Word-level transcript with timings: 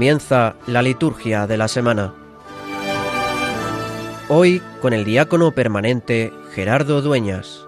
Comienza 0.00 0.56
la 0.66 0.80
liturgia 0.80 1.46
de 1.46 1.58
la 1.58 1.68
semana. 1.68 2.14
Hoy 4.30 4.62
con 4.80 4.94
el 4.94 5.04
diácono 5.04 5.52
permanente 5.52 6.32
Gerardo 6.54 7.02
Dueñas. 7.02 7.66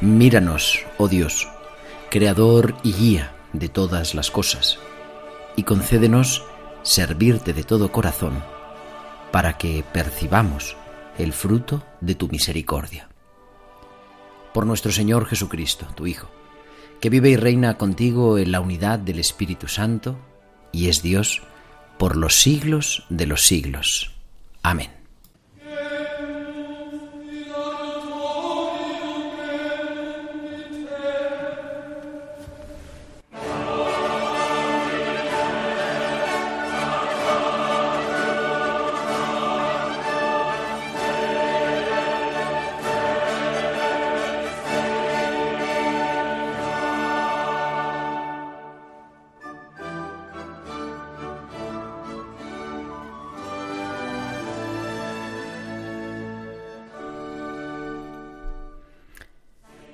Míranos, 0.00 0.78
oh 0.96 1.08
Dios, 1.08 1.48
Creador 2.08 2.76
y 2.84 2.92
guía 2.92 3.32
de 3.52 3.68
todas 3.68 4.14
las 4.14 4.30
cosas, 4.30 4.78
y 5.56 5.62
concédenos 5.62 6.44
servirte 6.82 7.52
de 7.52 7.64
todo 7.64 7.92
corazón, 7.92 8.42
para 9.30 9.58
que 9.58 9.84
percibamos 9.92 10.76
el 11.18 11.32
fruto 11.32 11.82
de 12.00 12.14
tu 12.14 12.28
misericordia. 12.28 13.08
Por 14.52 14.66
nuestro 14.66 14.90
Señor 14.90 15.26
Jesucristo, 15.26 15.86
tu 15.94 16.06
Hijo, 16.06 16.30
que 17.00 17.10
vive 17.10 17.30
y 17.30 17.36
reina 17.36 17.78
contigo 17.78 18.38
en 18.38 18.52
la 18.52 18.60
unidad 18.60 18.98
del 18.98 19.18
Espíritu 19.18 19.68
Santo, 19.68 20.18
y 20.72 20.88
es 20.88 21.02
Dios 21.02 21.42
por 21.98 22.16
los 22.16 22.40
siglos 22.40 23.04
de 23.08 23.26
los 23.26 23.42
siglos. 23.42 24.12
Amén. 24.62 24.99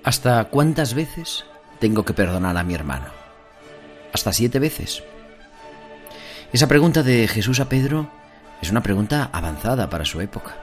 ¿Hasta 0.07 0.45
cuántas 0.45 0.95
veces 0.95 1.45
tengo 1.81 2.05
que 2.05 2.13
perdonar 2.13 2.57
a 2.57 2.63
mi 2.63 2.75
hermano? 2.75 3.07
¿Hasta 4.13 4.33
siete 4.33 4.61
veces? 4.61 5.03
Esa 6.53 6.69
pregunta 6.69 7.03
de 7.03 7.27
Jesús 7.27 7.59
a 7.59 7.69
Pedro 7.69 8.09
es 8.63 8.71
una 8.71 8.85
pregunta 8.85 9.29
avanzada 9.33 9.91
para 9.91 10.05
su 10.05 10.21
época. 10.21 10.55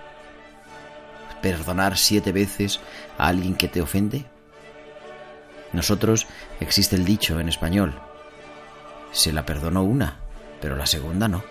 ¿Perdonar 1.41 1.97
siete 1.97 2.31
veces 2.31 2.79
a 3.17 3.27
alguien 3.27 3.55
que 3.55 3.67
te 3.67 3.81
ofende? 3.81 4.23
Nosotros 5.73 6.25
existe 6.61 6.95
el 6.95 7.03
dicho 7.03 7.37
en 7.41 7.49
español. 7.49 7.99
Se 9.11 9.33
la 9.33 9.45
perdonó 9.45 9.83
una, 9.83 10.19
pero 10.61 10.77
la 10.77 10.85
segunda 10.85 11.27
no. 11.27 11.43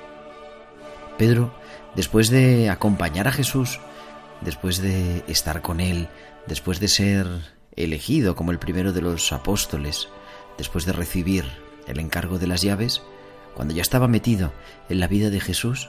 Pedro, 1.18 1.54
después 1.94 2.30
de 2.30 2.70
acompañar 2.70 3.28
a 3.28 3.32
Jesús, 3.32 3.80
después 4.40 4.80
de 4.80 5.24
estar 5.28 5.60
con 5.60 5.78
él, 5.78 6.08
después 6.46 6.80
de 6.80 6.88
ser 6.88 7.26
elegido 7.76 8.36
como 8.36 8.50
el 8.50 8.58
primero 8.58 8.92
de 8.92 9.02
los 9.02 9.32
apóstoles, 9.32 10.08
después 10.58 10.84
de 10.84 10.92
recibir 10.92 11.44
el 11.86 11.98
encargo 11.98 12.38
de 12.38 12.46
las 12.46 12.62
llaves, 12.62 13.02
cuando 13.54 13.74
ya 13.74 13.82
estaba 13.82 14.08
metido 14.08 14.52
en 14.88 15.00
la 15.00 15.08
vida 15.08 15.30
de 15.30 15.40
Jesús, 15.40 15.88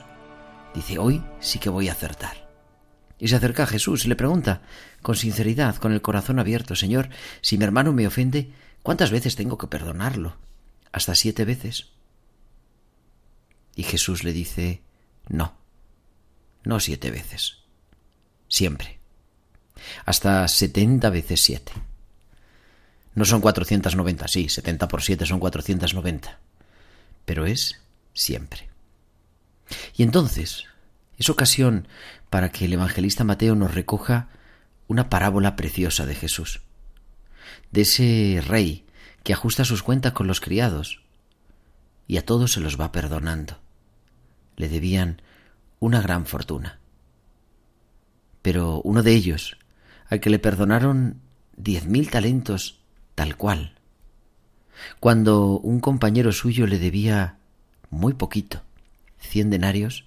dice, 0.74 0.98
hoy 0.98 1.22
sí 1.40 1.58
que 1.58 1.70
voy 1.70 1.88
a 1.88 1.92
acertar. 1.92 2.48
Y 3.18 3.28
se 3.28 3.36
acerca 3.36 3.62
a 3.62 3.66
Jesús 3.66 4.04
y 4.04 4.08
le 4.08 4.16
pregunta, 4.16 4.62
con 5.02 5.14
sinceridad, 5.14 5.76
con 5.76 5.92
el 5.92 6.02
corazón 6.02 6.38
abierto, 6.38 6.74
Señor, 6.74 7.08
si 7.40 7.56
mi 7.56 7.64
hermano 7.64 7.92
me 7.92 8.06
ofende, 8.06 8.52
¿cuántas 8.82 9.10
veces 9.10 9.36
tengo 9.36 9.56
que 9.56 9.68
perdonarlo? 9.68 10.36
¿Hasta 10.92 11.14
siete 11.14 11.44
veces? 11.44 11.92
Y 13.76 13.84
Jesús 13.84 14.24
le 14.24 14.32
dice, 14.32 14.82
no, 15.28 15.56
no 16.64 16.80
siete 16.80 17.10
veces, 17.10 17.58
siempre 18.48 19.03
hasta 20.04 20.46
70 20.48 21.10
veces 21.10 21.42
7. 21.42 21.72
No 23.14 23.24
son 23.24 23.40
490, 23.40 24.28
sí, 24.28 24.48
70 24.48 24.88
por 24.88 25.02
7 25.02 25.24
son 25.26 25.38
490, 25.38 26.38
pero 27.24 27.46
es 27.46 27.80
siempre. 28.12 28.68
Y 29.96 30.02
entonces 30.02 30.64
es 31.16 31.28
ocasión 31.28 31.88
para 32.30 32.50
que 32.50 32.64
el 32.64 32.72
evangelista 32.72 33.24
Mateo 33.24 33.54
nos 33.54 33.74
recoja 33.74 34.28
una 34.88 35.08
parábola 35.08 35.56
preciosa 35.56 36.06
de 36.06 36.14
Jesús, 36.14 36.60
de 37.70 37.82
ese 37.82 38.42
rey 38.46 38.84
que 39.22 39.32
ajusta 39.32 39.64
sus 39.64 39.82
cuentas 39.82 40.12
con 40.12 40.26
los 40.26 40.40
criados 40.40 41.00
y 42.06 42.18
a 42.18 42.24
todos 42.26 42.52
se 42.52 42.60
los 42.60 42.78
va 42.78 42.92
perdonando. 42.92 43.58
Le 44.56 44.68
debían 44.68 45.22
una 45.80 46.00
gran 46.00 46.26
fortuna. 46.26 46.78
Pero 48.42 48.80
uno 48.82 49.02
de 49.02 49.12
ellos, 49.12 49.56
al 50.08 50.20
que 50.20 50.30
le 50.30 50.38
perdonaron 50.38 51.20
diez 51.56 51.86
mil 51.86 52.10
talentos 52.10 52.80
tal 53.14 53.36
cual, 53.36 53.74
cuando 55.00 55.58
un 55.58 55.80
compañero 55.80 56.32
suyo 56.32 56.66
le 56.66 56.78
debía 56.78 57.38
muy 57.90 58.14
poquito, 58.14 58.62
cien 59.18 59.50
denarios, 59.50 60.04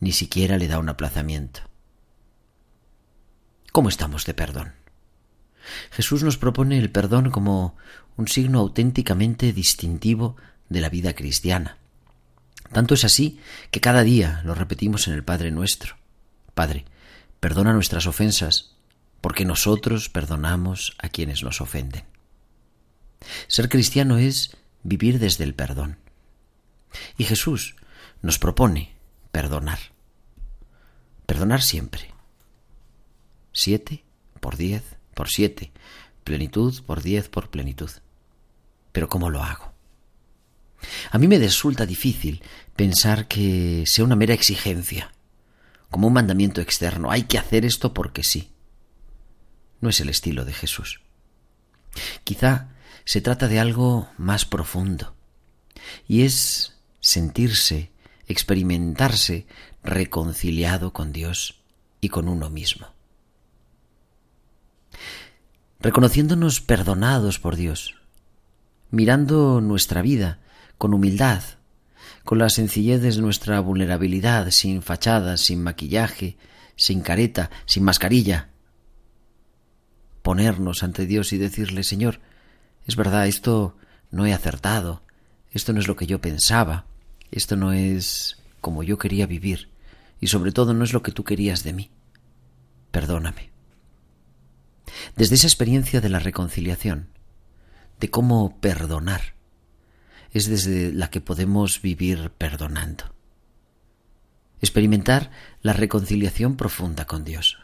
ni 0.00 0.12
siquiera 0.12 0.58
le 0.58 0.68
da 0.68 0.78
un 0.78 0.88
aplazamiento. 0.88 1.60
¿Cómo 3.72 3.88
estamos 3.88 4.24
de 4.26 4.34
perdón? 4.34 4.72
Jesús 5.90 6.22
nos 6.22 6.36
propone 6.36 6.78
el 6.78 6.90
perdón 6.90 7.30
como 7.30 7.76
un 8.16 8.28
signo 8.28 8.60
auténticamente 8.60 9.52
distintivo 9.52 10.36
de 10.68 10.80
la 10.80 10.88
vida 10.88 11.14
cristiana. 11.14 11.78
Tanto 12.72 12.94
es 12.94 13.04
así 13.04 13.38
que 13.70 13.80
cada 13.80 14.02
día 14.02 14.42
lo 14.44 14.54
repetimos 14.54 15.06
en 15.08 15.14
el 15.14 15.24
Padre 15.24 15.50
nuestro. 15.50 15.96
Padre, 16.54 16.84
Perdona 17.40 17.72
nuestras 17.72 18.06
ofensas, 18.06 18.76
porque 19.20 19.44
nosotros 19.44 20.08
perdonamos 20.08 20.96
a 20.98 21.08
quienes 21.08 21.42
nos 21.42 21.60
ofenden. 21.60 22.04
Ser 23.48 23.68
cristiano 23.68 24.18
es 24.18 24.56
vivir 24.82 25.18
desde 25.18 25.44
el 25.44 25.54
perdón. 25.54 25.98
Y 27.18 27.24
Jesús 27.24 27.76
nos 28.22 28.38
propone 28.38 28.94
perdonar. 29.32 29.78
Perdonar 31.26 31.62
siempre. 31.62 32.12
Siete 33.52 34.04
por 34.40 34.56
diez 34.56 34.84
por 35.14 35.28
siete. 35.28 35.72
Plenitud 36.24 36.82
por 36.84 37.02
diez 37.02 37.28
por 37.28 37.50
plenitud. 37.50 37.90
Pero 38.92 39.08
¿cómo 39.08 39.30
lo 39.30 39.42
hago? 39.42 39.72
A 41.10 41.18
mí 41.18 41.26
me 41.26 41.38
resulta 41.38 41.86
difícil 41.86 42.42
pensar 42.76 43.26
que 43.26 43.84
sea 43.86 44.04
una 44.04 44.16
mera 44.16 44.34
exigencia 44.34 45.12
como 45.96 46.08
un 46.08 46.12
mandamiento 46.12 46.60
externo. 46.60 47.10
Hay 47.10 47.22
que 47.22 47.38
hacer 47.38 47.64
esto 47.64 47.94
porque 47.94 48.22
sí. 48.22 48.52
No 49.80 49.88
es 49.88 49.98
el 50.02 50.10
estilo 50.10 50.44
de 50.44 50.52
Jesús. 50.52 51.00
Quizá 52.22 52.68
se 53.06 53.22
trata 53.22 53.48
de 53.48 53.60
algo 53.60 54.06
más 54.18 54.44
profundo, 54.44 55.16
y 56.06 56.24
es 56.24 56.74
sentirse, 57.00 57.92
experimentarse 58.28 59.46
reconciliado 59.82 60.92
con 60.92 61.14
Dios 61.14 61.62
y 62.02 62.10
con 62.10 62.28
uno 62.28 62.50
mismo. 62.50 62.88
Reconociéndonos 65.80 66.60
perdonados 66.60 67.38
por 67.38 67.56
Dios, 67.56 67.94
mirando 68.90 69.62
nuestra 69.62 70.02
vida 70.02 70.40
con 70.76 70.92
humildad, 70.92 71.42
con 72.26 72.38
la 72.38 72.50
sencillez 72.50 73.00
de 73.00 73.16
nuestra 73.22 73.60
vulnerabilidad, 73.60 74.50
sin 74.50 74.82
fachadas, 74.82 75.40
sin 75.40 75.62
maquillaje, 75.62 76.36
sin 76.74 77.00
careta, 77.00 77.50
sin 77.66 77.84
mascarilla. 77.84 78.50
Ponernos 80.22 80.82
ante 80.82 81.06
Dios 81.06 81.32
y 81.32 81.38
decirle, 81.38 81.84
Señor, 81.84 82.20
es 82.84 82.96
verdad, 82.96 83.28
esto 83.28 83.76
no 84.10 84.26
he 84.26 84.32
acertado, 84.32 85.04
esto 85.52 85.72
no 85.72 85.78
es 85.78 85.86
lo 85.86 85.94
que 85.94 86.08
yo 86.08 86.20
pensaba, 86.20 86.86
esto 87.30 87.54
no 87.56 87.72
es 87.72 88.42
como 88.60 88.82
yo 88.82 88.98
quería 88.98 89.26
vivir, 89.26 89.70
y 90.20 90.26
sobre 90.26 90.50
todo 90.50 90.74
no 90.74 90.82
es 90.82 90.92
lo 90.92 91.02
que 91.02 91.12
tú 91.12 91.22
querías 91.22 91.62
de 91.62 91.74
mí. 91.74 91.90
Perdóname. 92.90 93.52
Desde 95.14 95.36
esa 95.36 95.46
experiencia 95.46 96.00
de 96.00 96.08
la 96.08 96.18
reconciliación, 96.18 97.08
de 98.00 98.10
cómo 98.10 98.58
perdonar, 98.60 99.35
es 100.36 100.48
desde 100.48 100.92
la 100.92 101.08
que 101.08 101.20
podemos 101.20 101.80
vivir 101.80 102.30
perdonando. 102.36 103.04
Experimentar 104.60 105.30
la 105.62 105.72
reconciliación 105.72 106.56
profunda 106.56 107.06
con 107.06 107.24
Dios. 107.24 107.58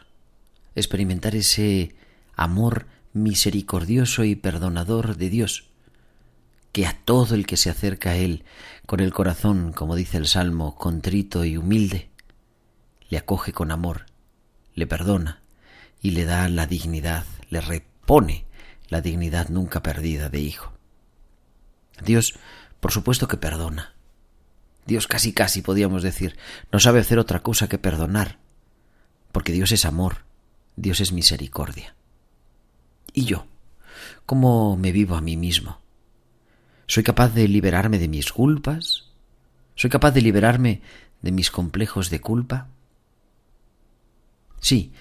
Experimentar 0.75 1.35
ese 1.35 1.95
amor 2.35 2.87
misericordioso 3.13 4.23
y 4.23 4.35
perdonador 4.35 5.17
de 5.17 5.29
Dios, 5.29 5.65
que 6.71 6.87
a 6.87 6.93
todo 6.93 7.35
el 7.35 7.45
que 7.45 7.57
se 7.57 7.69
acerca 7.69 8.11
a 8.11 8.15
Él 8.15 8.43
con 8.87 8.99
el 8.99 9.13
corazón, 9.13 9.71
como 9.71 9.95
dice 9.95 10.17
el 10.17 10.25
Salmo, 10.25 10.75
contrito 10.75 11.45
y 11.45 11.57
humilde, 11.57 12.09
le 13.09 13.19
acoge 13.19 13.53
con 13.53 13.71
amor, 13.71 14.07
le 14.73 14.87
perdona 14.87 15.43
y 16.01 16.11
le 16.11 16.25
da 16.25 16.49
la 16.49 16.65
dignidad, 16.65 17.25
le 17.51 17.61
repone 17.61 18.45
la 18.89 19.01
dignidad 19.01 19.49
nunca 19.49 19.83
perdida 19.83 20.29
de 20.29 20.39
hijo. 20.39 20.73
Dios, 22.03 22.33
por 22.83 22.91
supuesto 22.91 23.29
que 23.29 23.37
perdona. 23.37 23.93
Dios 24.85 25.07
casi 25.07 25.31
casi 25.31 25.61
podíamos 25.61 26.03
decir, 26.03 26.35
no 26.69 26.81
sabe 26.81 26.99
hacer 26.99 27.17
otra 27.17 27.41
cosa 27.41 27.69
que 27.69 27.77
perdonar, 27.77 28.39
porque 29.31 29.53
Dios 29.53 29.71
es 29.71 29.85
amor, 29.85 30.25
Dios 30.75 30.99
es 30.99 31.13
misericordia. 31.13 31.95
¿Y 33.13 33.23
yo? 33.23 33.45
¿Cómo 34.25 34.75
me 34.75 34.91
vivo 34.91 35.15
a 35.15 35.21
mí 35.21 35.37
mismo? 35.37 35.79
¿Soy 36.85 37.03
capaz 37.03 37.29
de 37.29 37.47
liberarme 37.47 37.99
de 37.99 38.09
mis 38.09 38.33
culpas? 38.33 39.13
¿Soy 39.75 39.89
capaz 39.89 40.11
de 40.11 40.21
liberarme 40.21 40.81
de 41.21 41.31
mis 41.31 41.51
complejos 41.51 42.09
de 42.09 42.19
culpa? 42.19 42.67
Sí, 44.59 44.91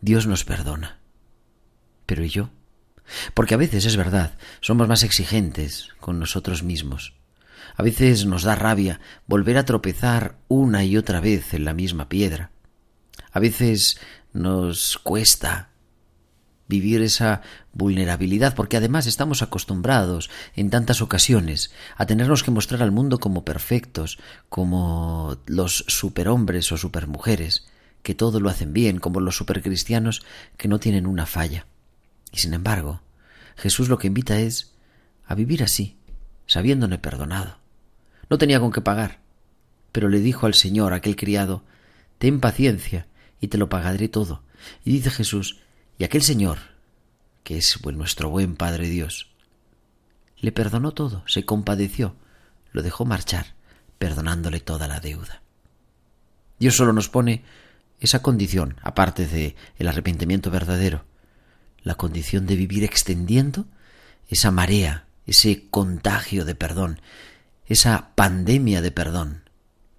Dios 0.00 0.26
nos 0.26 0.44
perdona. 0.44 0.98
Pero 2.06 2.24
¿y 2.24 2.28
yo? 2.30 2.50
Porque 3.34 3.54
a 3.54 3.58
veces 3.58 3.84
es 3.84 3.96
verdad, 3.96 4.36
somos 4.60 4.88
más 4.88 5.02
exigentes 5.02 5.88
con 6.00 6.18
nosotros 6.18 6.62
mismos. 6.62 7.14
A 7.76 7.82
veces 7.82 8.26
nos 8.26 8.42
da 8.42 8.54
rabia 8.54 9.00
volver 9.26 9.58
a 9.58 9.64
tropezar 9.64 10.36
una 10.48 10.84
y 10.84 10.96
otra 10.96 11.20
vez 11.20 11.54
en 11.54 11.64
la 11.64 11.74
misma 11.74 12.08
piedra. 12.08 12.50
A 13.32 13.40
veces 13.40 13.98
nos 14.32 14.98
cuesta 14.98 15.70
vivir 16.68 17.02
esa 17.02 17.42
vulnerabilidad, 17.72 18.54
porque 18.54 18.76
además 18.76 19.06
estamos 19.06 19.42
acostumbrados 19.42 20.30
en 20.54 20.70
tantas 20.70 21.02
ocasiones 21.02 21.72
a 21.96 22.06
tenernos 22.06 22.42
que 22.42 22.50
mostrar 22.50 22.82
al 22.82 22.92
mundo 22.92 23.18
como 23.18 23.44
perfectos, 23.44 24.18
como 24.48 25.38
los 25.46 25.84
superhombres 25.88 26.72
o 26.72 26.76
supermujeres, 26.76 27.66
que 28.02 28.14
todo 28.14 28.40
lo 28.40 28.48
hacen 28.48 28.72
bien, 28.72 28.98
como 28.98 29.20
los 29.20 29.36
supercristianos 29.36 30.24
que 30.56 30.68
no 30.68 30.78
tienen 30.78 31.06
una 31.06 31.26
falla. 31.26 31.66
Y 32.34 32.40
sin 32.40 32.52
embargo, 32.52 33.00
Jesús 33.56 33.88
lo 33.88 33.96
que 33.96 34.08
invita 34.08 34.40
es 34.40 34.74
a 35.24 35.36
vivir 35.36 35.62
así, 35.62 35.96
sabiéndole 36.46 36.98
perdonado. 36.98 37.58
No 38.28 38.38
tenía 38.38 38.58
con 38.58 38.72
qué 38.72 38.80
pagar, 38.80 39.20
pero 39.92 40.08
le 40.08 40.18
dijo 40.18 40.46
al 40.46 40.54
Señor, 40.54 40.92
aquel 40.92 41.14
criado, 41.14 41.62
ten 42.18 42.40
paciencia 42.40 43.06
y 43.40 43.48
te 43.48 43.56
lo 43.56 43.68
pagaré 43.68 44.08
todo. 44.08 44.42
Y 44.84 44.90
dice 44.90 45.10
Jesús, 45.10 45.60
y 45.96 46.02
aquel 46.02 46.22
Señor, 46.22 46.58
que 47.44 47.56
es 47.56 47.80
nuestro 47.84 48.30
buen 48.30 48.56
Padre 48.56 48.88
Dios, 48.88 49.30
le 50.40 50.50
perdonó 50.50 50.90
todo, 50.90 51.22
se 51.28 51.44
compadeció, 51.44 52.16
lo 52.72 52.82
dejó 52.82 53.04
marchar, 53.04 53.54
perdonándole 53.98 54.58
toda 54.58 54.88
la 54.88 54.98
deuda. 54.98 55.42
Dios 56.58 56.74
solo 56.74 56.92
nos 56.92 57.08
pone 57.08 57.44
esa 58.00 58.22
condición, 58.22 58.76
aparte 58.82 59.28
de 59.28 59.54
el 59.78 59.86
arrepentimiento 59.86 60.50
verdadero, 60.50 61.04
la 61.84 61.94
condición 61.94 62.46
de 62.46 62.56
vivir 62.56 62.82
extendiendo 62.82 63.66
esa 64.28 64.50
marea, 64.50 65.06
ese 65.26 65.68
contagio 65.70 66.44
de 66.44 66.54
perdón, 66.54 67.00
esa 67.66 68.10
pandemia 68.14 68.82
de 68.82 68.90
perdón, 68.90 69.48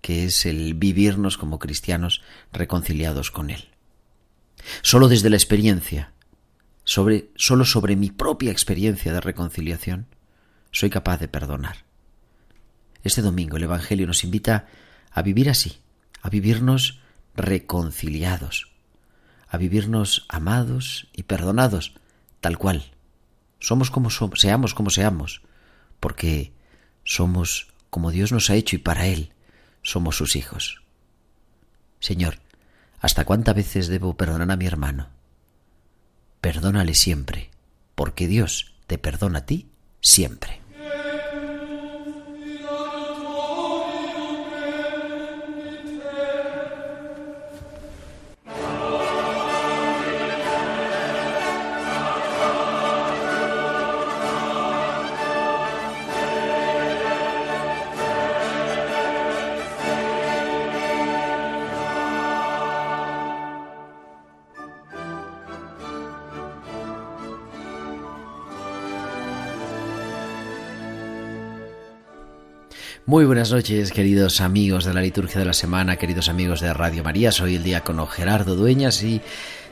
que 0.01 0.25
es 0.25 0.45
el 0.45 0.73
vivirnos 0.73 1.37
como 1.37 1.59
cristianos 1.59 2.21
reconciliados 2.51 3.31
con 3.31 3.49
Él. 3.49 3.69
Solo 4.81 5.07
desde 5.07 5.29
la 5.29 5.35
experiencia, 5.35 6.11
sobre, 6.83 7.29
solo 7.35 7.65
sobre 7.65 7.95
mi 7.95 8.09
propia 8.09 8.51
experiencia 8.51 9.13
de 9.13 9.21
reconciliación, 9.21 10.07
soy 10.71 10.89
capaz 10.89 11.19
de 11.19 11.27
perdonar. 11.27 11.85
Este 13.03 13.21
domingo 13.21 13.57
el 13.57 13.63
Evangelio 13.63 14.07
nos 14.07 14.23
invita 14.23 14.67
a 15.11 15.21
vivir 15.21 15.49
así, 15.49 15.77
a 16.21 16.29
vivirnos 16.29 16.99
reconciliados, 17.35 18.74
a 19.55 19.57
vivirnos 19.57 20.25
amados 20.27 21.07
y 21.13 21.23
perdonados, 21.23 21.93
tal 22.41 22.57
cual. 22.57 22.91
Somos 23.59 23.89
como 23.89 24.09
somos, 24.09 24.41
seamos 24.41 24.73
como 24.73 24.89
seamos, 24.89 25.41
porque 25.99 26.51
somos 27.05 27.73
como 27.89 28.11
Dios 28.11 28.33
nos 28.33 28.49
ha 28.49 28.55
hecho 28.55 28.75
y 28.75 28.79
para 28.79 29.07
Él 29.07 29.31
somos 29.81 30.17
sus 30.17 30.35
hijos. 30.35 30.83
Señor, 32.01 32.39
¿hasta 32.99 33.23
cuántas 33.23 33.55
veces 33.55 33.87
debo 33.87 34.17
perdonar 34.17 34.51
a 34.51 34.57
mi 34.57 34.65
hermano? 34.65 35.09
Perdónale 36.41 36.93
siempre, 36.93 37.49
porque 37.95 38.27
Dios 38.27 38.75
te 38.87 38.97
perdona 38.97 39.39
a 39.39 39.45
ti 39.45 39.69
siempre. 40.01 40.64
Muy 73.15 73.23
buenas 73.23 73.49
noches, 73.49 73.93
queridos 73.93 74.41
amigos 74.41 74.83
de 74.83 74.93
la 74.93 74.99
liturgia 74.99 75.39
de 75.39 75.45
la 75.45 75.53
semana, 75.53 75.95
queridos 75.95 76.27
amigos 76.27 76.59
de 76.59 76.73
Radio 76.73 77.01
María. 77.01 77.31
Soy 77.31 77.55
el 77.55 77.63
diácono 77.63 78.07
Gerardo 78.07 78.57
Dueñas 78.57 79.01
y 79.03 79.21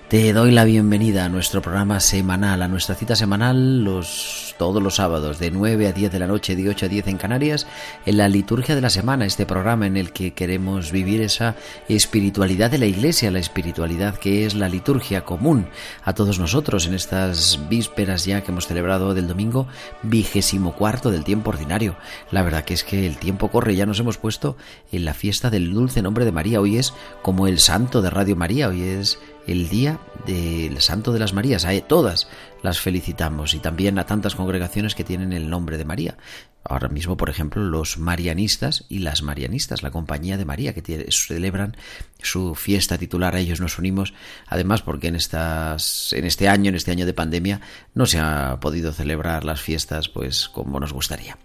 te 0.08 0.32
doy 0.32 0.52
la 0.52 0.64
bienvenida 0.64 1.26
a 1.26 1.30
nuestro 1.30 1.62
programa 1.62 2.00
semanal, 2.00 2.62
a 2.62 2.70
nuestra 2.70 2.96
cita 2.96 3.18
semanal 3.18 3.84
los, 3.84 4.53
todos 4.64 4.82
los 4.82 4.96
sábados 4.96 5.40
de 5.40 5.52
9 5.52 5.88
a 5.88 5.92
10 5.92 6.10
de 6.10 6.20
la 6.20 6.26
noche, 6.26 6.56
de 6.56 6.70
8 6.70 6.86
a 6.86 6.90
10 6.90 7.08
en 7.08 7.18
Canarias, 7.18 7.68
en 8.06 8.16
la 8.16 8.30
liturgia 8.30 8.76
de 8.76 8.80
la 8.80 8.90
semana, 8.90 9.26
este 9.26 9.46
programa 9.46 9.88
en 9.88 9.98
el 9.98 10.14
que 10.14 10.32
queremos 10.32 10.94
vivir 10.94 11.20
esa 11.20 11.58
espiritualidad 11.90 12.72
de 12.72 12.78
la 12.78 12.86
Iglesia, 12.86 13.30
la 13.30 13.40
espiritualidad 13.40 14.16
que 14.16 14.46
es 14.46 14.56
la 14.56 14.70
liturgia 14.70 15.26
común 15.26 15.68
a 16.06 16.14
todos 16.14 16.40
nosotros 16.40 16.88
en 16.88 16.94
estas 16.94 17.60
vísperas 17.68 18.24
ya 18.24 18.40
que 18.40 18.52
hemos 18.54 18.68
celebrado 18.68 19.14
del 19.14 19.28
domingo 19.28 19.68
vigésimo 20.02 20.74
cuarto 20.76 21.12
del 21.12 21.26
tiempo 21.26 21.50
ordinario. 21.50 21.98
La 22.32 22.42
verdad 22.42 22.64
que 22.64 22.74
es 22.74 22.86
que 22.86 23.06
el 23.06 23.18
tiempo 23.18 23.50
corre, 23.50 23.76
ya 23.76 23.86
nos 23.86 24.00
hemos 24.00 24.18
puesto 24.18 24.56
en 24.94 25.04
la 25.04 25.14
fiesta 25.14 25.50
del 25.50 25.74
dulce 25.74 26.02
nombre 26.02 26.24
de 26.24 26.32
María, 26.32 26.62
hoy 26.62 26.78
es 26.78 26.94
como 27.22 27.48
el 27.48 27.60
santo 27.60 28.02
de 28.02 28.10
Radio 28.10 28.38
María, 28.38 28.70
hoy 28.70 28.84
es 28.84 29.20
el 29.48 29.70
día 29.70 30.00
del 30.26 30.80
Santo 30.82 31.12
de 31.12 31.20
las 31.20 31.34
Marías. 31.34 31.66
A 31.66 31.80
todas 31.82 32.28
las 32.62 32.80
felicitamos 32.80 33.54
y 33.54 33.60
también 33.60 34.00
a 34.00 34.06
tantas 34.06 34.36
congregaciones 34.36 34.96
que 34.96 35.04
tienen 35.04 35.34
el 35.34 35.50
nombre 35.50 35.78
de 35.78 35.86
María. 35.86 36.18
Ahora 36.64 36.88
mismo, 36.88 37.18
por 37.18 37.30
ejemplo, 37.30 37.62
los 37.62 37.98
marianistas 37.98 38.86
y 38.88 39.00
las 39.00 39.22
marianistas, 39.22 39.84
la 39.84 39.92
compañía 39.92 40.38
de 40.38 40.46
María, 40.46 40.74
que 40.74 40.82
celebran 41.12 41.76
su 42.22 42.56
fiesta 42.56 42.98
titular. 42.98 43.36
A 43.36 43.40
ellos 43.40 43.60
nos 43.60 43.78
unimos, 43.78 44.14
además, 44.48 44.82
porque 44.82 45.10
en, 45.10 45.16
estas, 45.16 46.14
en 46.14 46.24
este 46.24 46.48
año, 46.48 46.70
en 46.70 46.76
este 46.76 46.92
año 46.92 47.06
de 47.06 47.14
pandemia, 47.14 47.60
no 47.94 48.06
se 48.06 48.20
ha 48.20 48.60
podido 48.62 48.94
celebrar 48.94 49.44
las 49.44 49.62
fiestas 49.62 50.08
pues 50.08 50.48
como 50.48 50.80
nos 50.80 50.94
gustaría. 50.94 51.38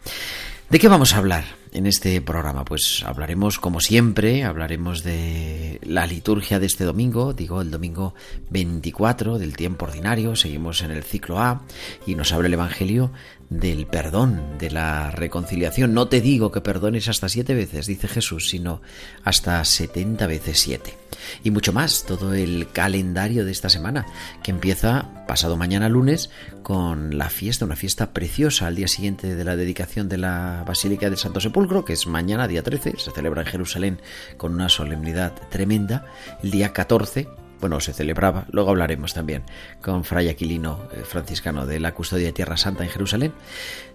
¿De 0.70 0.78
qué 0.78 0.88
vamos 0.88 1.14
a 1.14 1.16
hablar 1.16 1.44
en 1.72 1.86
este 1.86 2.20
programa? 2.20 2.62
Pues 2.62 3.02
hablaremos, 3.06 3.58
como 3.58 3.80
siempre, 3.80 4.44
hablaremos 4.44 5.02
de 5.02 5.80
la 5.82 6.06
liturgia 6.06 6.58
de 6.60 6.66
este 6.66 6.84
domingo, 6.84 7.32
digo 7.32 7.62
el 7.62 7.70
domingo 7.70 8.14
24 8.50 9.38
del 9.38 9.56
tiempo 9.56 9.86
ordinario, 9.86 10.36
seguimos 10.36 10.82
en 10.82 10.90
el 10.90 11.04
ciclo 11.04 11.38
A 11.38 11.62
y 12.06 12.16
nos 12.16 12.34
abre 12.34 12.48
el 12.48 12.52
Evangelio 12.52 13.12
del 13.48 13.86
perdón, 13.86 14.58
de 14.58 14.70
la 14.70 15.10
reconciliación. 15.10 15.94
No 15.94 16.08
te 16.08 16.20
digo 16.20 16.52
que 16.52 16.60
perdones 16.60 17.08
hasta 17.08 17.30
siete 17.30 17.54
veces, 17.54 17.86
dice 17.86 18.06
Jesús, 18.06 18.50
sino 18.50 18.82
hasta 19.24 19.64
setenta 19.64 20.26
veces 20.26 20.60
siete. 20.60 20.98
Y 21.42 21.50
mucho 21.50 21.72
más, 21.72 22.04
todo 22.04 22.34
el 22.34 22.68
calendario 22.72 23.44
de 23.44 23.52
esta 23.52 23.68
semana, 23.68 24.06
que 24.42 24.50
empieza 24.50 25.24
pasado 25.26 25.56
mañana 25.56 25.88
lunes 25.88 26.30
con 26.62 27.16
la 27.18 27.30
fiesta, 27.30 27.64
una 27.64 27.76
fiesta 27.76 28.12
preciosa 28.12 28.66
al 28.66 28.76
día 28.76 28.88
siguiente 28.88 29.34
de 29.34 29.44
la 29.44 29.56
dedicación 29.56 30.08
de 30.08 30.18
la 30.18 30.64
Basílica 30.66 31.08
del 31.08 31.18
Santo 31.18 31.40
Sepulcro, 31.40 31.84
que 31.84 31.92
es 31.92 32.06
mañana, 32.06 32.48
día 32.48 32.62
13, 32.62 32.94
se 32.98 33.10
celebra 33.10 33.42
en 33.42 33.48
Jerusalén 33.48 34.00
con 34.36 34.54
una 34.54 34.68
solemnidad 34.68 35.32
tremenda. 35.50 36.06
El 36.42 36.50
día 36.50 36.72
14, 36.72 37.28
bueno, 37.60 37.80
se 37.80 37.92
celebraba, 37.92 38.46
luego 38.50 38.70
hablaremos 38.70 39.14
también 39.14 39.42
con 39.82 40.04
Fray 40.04 40.28
Aquilino, 40.28 40.88
eh, 40.92 41.02
franciscano 41.04 41.66
de 41.66 41.80
la 41.80 41.92
Custodia 41.92 42.26
de 42.26 42.32
Tierra 42.32 42.56
Santa 42.56 42.84
en 42.84 42.90
Jerusalén. 42.90 43.32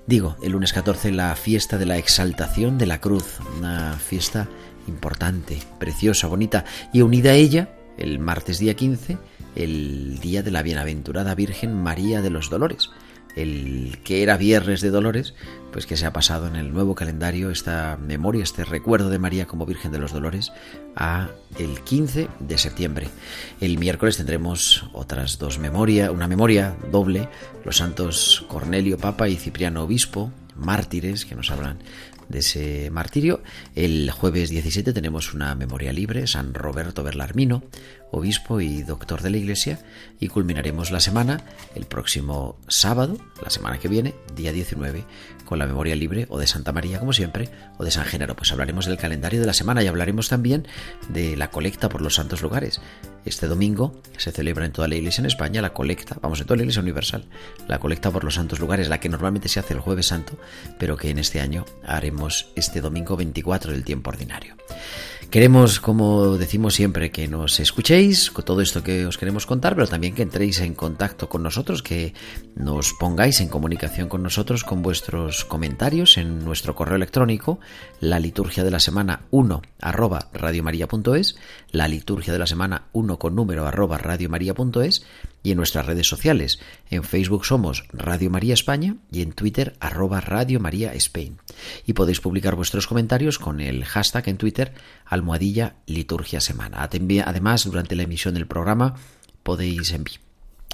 Digo, 0.06 0.36
el 0.44 0.51
lunes 0.51 0.74
14 0.74 1.12
la 1.12 1.36
fiesta 1.36 1.77
de 1.77 1.86
la 1.86 1.98
exaltación 1.98 2.77
de 2.77 2.86
la 2.88 3.00
cruz, 3.00 3.39
una 3.58 3.94
fiesta 3.94 4.50
importante, 4.88 5.60
preciosa, 5.80 6.28
bonita, 6.28 6.66
y 6.92 7.02
unida 7.02 7.32
a 7.32 7.36
ella, 7.36 7.70
el 7.98 8.20
martes 8.20 8.60
día 8.60 8.75
15, 8.75 9.18
el 9.56 10.20
día 10.20 10.44
de 10.44 10.52
la 10.52 10.63
bienaventurada 10.63 11.36
Virgen 11.36 11.75
María 11.82 12.22
de 12.22 12.30
los 12.30 12.50
Dolores. 12.50 12.90
el 13.36 13.98
que 14.04 14.22
era 14.22 14.38
Viernes 14.38 14.82
de 14.82 14.92
Dolores, 14.92 15.34
pues 15.72 15.88
que 15.88 15.98
se 15.98 16.06
ha 16.06 16.13
pasado 16.13 16.46
en 16.46 16.56
el 16.56 16.72
nuevo 16.72 16.94
calendario 16.94 17.50
esta 17.50 17.98
memoria, 17.98 18.44
este 18.44 18.63
recuerdo 18.63 19.10
de 19.10 19.18
María 19.18 19.48
como 19.48 19.66
Virgen 19.66 19.92
de 19.92 19.98
los 19.98 20.13
Dolores 20.13 20.52
a 20.96 21.30
el 21.58 21.82
15 21.82 22.28
de 22.40 22.58
septiembre. 22.60 23.10
El 23.60 23.80
miércoles 23.80 24.18
tendremos 24.18 24.86
otras 24.94 25.40
dos 25.40 25.58
memorias, 25.58 26.12
una 26.12 26.28
memoria 26.28 26.75
doble, 26.92 27.28
los 27.66 27.78
santos 27.78 28.46
Cornelio 28.48 29.00
Papa 29.00 29.28
y 29.28 29.36
Cipriano 29.36 29.82
Obispo, 29.82 30.32
mártires 30.56 31.25
que 31.25 31.36
nos 31.36 31.50
hablan 31.50 31.80
de 32.34 32.40
ese 32.40 32.90
martirio. 32.92 33.42
El 33.75 34.12
jueves 34.12 34.50
17 34.50 34.92
tenemos 34.92 35.34
una 35.34 35.56
memoria 35.56 35.94
libre, 35.94 36.28
San 36.28 36.54
Roberto 36.54 37.04
Berlarmino, 37.04 37.63
obispo 38.13 38.62
y 38.62 38.84
doctor 38.84 39.22
de 39.22 39.32
la 39.32 39.38
Iglesia, 39.38 39.79
y 40.20 40.27
culminaremos 40.27 40.91
la 40.91 41.00
semana 41.00 41.43
el 41.74 41.86
próximo 41.86 42.58
sábado, 42.67 43.17
la 43.41 43.50
semana 43.50 43.79
que 43.79 43.88
viene, 43.88 44.13
día 44.36 44.53
19, 44.53 45.03
con 45.46 45.58
la 45.58 45.65
memoria 45.65 45.96
libre 45.96 46.27
o 46.29 46.38
de 46.38 46.48
Santa 46.48 46.72
María, 46.72 47.00
como 47.00 47.12
siempre, 47.12 47.50
o 47.77 47.84
de 47.84 47.91
San 47.91 48.05
Género. 48.05 48.36
Pues 48.36 48.51
hablaremos 48.51 48.86
del 48.86 48.98
calendario 48.98 49.41
de 49.41 49.48
la 49.48 49.53
semana 49.53 49.84
y 49.84 49.88
hablaremos 49.88 50.29
también 50.29 50.67
de 51.10 51.36
la 51.36 51.50
colecta 51.50 51.89
por 51.89 52.01
los 52.01 52.15
santos 52.15 52.41
lugares. 52.41 52.79
Este 53.25 53.48
domingo 53.48 54.00
se 54.17 54.32
celebra 54.32 54.65
en 54.65 54.74
toda 54.74 54.88
la 54.88 54.96
iglesia 54.96 55.22
en 55.22 55.25
España 55.25 55.62
la 55.62 55.74
colecta, 55.74 56.17
vamos, 56.22 56.39
en 56.39 56.46
toda 56.46 56.58
la 56.58 56.63
iglesia 56.63 56.82
universal, 56.82 57.25
la 57.67 57.79
colecta 57.79 58.12
por 58.12 58.24
los 58.24 58.36
santos 58.36 58.60
lugares, 58.60 58.89
la 58.89 59.00
que 59.00 59.10
normalmente 59.10 59.50
se 59.50 59.60
hace 59.60 59.74
el 59.74 59.79
jueves 59.79 60.08
santo, 60.08 60.38
pero 60.77 60.98
que 60.98 61.10
en 61.10 61.17
este 61.17 61.41
año 61.41 61.65
haremos 61.86 62.51
este 62.55 62.79
domingo 62.79 63.17
24 63.17 63.72
del 63.72 63.84
tiempo 63.84 64.12
ordinario. 64.12 64.55
Queremos, 65.30 65.80
como 65.80 66.38
decimos 66.38 66.75
siempre, 66.75 67.12
que 67.12 67.27
nos 67.27 67.60
escuchéis 67.60 68.30
con 68.30 68.46
todo 68.46 68.62
esto 68.62 68.84
que 68.84 69.06
os 69.06 69.18
queremos 69.18 69.46
contar, 69.46 69.75
pero 69.75 69.88
también 69.88 70.13
que 70.13 70.22
entréis 70.22 70.60
en 70.60 70.75
contacto 70.75 71.27
con 71.27 71.42
nosotros, 71.42 71.82
que 71.82 72.13
nos 72.56 72.94
pongáis 72.94 73.42
en 73.42 73.48
comunicación 73.48 74.10
con 74.10 74.22
nosotros 74.22 74.63
con 74.63 74.82
vuestros 74.82 75.44
comentarios 75.46 76.18
en 76.18 76.46
nuestro 76.46 76.75
correo 76.75 76.96
electrónico, 76.96 77.60
la 78.00 78.20
liturgia 78.20 78.63
de 78.63 78.72
la 78.72 78.80
semana 78.80 79.22
1 79.32 79.62
arroba 79.82 80.30
radiomaria.es, 80.34 81.36
la 81.72 81.88
liturgia 81.88 82.32
de 82.32 82.39
la 82.39 82.48
semana 82.48 82.88
1 82.94 83.18
con 83.18 83.36
número 83.36 83.65
arroba 83.65 83.98
radiomaria.es 83.98 85.03
y 85.44 85.52
en 85.52 85.58
nuestras 85.58 85.86
redes 85.86 86.08
sociales. 86.08 86.60
En 86.90 87.04
Facebook 87.04 87.46
somos 87.46 87.84
Radio 87.92 88.30
María 88.30 88.54
España 88.54 88.96
y 89.12 89.22
en 89.22 89.34
Twitter 89.34 89.76
arroba 89.80 90.22
Radio 90.22 90.60
María 90.60 90.94
Spain. 90.94 91.38
Y 91.86 91.94
podéis 91.94 92.22
publicar 92.22 92.56
vuestros 92.56 92.88
comentarios 92.88 93.38
con 93.38 93.60
el 93.60 93.84
hashtag 93.84 94.30
en 94.30 94.38
Twitter 94.38 94.74
almohadilla 95.06 95.76
liturgia 95.86 96.40
semana. 96.40 96.82
Además, 96.82 97.66
durante 97.66 97.96
la 97.96 98.04
emisión 98.04 98.34
del 98.34 98.48
programa 98.48 98.96
podéis 99.44 99.94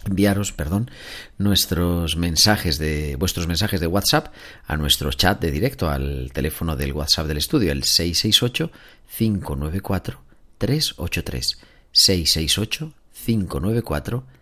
enviaros, 0.05 0.51
perdón, 0.53 0.91
nuestros 1.39 2.15
mensajes 2.15 2.77
de 2.77 3.15
vuestros 3.15 3.47
mensajes 3.47 3.79
de 3.79 3.87
WhatsApp 3.87 4.27
a 4.67 4.77
nuestro 4.77 5.11
chat 5.11 5.41
de 5.41 5.49
directo 5.51 5.89
al 5.89 6.31
teléfono 6.31 6.75
del 6.75 6.93
WhatsApp 6.93 7.25
del 7.27 7.37
estudio, 7.37 7.71
el 7.71 7.83
668 7.83 8.71
594 9.17 10.21
383 10.59 11.57
668 11.91 12.93
594 13.25 14.23
383. 14.23 14.38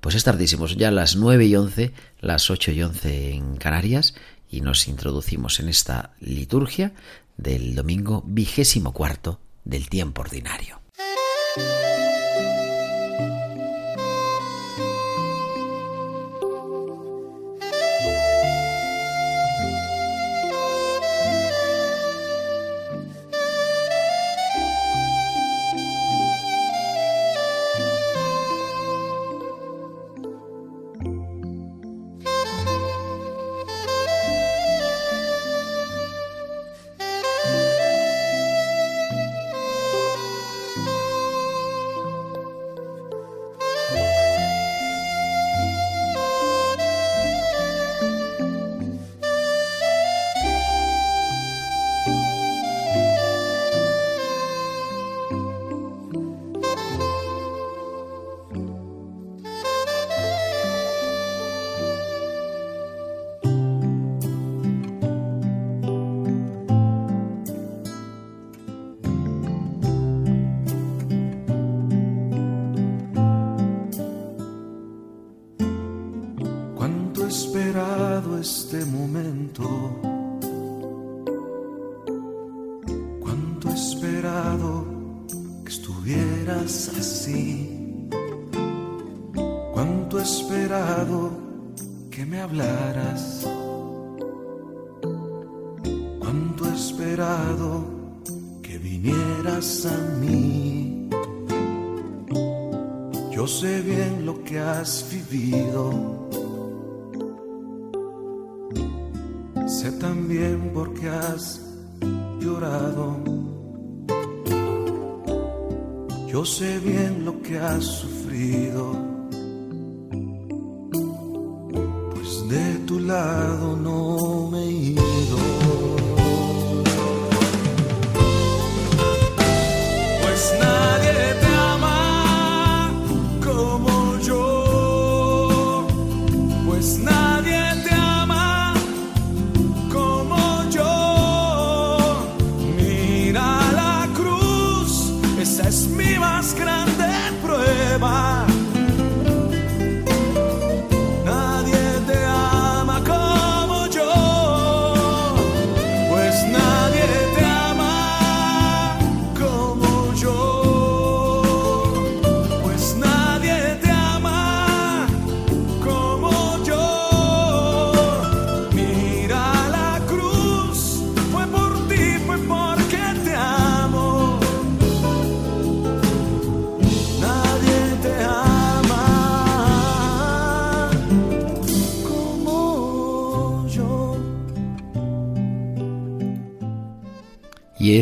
Pues 0.00 0.14
es 0.14 0.24
tardísimo, 0.24 0.66
ya 0.66 0.90
las 0.90 1.16
9 1.16 1.46
y 1.46 1.56
11, 1.56 1.92
las 2.20 2.50
8 2.50 2.72
y 2.72 2.82
11 2.82 3.30
en 3.32 3.56
Canarias 3.56 4.14
y 4.50 4.60
nos 4.60 4.88
introducimos 4.88 5.60
en 5.60 5.68
esta 5.68 6.14
liturgia 6.20 6.92
del 7.36 7.74
domingo 7.74 8.22
vigésimo 8.26 8.92
cuarto 8.92 9.40
del 9.64 9.88
tiempo 9.88 10.22
ordinario. 10.22 10.80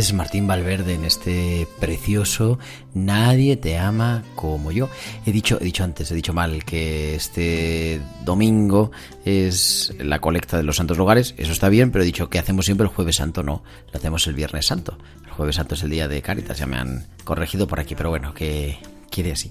Es 0.05 0.13
Martín 0.13 0.47
Valverde 0.47 0.93
en 0.93 1.07
este 1.07 1.67
precioso 1.81 2.59
Nadie 2.93 3.57
te 3.57 3.79
ama 3.79 4.23
como 4.35 4.71
yo. 4.71 4.91
He 5.25 5.33
dicho, 5.33 5.57
he 5.59 5.65
dicho 5.65 5.83
antes, 5.83 6.11
he 6.11 6.15
dicho 6.15 6.35
mal 6.35 6.63
que 6.65 7.15
este 7.15 8.03
domingo 8.23 8.93
es 9.25 9.95
la 9.99 10.21
colecta 10.21 10.59
de 10.59 10.63
los 10.63 10.77
santos 10.77 10.99
lugares. 10.99 11.35
Eso 11.39 11.53
está 11.53 11.71
bien, 11.71 11.91
pero 11.91 12.03
he 12.03 12.07
dicho 12.07 12.29
que 12.29 12.39
hacemos 12.39 12.67
siempre 12.67 12.87
el 12.87 12.93
jueves 12.93 13.17
santo, 13.17 13.43
no. 13.43 13.65
Lo 13.93 13.99
hacemos 13.99 14.27
el 14.27 14.35
viernes 14.35 14.67
santo. 14.67 14.99
El 15.25 15.31
jueves 15.31 15.57
santo 15.57 15.75
es 15.75 15.83
el 15.83 15.91
día 15.91 16.07
de 16.07 16.21
Cáritas, 16.21 16.59
ya 16.59 16.67
me 16.67 16.77
han 16.77 17.07
corregido 17.25 17.67
por 17.67 17.81
aquí, 17.81 17.95
pero 17.95 18.11
bueno, 18.11 18.35
que 18.35 18.77
quiere 19.11 19.33
así. 19.33 19.51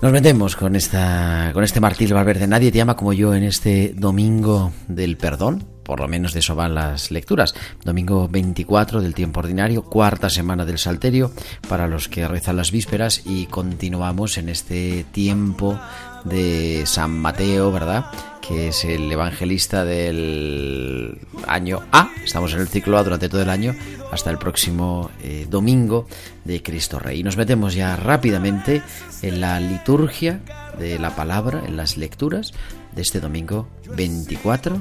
Nos 0.00 0.10
metemos 0.10 0.56
con 0.56 0.74
esta 0.74 1.50
con 1.52 1.64
este 1.64 1.80
Martín 1.80 2.08
Valverde. 2.14 2.46
Nadie 2.46 2.72
te 2.72 2.80
ama 2.80 2.96
como 2.96 3.12
yo 3.12 3.34
en 3.34 3.42
este 3.42 3.92
domingo 3.94 4.72
del 4.88 5.18
perdón 5.18 5.71
por 5.82 6.00
lo 6.00 6.08
menos 6.08 6.32
de 6.32 6.40
eso 6.40 6.54
van 6.54 6.74
las 6.74 7.10
lecturas. 7.10 7.54
Domingo 7.84 8.28
24 8.28 9.00
del 9.00 9.14
tiempo 9.14 9.40
ordinario, 9.40 9.82
cuarta 9.82 10.30
semana 10.30 10.64
del 10.64 10.78
Salterio, 10.78 11.32
para 11.68 11.86
los 11.86 12.08
que 12.08 12.26
rezan 12.28 12.56
las 12.56 12.70
vísperas 12.70 13.22
y 13.24 13.46
continuamos 13.46 14.38
en 14.38 14.48
este 14.48 15.04
tiempo 15.12 15.78
de 16.24 16.84
San 16.86 17.18
Mateo, 17.18 17.72
¿verdad? 17.72 18.06
Que 18.40 18.68
es 18.68 18.84
el 18.84 19.10
evangelista 19.10 19.84
del 19.84 21.18
año 21.46 21.80
A. 21.92 22.10
Estamos 22.24 22.52
en 22.54 22.60
el 22.60 22.68
ciclo 22.68 22.98
A 22.98 23.04
durante 23.04 23.28
todo 23.28 23.42
el 23.42 23.50
año 23.50 23.74
hasta 24.10 24.30
el 24.30 24.38
próximo 24.38 25.10
eh, 25.22 25.46
domingo 25.48 26.06
de 26.44 26.62
Cristo 26.62 26.98
Rey. 26.98 27.20
Y 27.20 27.22
nos 27.22 27.36
metemos 27.36 27.74
ya 27.74 27.96
rápidamente 27.96 28.82
en 29.22 29.40
la 29.40 29.58
liturgia 29.60 30.40
de 30.78 30.98
la 30.98 31.14
palabra, 31.14 31.62
en 31.66 31.76
las 31.76 31.96
lecturas 31.96 32.52
de 32.94 33.02
este 33.02 33.20
domingo 33.20 33.68
24 33.96 34.80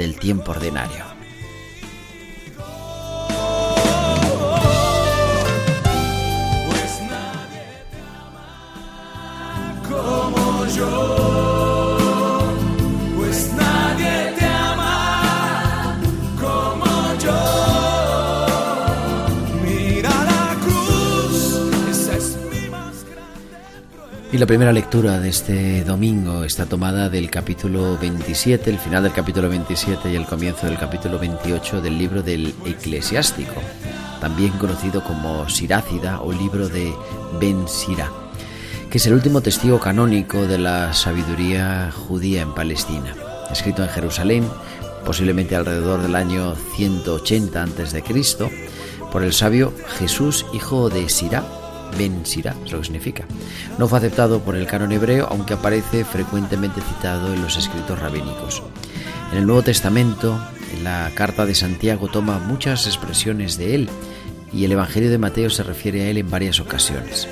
del 0.00 0.18
tiempo 0.18 0.52
ordinario. 0.52 1.19
La 24.40 24.46
primera 24.46 24.72
lectura 24.72 25.20
de 25.20 25.28
este 25.28 25.84
domingo 25.84 26.44
está 26.44 26.64
tomada 26.64 27.10
del 27.10 27.30
capítulo 27.30 27.98
27, 27.98 28.70
el 28.70 28.78
final 28.78 29.02
del 29.02 29.12
capítulo 29.12 29.50
27 29.50 30.10
y 30.10 30.16
el 30.16 30.24
comienzo 30.24 30.64
del 30.64 30.78
capítulo 30.78 31.18
28 31.18 31.82
del 31.82 31.98
libro 31.98 32.22
del 32.22 32.54
Eclesiástico, 32.64 33.60
también 34.18 34.52
conocido 34.52 35.04
como 35.04 35.46
Sirácida 35.50 36.22
o 36.22 36.32
libro 36.32 36.70
de 36.70 36.90
Ben 37.38 37.68
Sira, 37.68 38.10
que 38.90 38.96
es 38.96 39.06
el 39.06 39.12
último 39.12 39.42
testigo 39.42 39.78
canónico 39.78 40.46
de 40.46 40.56
la 40.56 40.94
sabiduría 40.94 41.92
judía 41.92 42.40
en 42.40 42.54
Palestina, 42.54 43.14
escrito 43.52 43.82
en 43.82 43.90
Jerusalén, 43.90 44.48
posiblemente 45.04 45.54
alrededor 45.54 46.00
del 46.00 46.16
año 46.16 46.54
180 46.76 47.62
a.C., 47.62 48.02
por 49.12 49.22
el 49.22 49.34
sabio 49.34 49.74
Jesús, 49.98 50.46
hijo 50.54 50.88
de 50.88 51.10
Sirá, 51.10 51.44
Ben 51.96 52.24
Sira, 52.24 52.54
es 52.64 52.72
lo 52.72 52.78
que 52.78 52.84
significa. 52.84 53.24
No 53.78 53.88
fue 53.88 53.98
aceptado 53.98 54.40
por 54.40 54.56
el 54.56 54.66
canon 54.66 54.92
hebreo, 54.92 55.26
aunque 55.30 55.54
aparece 55.54 56.04
frecuentemente 56.04 56.80
citado 56.80 57.32
en 57.32 57.42
los 57.42 57.56
escritos 57.56 57.98
rabínicos. 57.98 58.62
En 59.32 59.38
el 59.38 59.46
Nuevo 59.46 59.62
Testamento, 59.62 60.40
la 60.82 61.10
carta 61.14 61.46
de 61.46 61.54
Santiago 61.54 62.08
toma 62.08 62.38
muchas 62.38 62.86
expresiones 62.86 63.56
de 63.56 63.74
él 63.74 63.90
y 64.52 64.64
el 64.64 64.72
Evangelio 64.72 65.10
de 65.10 65.18
Mateo 65.18 65.50
se 65.50 65.62
refiere 65.62 66.02
a 66.02 66.10
él 66.10 66.18
en 66.18 66.30
varias 66.30 66.60
ocasiones. 66.60 67.28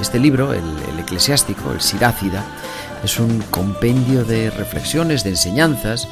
Este 0.00 0.18
libro, 0.18 0.52
el, 0.52 0.64
el 0.92 0.98
eclesiástico, 0.98 1.72
el 1.72 1.80
Sirácida, 1.80 2.44
es 3.02 3.18
un 3.18 3.40
compendio 3.50 4.24
de 4.24 4.50
reflexiones, 4.50 5.24
de 5.24 5.30
enseñanzas 5.30 6.08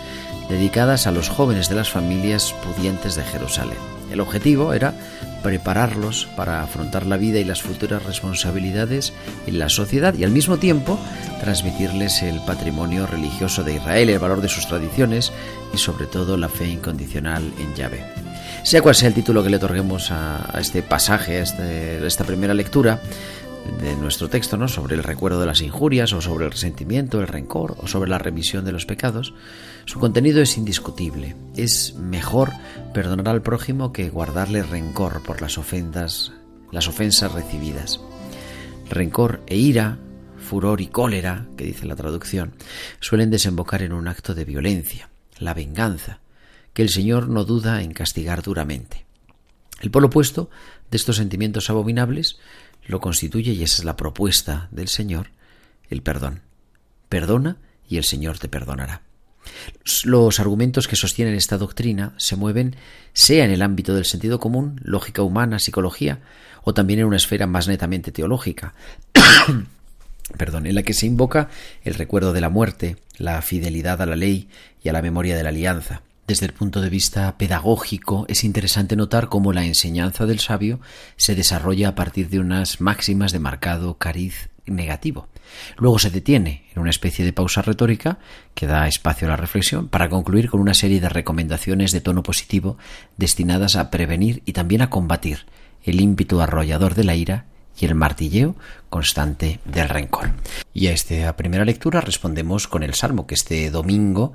dedicadas 0.48 1.06
a 1.06 1.10
los 1.10 1.28
jóvenes 1.28 1.68
de 1.68 1.76
las 1.76 1.90
familias 1.90 2.54
pudientes 2.64 3.14
de 3.14 3.24
Jerusalén. 3.24 3.78
El 4.10 4.20
objetivo 4.20 4.72
era 4.72 4.94
prepararlos 5.44 6.26
para 6.36 6.62
afrontar 6.62 7.04
la 7.04 7.18
vida 7.18 7.38
y 7.38 7.44
las 7.44 7.62
futuras 7.62 8.02
responsabilidades 8.02 9.12
en 9.46 9.58
la 9.58 9.68
sociedad 9.68 10.14
y 10.14 10.24
al 10.24 10.30
mismo 10.30 10.56
tiempo 10.56 10.98
transmitirles 11.38 12.22
el 12.22 12.40
patrimonio 12.40 13.06
religioso 13.06 13.62
de 13.62 13.74
Israel, 13.74 14.08
el 14.08 14.18
valor 14.18 14.40
de 14.40 14.48
sus 14.48 14.66
tradiciones 14.66 15.32
y 15.74 15.76
sobre 15.76 16.06
todo 16.06 16.38
la 16.38 16.48
fe 16.48 16.66
incondicional 16.66 17.52
en 17.58 17.74
Yahvé. 17.74 18.02
Sea 18.62 18.80
cual 18.80 18.94
sea 18.94 19.08
el 19.08 19.14
título 19.14 19.42
que 19.42 19.50
le 19.50 19.58
otorguemos 19.58 20.10
a, 20.10 20.58
este 20.58 20.82
pasaje, 20.82 21.36
a, 21.36 21.42
este, 21.42 22.06
esta 22.06 22.24
primera 22.24 22.54
lectura, 22.54 23.00
de 23.80 23.96
nuestro 23.96 24.28
texto, 24.28 24.56
¿no? 24.56 24.68
Sobre 24.68 24.94
el 24.94 25.02
recuerdo 25.02 25.40
de 25.40 25.46
las 25.46 25.60
injurias, 25.60 26.12
o 26.12 26.20
sobre 26.20 26.44
el 26.44 26.52
resentimiento, 26.52 27.20
el 27.20 27.26
rencor, 27.26 27.76
o 27.78 27.86
sobre 27.86 28.10
la 28.10 28.18
remisión 28.18 28.64
de 28.64 28.72
los 28.72 28.86
pecados, 28.86 29.34
su 29.86 29.98
contenido 29.98 30.40
es 30.42 30.56
indiscutible. 30.56 31.36
Es 31.56 31.94
mejor 31.94 32.52
perdonar 32.92 33.28
al 33.28 33.42
prójimo 33.42 33.92
que 33.92 34.10
guardarle 34.10 34.62
rencor 34.62 35.22
por 35.22 35.40
las 35.40 35.58
ofensas, 35.58 36.32
las 36.72 36.88
ofensas 36.88 37.32
recibidas. 37.32 38.00
Rencor 38.88 39.42
e 39.46 39.56
ira, 39.56 39.98
furor 40.38 40.80
y 40.80 40.88
cólera, 40.88 41.46
que 41.56 41.64
dice 41.64 41.86
la 41.86 41.96
traducción, 41.96 42.54
suelen 43.00 43.30
desembocar 43.30 43.82
en 43.82 43.92
un 43.92 44.08
acto 44.08 44.34
de 44.34 44.44
violencia, 44.44 45.08
la 45.38 45.54
venganza, 45.54 46.20
que 46.74 46.82
el 46.82 46.90
Señor 46.90 47.28
no 47.28 47.44
duda 47.44 47.82
en 47.82 47.92
castigar 47.92 48.42
duramente. 48.42 49.04
El 49.80 49.90
polo 49.90 50.06
opuesto 50.08 50.50
de 50.90 50.96
estos 50.96 51.16
sentimientos 51.16 51.70
abominables 51.70 52.38
lo 52.86 53.00
constituye, 53.00 53.52
y 53.52 53.62
esa 53.62 53.82
es 53.82 53.84
la 53.84 53.96
propuesta 53.96 54.68
del 54.70 54.88
Señor, 54.88 55.30
el 55.88 56.02
perdón. 56.02 56.42
Perdona 57.08 57.56
y 57.88 57.96
el 57.96 58.04
Señor 58.04 58.38
te 58.38 58.48
perdonará. 58.48 59.02
Los 60.04 60.40
argumentos 60.40 60.88
que 60.88 60.96
sostienen 60.96 61.34
esta 61.34 61.58
doctrina 61.58 62.14
se 62.16 62.36
mueven 62.36 62.76
sea 63.12 63.44
en 63.44 63.50
el 63.50 63.62
ámbito 63.62 63.94
del 63.94 64.04
sentido 64.04 64.40
común, 64.40 64.80
lógica 64.82 65.22
humana, 65.22 65.58
psicología, 65.58 66.20
o 66.62 66.72
también 66.72 67.00
en 67.00 67.06
una 67.06 67.16
esfera 67.16 67.46
más 67.46 67.68
netamente 67.68 68.10
teológica, 68.10 68.74
perdón, 70.38 70.66
en 70.66 70.74
la 70.74 70.82
que 70.82 70.94
se 70.94 71.06
invoca 71.06 71.50
el 71.84 71.94
recuerdo 71.94 72.32
de 72.32 72.40
la 72.40 72.48
muerte, 72.48 72.96
la 73.18 73.40
fidelidad 73.42 74.00
a 74.00 74.06
la 74.06 74.16
ley 74.16 74.48
y 74.82 74.88
a 74.88 74.92
la 74.92 75.02
memoria 75.02 75.36
de 75.36 75.42
la 75.42 75.50
alianza. 75.50 76.02
Desde 76.26 76.46
el 76.46 76.54
punto 76.54 76.80
de 76.80 76.88
vista 76.88 77.36
pedagógico 77.36 78.24
es 78.28 78.44
interesante 78.44 78.96
notar 78.96 79.28
cómo 79.28 79.52
la 79.52 79.66
enseñanza 79.66 80.24
del 80.24 80.40
sabio 80.40 80.80
se 81.16 81.34
desarrolla 81.34 81.90
a 81.90 81.94
partir 81.94 82.30
de 82.30 82.38
unas 82.38 82.80
máximas 82.80 83.30
de 83.32 83.40
marcado 83.40 83.98
cariz 83.98 84.48
negativo. 84.64 85.28
Luego 85.76 85.98
se 85.98 86.10
detiene 86.10 86.64
en 86.74 86.80
una 86.80 86.88
especie 86.88 87.26
de 87.26 87.34
pausa 87.34 87.60
retórica 87.60 88.18
que 88.54 88.66
da 88.66 88.88
espacio 88.88 89.28
a 89.28 89.32
la 89.32 89.36
reflexión 89.36 89.88
para 89.88 90.08
concluir 90.08 90.48
con 90.48 90.60
una 90.60 90.72
serie 90.72 90.98
de 90.98 91.10
recomendaciones 91.10 91.92
de 91.92 92.00
tono 92.00 92.22
positivo 92.22 92.78
destinadas 93.18 93.76
a 93.76 93.90
prevenir 93.90 94.42
y 94.46 94.54
también 94.54 94.80
a 94.80 94.88
combatir 94.88 95.44
el 95.82 96.00
ímpetu 96.00 96.40
arrollador 96.40 96.94
de 96.94 97.04
la 97.04 97.16
ira 97.16 97.44
y 97.78 97.86
el 97.86 97.94
martilleo 97.94 98.56
constante 98.88 99.60
del 99.64 99.88
rencor. 99.88 100.30
Y 100.72 100.86
a 100.86 100.92
esta 100.92 101.36
primera 101.36 101.64
lectura 101.64 102.00
respondemos 102.00 102.68
con 102.68 102.82
el 102.82 102.94
salmo 102.94 103.26
que 103.26 103.34
este 103.34 103.70
domingo 103.70 104.32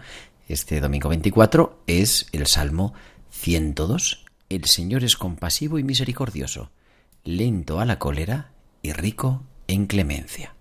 este 0.49 0.81
domingo 0.81 1.09
24 1.09 1.83
es 1.87 2.27
el 2.31 2.47
Salmo 2.47 2.93
102. 3.29 4.25
El 4.49 4.65
Señor 4.65 5.03
es 5.03 5.15
compasivo 5.15 5.77
y 5.77 5.83
misericordioso, 5.83 6.71
lento 7.23 7.79
a 7.79 7.85
la 7.85 7.99
cólera 7.99 8.51
y 8.81 8.91
rico 8.91 9.43
en 9.67 9.85
clemencia. 9.85 10.55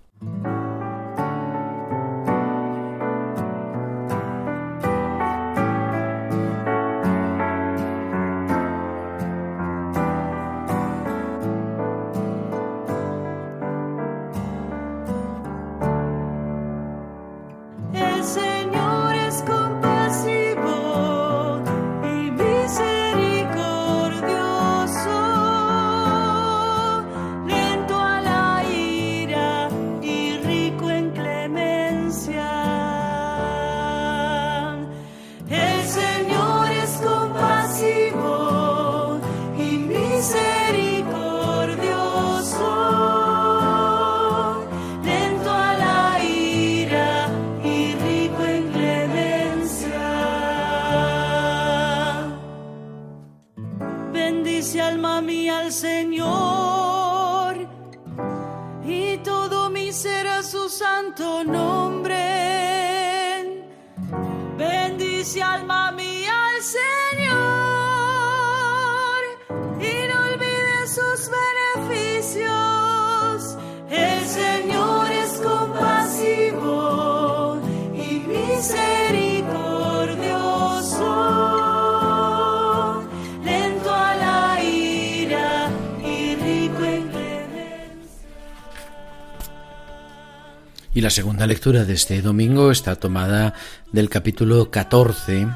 La 91.08 91.12
segunda 91.12 91.46
lectura 91.46 91.86
de 91.86 91.94
este 91.94 92.20
domingo 92.20 92.70
está 92.70 92.96
tomada 92.96 93.54
del 93.92 94.10
capítulo 94.10 94.70
14, 94.70 95.48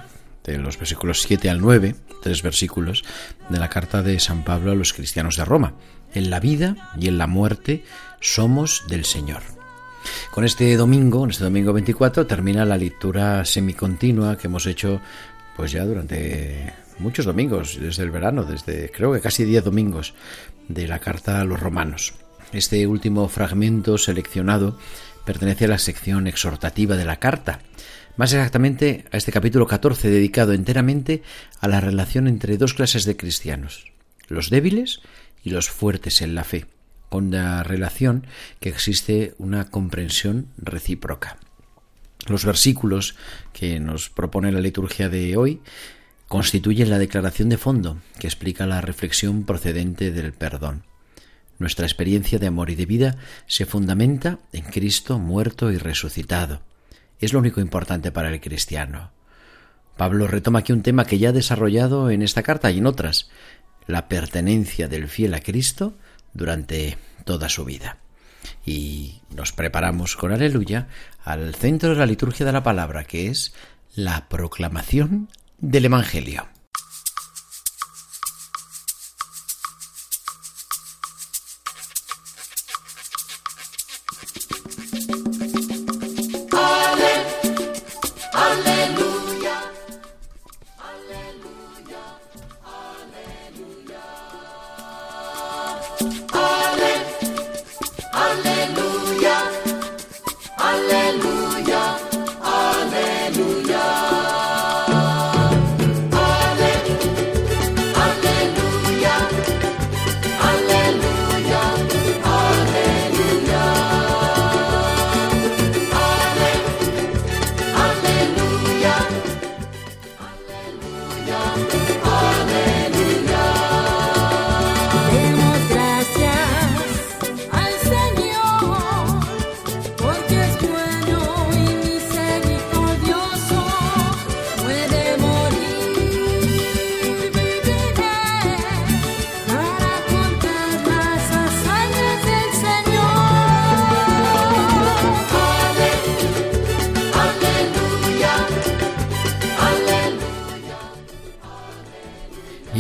de 0.44 0.56
los 0.56 0.78
versículos 0.78 1.20
7 1.20 1.50
al 1.50 1.60
9, 1.60 1.94
tres 2.22 2.42
versículos 2.42 3.04
de 3.50 3.58
la 3.58 3.68
carta 3.68 4.02
de 4.02 4.18
San 4.18 4.44
Pablo 4.44 4.72
a 4.72 4.74
los 4.74 4.94
cristianos 4.94 5.36
de 5.36 5.44
Roma. 5.44 5.74
En 6.14 6.30
la 6.30 6.40
vida 6.40 6.90
y 6.98 7.08
en 7.08 7.18
la 7.18 7.26
muerte 7.26 7.84
somos 8.18 8.84
del 8.88 9.04
Señor. 9.04 9.42
Con 10.30 10.46
este 10.46 10.74
domingo, 10.74 11.22
en 11.22 11.32
este 11.32 11.44
domingo 11.44 11.74
24, 11.74 12.26
termina 12.26 12.64
la 12.64 12.78
lectura 12.78 13.44
semicontinua 13.44 14.38
que 14.38 14.46
hemos 14.46 14.64
hecho 14.64 15.02
pues 15.54 15.70
ya 15.70 15.84
durante 15.84 16.72
muchos 16.98 17.26
domingos, 17.26 17.78
desde 17.78 18.04
el 18.04 18.10
verano, 18.10 18.44
desde 18.44 18.90
creo 18.90 19.12
que 19.12 19.20
casi 19.20 19.44
10 19.44 19.64
domingos 19.64 20.14
de 20.68 20.88
la 20.88 20.98
carta 20.98 21.42
a 21.42 21.44
los 21.44 21.60
romanos. 21.60 22.14
Este 22.54 22.86
último 22.86 23.28
fragmento 23.28 23.98
seleccionado 23.98 24.78
pertenece 25.24 25.66
a 25.66 25.68
la 25.68 25.78
sección 25.78 26.26
exhortativa 26.26 26.96
de 26.96 27.04
la 27.04 27.18
carta, 27.18 27.60
más 28.16 28.32
exactamente 28.32 29.04
a 29.10 29.16
este 29.16 29.32
capítulo 29.32 29.66
14 29.66 30.10
dedicado 30.10 30.52
enteramente 30.52 31.22
a 31.60 31.68
la 31.68 31.80
relación 31.80 32.28
entre 32.28 32.58
dos 32.58 32.74
clases 32.74 33.04
de 33.04 33.16
cristianos, 33.16 33.92
los 34.28 34.50
débiles 34.50 35.00
y 35.42 35.50
los 35.50 35.70
fuertes 35.70 36.20
en 36.20 36.34
la 36.34 36.44
fe, 36.44 36.66
con 37.08 37.30
la 37.30 37.62
relación 37.62 38.26
que 38.60 38.68
existe 38.68 39.34
una 39.38 39.70
comprensión 39.70 40.48
recíproca. 40.58 41.38
Los 42.26 42.44
versículos 42.44 43.16
que 43.52 43.80
nos 43.80 44.08
propone 44.08 44.52
la 44.52 44.60
liturgia 44.60 45.08
de 45.08 45.36
hoy 45.36 45.60
constituyen 46.28 46.88
la 46.88 46.98
declaración 46.98 47.48
de 47.48 47.58
fondo 47.58 47.98
que 48.18 48.26
explica 48.26 48.66
la 48.66 48.80
reflexión 48.80 49.44
procedente 49.44 50.12
del 50.12 50.32
perdón. 50.32 50.84
Nuestra 51.58 51.86
experiencia 51.86 52.38
de 52.38 52.46
amor 52.46 52.70
y 52.70 52.74
de 52.74 52.86
vida 52.86 53.16
se 53.46 53.66
fundamenta 53.66 54.38
en 54.52 54.64
Cristo 54.64 55.18
muerto 55.18 55.70
y 55.70 55.78
resucitado. 55.78 56.62
Es 57.20 57.32
lo 57.32 57.38
único 57.38 57.60
importante 57.60 58.10
para 58.10 58.30
el 58.30 58.40
cristiano. 58.40 59.12
Pablo 59.96 60.26
retoma 60.26 60.60
aquí 60.60 60.72
un 60.72 60.82
tema 60.82 61.04
que 61.04 61.18
ya 61.18 61.28
ha 61.28 61.32
desarrollado 61.32 62.10
en 62.10 62.22
esta 62.22 62.42
carta 62.42 62.70
y 62.70 62.78
en 62.78 62.86
otras, 62.86 63.30
la 63.86 64.08
pertenencia 64.08 64.88
del 64.88 65.08
fiel 65.08 65.34
a 65.34 65.40
Cristo 65.40 65.94
durante 66.32 66.98
toda 67.24 67.48
su 67.48 67.64
vida. 67.64 67.98
Y 68.64 69.20
nos 69.30 69.52
preparamos 69.52 70.16
con 70.16 70.32
aleluya 70.32 70.88
al 71.24 71.54
centro 71.54 71.90
de 71.90 71.96
la 71.96 72.06
liturgia 72.06 72.46
de 72.46 72.52
la 72.52 72.62
palabra, 72.62 73.04
que 73.04 73.28
es 73.28 73.54
la 73.94 74.28
proclamación 74.28 75.28
del 75.58 75.84
Evangelio. 75.84 76.51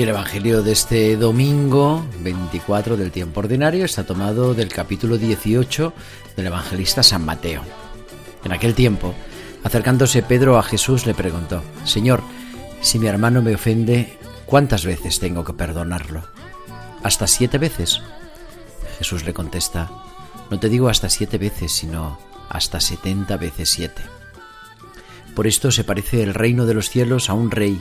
El 0.02 0.08
Evangelio 0.08 0.64
de 0.64 0.72
este 0.72 1.16
domingo 1.16 2.04
24 2.24 2.96
del 2.96 3.12
tiempo 3.12 3.38
ordinario 3.38 3.84
está 3.84 4.04
tomado 4.04 4.52
del 4.52 4.68
capítulo 4.68 5.16
18 5.16 5.92
del 6.34 6.46
evangelista 6.46 7.04
San 7.04 7.24
Mateo. 7.24 7.62
En 8.44 8.50
aquel 8.50 8.74
tiempo, 8.74 9.14
acercándose 9.62 10.24
Pedro 10.24 10.58
a 10.58 10.64
Jesús, 10.64 11.06
le 11.06 11.14
preguntó, 11.14 11.62
Señor, 11.84 12.20
si 12.80 12.98
mi 12.98 13.06
hermano 13.06 13.42
me 13.42 13.54
ofende, 13.54 14.18
¿cuántas 14.44 14.84
veces 14.84 15.20
tengo 15.20 15.44
que 15.44 15.52
perdonarlo? 15.52 16.24
¿Hasta 17.04 17.28
siete 17.28 17.58
veces? 17.58 18.00
Jesús 18.98 19.24
le 19.24 19.32
contesta, 19.32 19.88
no 20.50 20.58
te 20.58 20.68
digo 20.68 20.88
hasta 20.88 21.08
siete 21.10 21.38
veces, 21.38 21.70
sino 21.70 22.18
hasta 22.48 22.80
setenta 22.80 23.36
veces 23.36 23.70
siete. 23.70 24.02
Por 25.36 25.46
esto 25.46 25.70
se 25.70 25.84
parece 25.84 26.24
el 26.24 26.34
reino 26.34 26.66
de 26.66 26.74
los 26.74 26.90
cielos 26.90 27.30
a 27.30 27.34
un 27.34 27.52
rey 27.52 27.80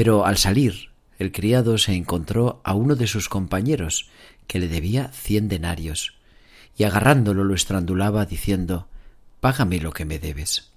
Pero 0.00 0.24
al 0.24 0.38
salir, 0.38 0.88
el 1.18 1.30
criado 1.30 1.76
se 1.76 1.92
encontró 1.92 2.62
a 2.64 2.72
uno 2.72 2.96
de 2.96 3.06
sus 3.06 3.28
compañeros, 3.28 4.08
que 4.46 4.58
le 4.58 4.66
debía 4.66 5.08
cien 5.12 5.46
denarios, 5.46 6.14
y 6.74 6.84
agarrándolo 6.84 7.44
lo 7.44 7.54
estrangulaba, 7.54 8.24
diciendo 8.24 8.88
Págame 9.40 9.78
lo 9.78 9.92
que 9.92 10.06
me 10.06 10.18
debes. 10.18 10.70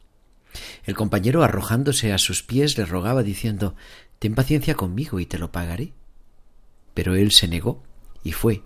El 0.84 0.96
compañero, 0.96 1.42
arrojándose 1.42 2.12
a 2.12 2.18
sus 2.18 2.44
pies, 2.44 2.78
le 2.78 2.84
rogaba, 2.84 3.24
diciendo 3.24 3.78
Ten 4.20 4.36
paciencia 4.36 4.76
conmigo 4.76 5.22
y 5.22 5.26
te 5.26 5.40
lo 5.40 5.54
pagaré. 5.54 5.94
Pero 6.94 7.16
él 7.16 7.32
se 7.32 7.48
negó, 7.48 7.82
y 8.26 8.34
fue, 8.34 8.62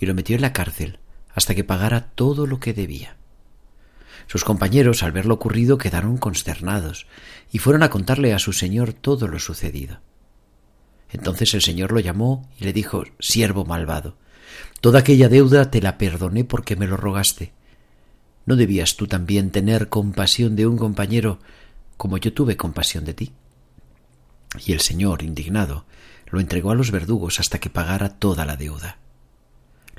y 0.00 0.06
lo 0.06 0.14
metió 0.14 0.36
en 0.36 0.40
la 0.40 0.54
cárcel, 0.54 1.00
hasta 1.34 1.54
que 1.54 1.64
pagara 1.64 2.12
todo 2.14 2.46
lo 2.46 2.60
que 2.60 2.72
debía. 2.72 3.17
Sus 4.28 4.44
compañeros, 4.44 5.02
al 5.02 5.10
ver 5.10 5.24
lo 5.24 5.34
ocurrido, 5.34 5.78
quedaron 5.78 6.18
consternados 6.18 7.06
y 7.50 7.58
fueron 7.58 7.82
a 7.82 7.88
contarle 7.88 8.34
a 8.34 8.38
su 8.38 8.52
señor 8.52 8.92
todo 8.92 9.26
lo 9.26 9.38
sucedido. 9.38 10.00
Entonces 11.08 11.54
el 11.54 11.62
señor 11.62 11.92
lo 11.92 12.00
llamó 12.00 12.46
y 12.60 12.64
le 12.64 12.74
dijo 12.74 13.04
Siervo 13.18 13.64
malvado, 13.64 14.18
toda 14.82 15.00
aquella 15.00 15.30
deuda 15.30 15.70
te 15.70 15.80
la 15.80 15.96
perdoné 15.96 16.44
porque 16.44 16.76
me 16.76 16.86
lo 16.86 16.98
rogaste. 16.98 17.52
¿No 18.44 18.56
debías 18.56 18.96
tú 18.96 19.06
también 19.06 19.50
tener 19.50 19.88
compasión 19.88 20.56
de 20.56 20.66
un 20.66 20.76
compañero 20.76 21.38
como 21.96 22.18
yo 22.18 22.34
tuve 22.34 22.58
compasión 22.58 23.06
de 23.06 23.14
ti? 23.14 23.32
Y 24.66 24.72
el 24.72 24.80
señor, 24.80 25.22
indignado, 25.22 25.86
lo 26.26 26.40
entregó 26.40 26.70
a 26.70 26.74
los 26.74 26.90
verdugos 26.90 27.40
hasta 27.40 27.58
que 27.58 27.70
pagara 27.70 28.10
toda 28.10 28.44
la 28.44 28.56
deuda. 28.56 28.98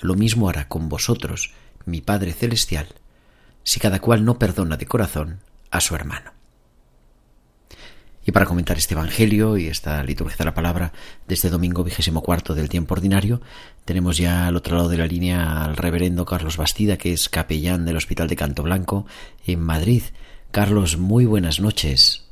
lo 0.02 0.14
mismo 0.14 0.50
hará 0.50 0.68
con 0.68 0.88
vosotros 0.88 1.52
mi 1.86 2.02
Padre 2.02 2.34
Celestial, 2.34 2.88
si 3.64 3.80
cada 3.80 4.00
cual 4.00 4.26
no 4.26 4.40
perdona 4.40 4.78
de 4.78 4.86
corazón 4.86 5.40
a 5.72 5.82
su 5.82 5.96
hermano. 5.96 6.32
Y 8.26 8.32
para 8.32 8.46
comentar 8.46 8.78
este 8.78 8.94
Evangelio 8.94 9.58
y 9.58 9.68
esta 9.68 10.04
liturgia 10.04 10.38
de 10.38 10.46
la 10.46 10.54
palabra 10.54 10.94
de 11.28 11.34
este 11.34 11.50
domingo 11.50 11.84
vigésimo 11.84 12.22
cuarto 12.22 12.54
del 12.54 12.70
tiempo 12.70 12.94
ordinario, 12.94 13.42
tenemos 13.86 14.18
ya 14.18 14.46
al 14.46 14.56
otro 14.56 14.76
lado 14.76 14.90
de 14.90 14.98
la 14.98 15.08
línea 15.08 15.64
al 15.64 15.76
reverendo 15.76 16.26
Carlos 16.26 16.58
Bastida, 16.58 16.98
que 16.98 17.14
es 17.14 17.28
capellán 17.28 17.86
del 17.86 17.98
Hospital 17.98 18.28
de 18.28 18.36
Canto 18.36 18.62
Blanco 18.62 19.08
en 19.48 19.62
Madrid. 19.62 20.04
Carlos, 20.52 20.98
muy 20.98 21.26
buenas 21.26 21.60
noches. 21.60 22.30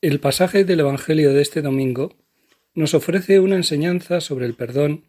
El 0.00 0.20
pasaje 0.20 0.64
del 0.64 0.80
Evangelio 0.80 1.32
de 1.32 1.42
este 1.42 1.60
domingo 1.60 2.16
nos 2.74 2.94
ofrece 2.94 3.40
una 3.40 3.56
enseñanza 3.56 4.20
sobre 4.20 4.46
el 4.46 4.54
perdón 4.54 5.04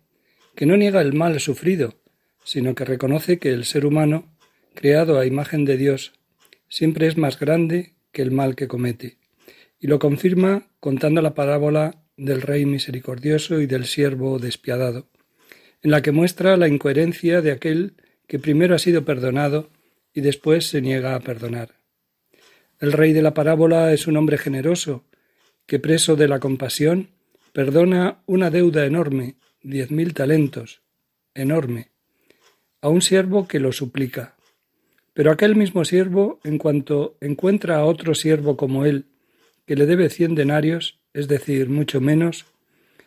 que 0.55 0.65
no 0.65 0.75
niega 0.75 1.01
el 1.01 1.13
mal 1.13 1.39
sufrido, 1.39 2.01
sino 2.43 2.75
que 2.75 2.85
reconoce 2.85 3.39
que 3.39 3.51
el 3.51 3.65
ser 3.65 3.85
humano, 3.85 4.31
creado 4.73 5.19
a 5.19 5.25
imagen 5.25 5.65
de 5.65 5.77
Dios, 5.77 6.13
siempre 6.69 7.07
es 7.07 7.17
más 7.17 7.39
grande 7.39 7.93
que 8.11 8.21
el 8.21 8.31
mal 8.31 8.55
que 8.55 8.67
comete, 8.67 9.17
y 9.79 9.87
lo 9.87 9.99
confirma 9.99 10.67
contando 10.79 11.21
la 11.21 11.33
parábola 11.33 12.03
del 12.17 12.41
Rey 12.41 12.65
misericordioso 12.65 13.61
y 13.61 13.65
del 13.67 13.85
siervo 13.85 14.39
despiadado, 14.39 15.07
en 15.81 15.91
la 15.91 16.01
que 16.01 16.11
muestra 16.11 16.57
la 16.57 16.67
incoherencia 16.67 17.41
de 17.41 17.51
aquel 17.51 17.95
que 18.27 18.39
primero 18.39 18.75
ha 18.75 18.79
sido 18.79 19.03
perdonado 19.03 19.69
y 20.13 20.21
después 20.21 20.67
se 20.67 20.81
niega 20.81 21.15
a 21.15 21.19
perdonar. 21.19 21.75
El 22.79 22.93
rey 22.93 23.13
de 23.13 23.21
la 23.21 23.33
parábola 23.33 23.93
es 23.93 24.07
un 24.07 24.17
hombre 24.17 24.37
generoso, 24.37 25.05
que 25.67 25.79
preso 25.79 26.15
de 26.15 26.27
la 26.27 26.39
compasión, 26.39 27.09
perdona 27.53 28.21
una 28.25 28.49
deuda 28.49 28.85
enorme, 28.85 29.35
diez 29.61 29.91
mil 29.91 30.13
talentos, 30.13 30.81
enorme, 31.33 31.90
a 32.81 32.89
un 32.89 33.01
siervo 33.01 33.47
que 33.47 33.59
lo 33.59 33.71
suplica. 33.71 34.35
Pero 35.13 35.31
aquel 35.31 35.55
mismo 35.55 35.85
siervo, 35.85 36.39
en 36.43 36.57
cuanto 36.57 37.15
encuentra 37.21 37.77
a 37.77 37.85
otro 37.85 38.15
siervo 38.15 38.57
como 38.57 38.85
él, 38.85 39.05
que 39.65 39.75
le 39.75 39.85
debe 39.85 40.09
cien 40.09 40.35
denarios, 40.35 40.99
es 41.13 41.27
decir, 41.27 41.69
mucho 41.69 42.01
menos, 42.01 42.45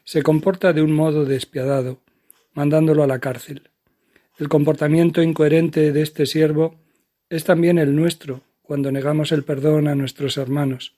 se 0.05 0.23
comporta 0.23 0.73
de 0.73 0.83
un 0.83 0.93
modo 0.93 1.25
despiadado, 1.25 2.01
mandándolo 2.53 3.03
a 3.03 3.07
la 3.07 3.19
cárcel. 3.19 3.71
El 4.39 4.49
comportamiento 4.49 5.23
incoherente 5.23 5.93
de 5.93 6.03
este 6.03 6.27
siervo 6.27 6.77
es 7.31 7.45
también 7.45 7.79
el 7.79 7.97
nuestro 7.97 8.43
cuando 8.63 8.93
negamos 8.93 9.33
el 9.33 9.45
perdón 9.45 9.89
a 9.89 9.95
nuestros 9.95 10.37
hermanos, 10.37 10.95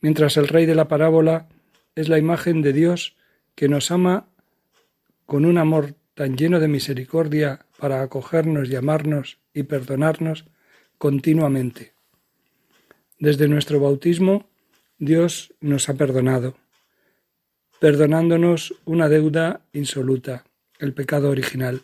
mientras 0.00 0.36
el 0.36 0.48
rey 0.48 0.66
de 0.66 0.74
la 0.74 0.88
parábola 0.88 1.48
es 1.94 2.08
la 2.08 2.18
imagen 2.18 2.62
de 2.62 2.72
Dios 2.72 3.16
que 3.54 3.68
nos 3.68 3.90
ama 3.90 4.26
con 5.26 5.44
un 5.44 5.58
amor 5.58 5.94
tan 6.14 6.36
lleno 6.36 6.60
de 6.60 6.68
misericordia 6.68 7.66
para 7.78 8.02
acogernos 8.02 8.70
y 8.70 8.76
amarnos 8.76 9.38
y 9.52 9.64
perdonarnos 9.64 10.44
continuamente. 10.98 11.92
Desde 13.18 13.48
nuestro 13.48 13.80
bautismo, 13.80 14.48
Dios 14.98 15.54
nos 15.60 15.88
ha 15.88 15.94
perdonado, 15.94 16.56
perdonándonos 17.80 18.74
una 18.84 19.08
deuda 19.08 19.66
insoluta, 19.72 20.44
el 20.78 20.94
pecado 20.94 21.30
original. 21.30 21.82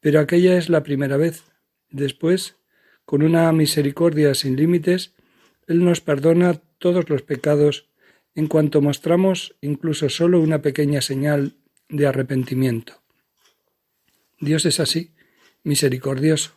Pero 0.00 0.20
aquella 0.20 0.56
es 0.56 0.70
la 0.70 0.82
primera 0.82 1.18
vez. 1.18 1.44
Después, 1.90 2.56
con 3.04 3.22
una 3.22 3.52
misericordia 3.52 4.34
sin 4.34 4.56
límites, 4.56 5.12
Él 5.66 5.84
nos 5.84 6.00
perdona 6.00 6.54
todos 6.78 7.10
los 7.10 7.22
pecados 7.22 7.88
en 8.34 8.46
cuanto 8.46 8.80
mostramos 8.80 9.56
incluso 9.60 10.08
solo 10.08 10.40
una 10.40 10.62
pequeña 10.62 11.02
señal 11.02 11.56
de 11.90 12.06
arrepentimiento. 12.06 13.00
Dios 14.38 14.64
es 14.64 14.80
así, 14.80 15.12
misericordioso. 15.62 16.52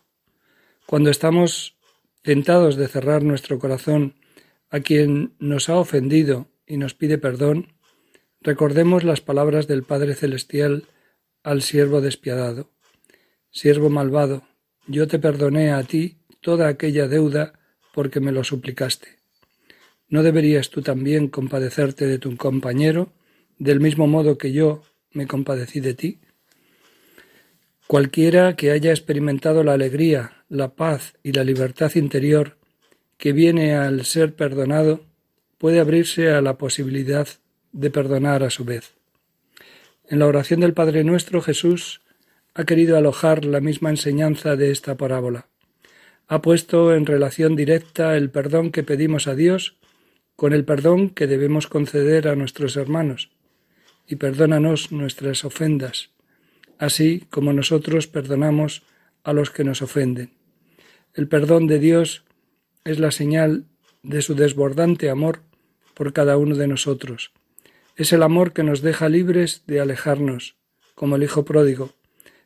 Cuando 0.86 1.10
estamos 1.10 1.76
tentados 2.22 2.76
de 2.76 2.88
cerrar 2.88 3.24
nuestro 3.24 3.60
corazón 3.60 4.16
a 4.70 4.80
quien 4.80 5.34
nos 5.40 5.70
ha 5.70 5.76
ofendido 5.76 6.48
y 6.66 6.78
nos 6.78 6.94
pide 6.94 7.18
perdón, 7.18 7.74
recordemos 8.42 9.04
las 9.04 9.22
palabras 9.22 9.68
del 9.68 9.84
Padre 9.84 10.16
Celestial 10.16 10.86
al 11.44 11.62
siervo 11.62 12.00
despiadado. 12.00 12.70
Siervo 13.52 13.90
malvado, 13.90 14.44
yo 14.88 15.08
te 15.08 15.20
perdoné 15.20 15.72
a 15.72 15.84
ti 15.84 16.18
toda 16.42 16.68
aquella 16.68 17.08
deuda 17.08 17.54
porque 17.94 18.20
me 18.20 18.32
lo 18.32 18.44
suplicaste. 18.44 19.20
¿No 20.08 20.24
deberías 20.24 20.70
tú 20.70 20.82
también 20.82 21.28
compadecerte 21.28 22.06
de 22.06 22.20
tu 22.20 22.36
compañero, 22.38 23.14
del 23.58 23.80
mismo 23.80 24.08
modo 24.08 24.38
que 24.38 24.52
yo 24.52 24.84
me 25.14 25.28
compadecí 25.28 25.80
de 25.80 25.94
ti? 25.94 26.20
Cualquiera 27.88 28.56
que 28.56 28.72
haya 28.72 28.92
experimentado 28.92 29.64
la 29.64 29.74
alegría, 29.74 30.44
la 30.50 30.76
paz 30.76 31.14
y 31.24 31.32
la 31.32 31.44
libertad 31.44 31.92
interior 31.96 32.58
que 33.18 33.34
viene 33.34 33.76
al 33.76 34.06
ser 34.06 34.36
perdonado, 34.36 35.06
puede 35.58 35.80
abrirse 35.80 36.32
a 36.32 36.42
la 36.42 36.58
posibilidad 36.58 37.28
de 37.72 37.90
perdonar 37.90 38.44
a 38.44 38.50
su 38.50 38.66
vez. 38.66 38.94
En 40.08 40.20
la 40.20 40.28
oración 40.28 40.60
del 40.60 40.74
Padre 40.74 41.04
nuestro 41.04 41.42
Jesús 41.42 42.02
ha 42.54 42.66
querido 42.66 42.98
alojar 42.98 43.46
la 43.46 43.62
misma 43.62 43.90
enseñanza 43.90 44.56
de 44.56 44.72
esta 44.72 44.96
parábola. 44.96 45.48
Ha 46.28 46.42
puesto 46.42 46.94
en 46.94 47.06
relación 47.06 47.56
directa 47.56 48.16
el 48.18 48.30
perdón 48.30 48.72
que 48.72 48.84
pedimos 48.84 49.28
a 49.28 49.36
Dios 49.36 49.78
con 50.36 50.54
el 50.54 50.66
perdón 50.66 51.10
que 51.10 51.28
debemos 51.28 51.68
conceder 51.68 52.28
a 52.28 52.36
nuestros 52.36 52.76
hermanos, 52.76 53.30
y 54.08 54.18
perdónanos 54.18 54.92
nuestras 54.92 55.46
ofendas, 55.46 56.10
así 56.78 57.26
como 57.30 57.54
nosotros 57.54 58.08
perdonamos 58.08 58.84
a 59.24 59.34
los 59.34 59.50
que 59.52 59.64
nos 59.64 59.82
ofenden. 59.82 60.32
El 61.14 61.28
perdón 61.28 61.68
de 61.68 61.80
Dios 61.80 62.26
es 62.84 63.00
la 63.00 63.12
señal 63.12 63.66
de 64.02 64.22
su 64.22 64.36
desbordante 64.36 65.10
amor 65.10 65.42
por 65.94 66.12
cada 66.12 66.38
uno 66.38 66.56
de 66.56 66.68
nosotros. 66.68 67.32
Es 67.96 68.12
el 68.12 68.24
amor 68.24 68.54
que 68.54 68.64
nos 68.64 68.82
deja 68.82 69.08
libres 69.10 69.64
de 69.68 69.80
alejarnos, 69.80 70.56
como 70.96 71.16
el 71.16 71.24
Hijo 71.24 71.46
pródigo, 71.46 71.94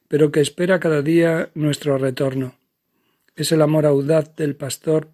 pero 0.07 0.31
que 0.31 0.41
espera 0.41 0.79
cada 0.79 1.01
día 1.01 1.49
nuestro 1.55 1.97
retorno. 1.97 2.55
Es 3.35 3.51
el 3.51 3.61
amor 3.61 3.85
audaz 3.85 4.35
del 4.35 4.55
pastor 4.55 5.09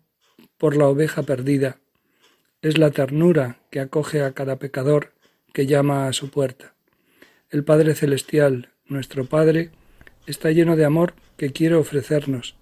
por 0.58 0.76
la 0.76 0.88
oveja 0.88 1.24
perdida. 1.24 1.78
Es 2.62 2.78
la 2.78 2.92
ternura 2.92 3.60
que 3.70 3.80
acoge 3.80 4.24
a 4.24 4.34
cada 4.34 4.58
pecador 4.58 5.13
que 5.54 5.66
llama 5.66 6.08
a 6.08 6.14
su 6.14 6.30
puerta. 6.30 6.74
El 7.50 7.64
Padre 7.64 7.96
Celestial, 7.96 8.70
nuestro 8.88 9.26
Padre, 9.26 9.72
está 10.28 10.52
lleno 10.52 10.76
de 10.76 10.86
amor 10.86 11.14
que 11.38 11.52
quiere 11.52 11.76
ofrecernos, 11.76 12.56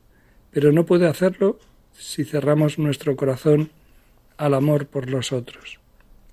pero 0.52 0.72
no 0.72 0.86
puede 0.86 1.08
hacerlo 1.08 1.60
si 1.98 2.26
cerramos 2.26 2.78
nuestro 2.78 3.16
corazón 3.16 3.72
al 4.38 4.54
amor 4.54 4.88
por 4.88 5.10
los 5.10 5.32
otros. 5.32 5.80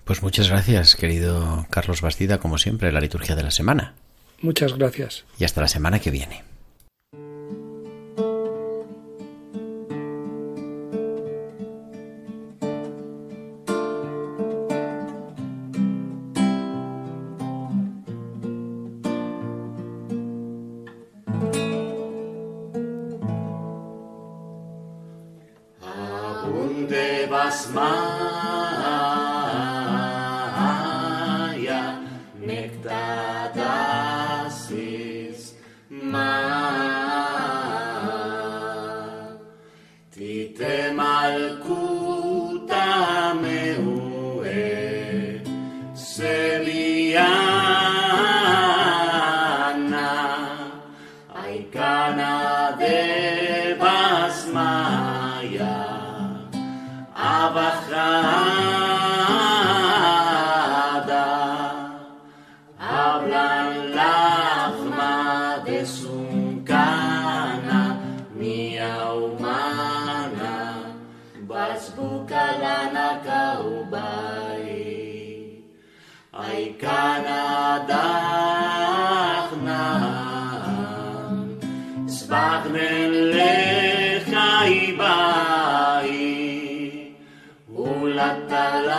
Pues 0.05 0.23
muchas 0.23 0.49
gracias, 0.49 0.97
querido 0.97 1.67
Carlos 1.71 2.01
Bastida, 2.01 2.39
como 2.39 2.59
siempre, 2.59 2.93
la 2.93 3.01
liturgia 3.01 3.37
de 3.37 3.43
la 3.43 3.51
semana. 3.51 3.95
Muchas 4.41 4.77
gracias. 4.77 5.25
Y 5.39 5.45
hasta 5.45 5.61
la 5.61 5.69
semana 5.69 6.01
que 6.01 6.11
viene. 6.11 6.48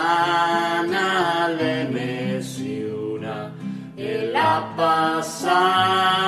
sana 0.00 1.48
le 1.58 1.74
mesiuna, 1.94 3.52
e 3.96 4.30
la 4.32 4.54
pasana. 4.76 6.20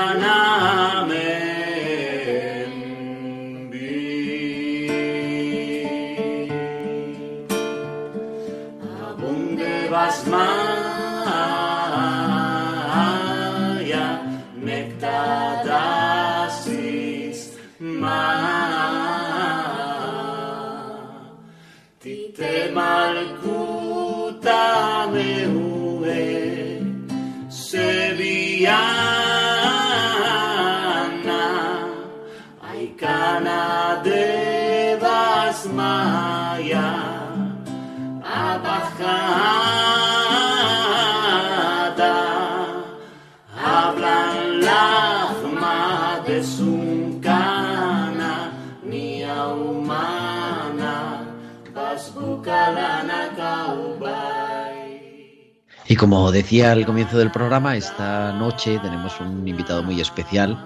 Como 56.02 56.32
decía 56.32 56.72
al 56.72 56.84
comienzo 56.84 57.16
del 57.16 57.30
programa, 57.30 57.76
esta 57.76 58.32
noche 58.32 58.80
tenemos 58.82 59.20
un 59.20 59.46
invitado 59.46 59.84
muy 59.84 60.00
especial 60.00 60.58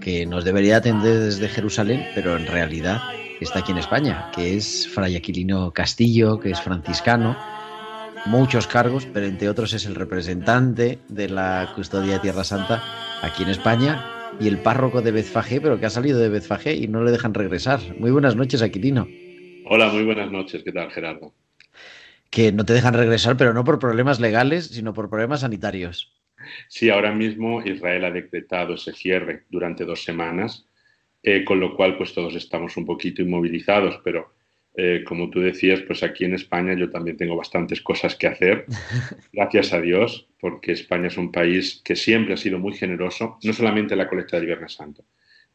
que 0.00 0.24
nos 0.26 0.44
debería 0.44 0.76
atender 0.76 1.18
desde 1.18 1.48
Jerusalén, 1.48 2.04
pero 2.14 2.36
en 2.36 2.46
realidad 2.46 3.02
está 3.40 3.58
aquí 3.58 3.72
en 3.72 3.78
España, 3.78 4.30
que 4.32 4.56
es 4.56 4.86
Fray 4.86 5.16
Aquilino 5.16 5.72
Castillo, 5.72 6.38
que 6.38 6.50
es 6.52 6.60
franciscano, 6.60 7.36
muchos 8.26 8.68
cargos, 8.68 9.08
pero 9.12 9.26
entre 9.26 9.48
otros 9.48 9.72
es 9.72 9.86
el 9.86 9.96
representante 9.96 11.00
de 11.08 11.30
la 11.30 11.72
custodia 11.74 12.12
de 12.12 12.20
Tierra 12.20 12.44
Santa 12.44 12.80
aquí 13.22 13.42
en 13.42 13.48
España 13.48 14.06
y 14.38 14.46
el 14.46 14.58
párroco 14.58 15.02
de 15.02 15.10
Bezfagé, 15.10 15.60
pero 15.60 15.80
que 15.80 15.86
ha 15.86 15.90
salido 15.90 16.20
de 16.20 16.28
Bezfagé 16.28 16.76
y 16.76 16.86
no 16.86 17.02
le 17.02 17.10
dejan 17.10 17.34
regresar. 17.34 17.80
Muy 17.98 18.12
buenas 18.12 18.36
noches, 18.36 18.62
Aquilino. 18.62 19.08
Hola, 19.68 19.88
muy 19.88 20.04
buenas 20.04 20.30
noches. 20.30 20.62
¿Qué 20.62 20.70
tal, 20.70 20.92
Gerardo? 20.92 21.34
Que 22.30 22.52
no 22.52 22.64
te 22.64 22.72
dejan 22.72 22.94
regresar, 22.94 23.36
pero 23.36 23.54
no 23.54 23.64
por 23.64 23.78
problemas 23.78 24.20
legales, 24.20 24.66
sino 24.66 24.92
por 24.92 25.08
problemas 25.08 25.40
sanitarios. 25.40 26.12
Sí, 26.68 26.90
ahora 26.90 27.12
mismo 27.12 27.62
Israel 27.62 28.04
ha 28.04 28.10
decretado 28.10 28.74
ese 28.74 28.92
cierre 28.92 29.44
durante 29.48 29.84
dos 29.84 30.02
semanas, 30.02 30.66
eh, 31.22 31.44
con 31.44 31.60
lo 31.60 31.74
cual 31.76 31.96
pues 31.96 32.12
todos 32.12 32.34
estamos 32.34 32.76
un 32.76 32.84
poquito 32.84 33.22
inmovilizados, 33.22 34.00
pero 34.04 34.34
eh, 34.78 35.04
como 35.06 35.30
tú 35.30 35.40
decías, 35.40 35.80
pues 35.80 36.02
aquí 36.02 36.24
en 36.24 36.34
España 36.34 36.74
yo 36.74 36.90
también 36.90 37.16
tengo 37.16 37.34
bastantes 37.34 37.80
cosas 37.80 38.14
que 38.14 38.26
hacer, 38.26 38.66
gracias 39.32 39.72
a 39.72 39.80
Dios, 39.80 40.28
porque 40.38 40.72
España 40.72 41.08
es 41.08 41.16
un 41.16 41.32
país 41.32 41.80
que 41.82 41.96
siempre 41.96 42.34
ha 42.34 42.36
sido 42.36 42.58
muy 42.58 42.74
generoso, 42.74 43.38
no 43.42 43.52
solamente 43.54 43.94
en 43.94 43.98
la 43.98 44.08
colecta 44.08 44.36
del 44.36 44.46
Viernes 44.46 44.74
Santo, 44.74 45.04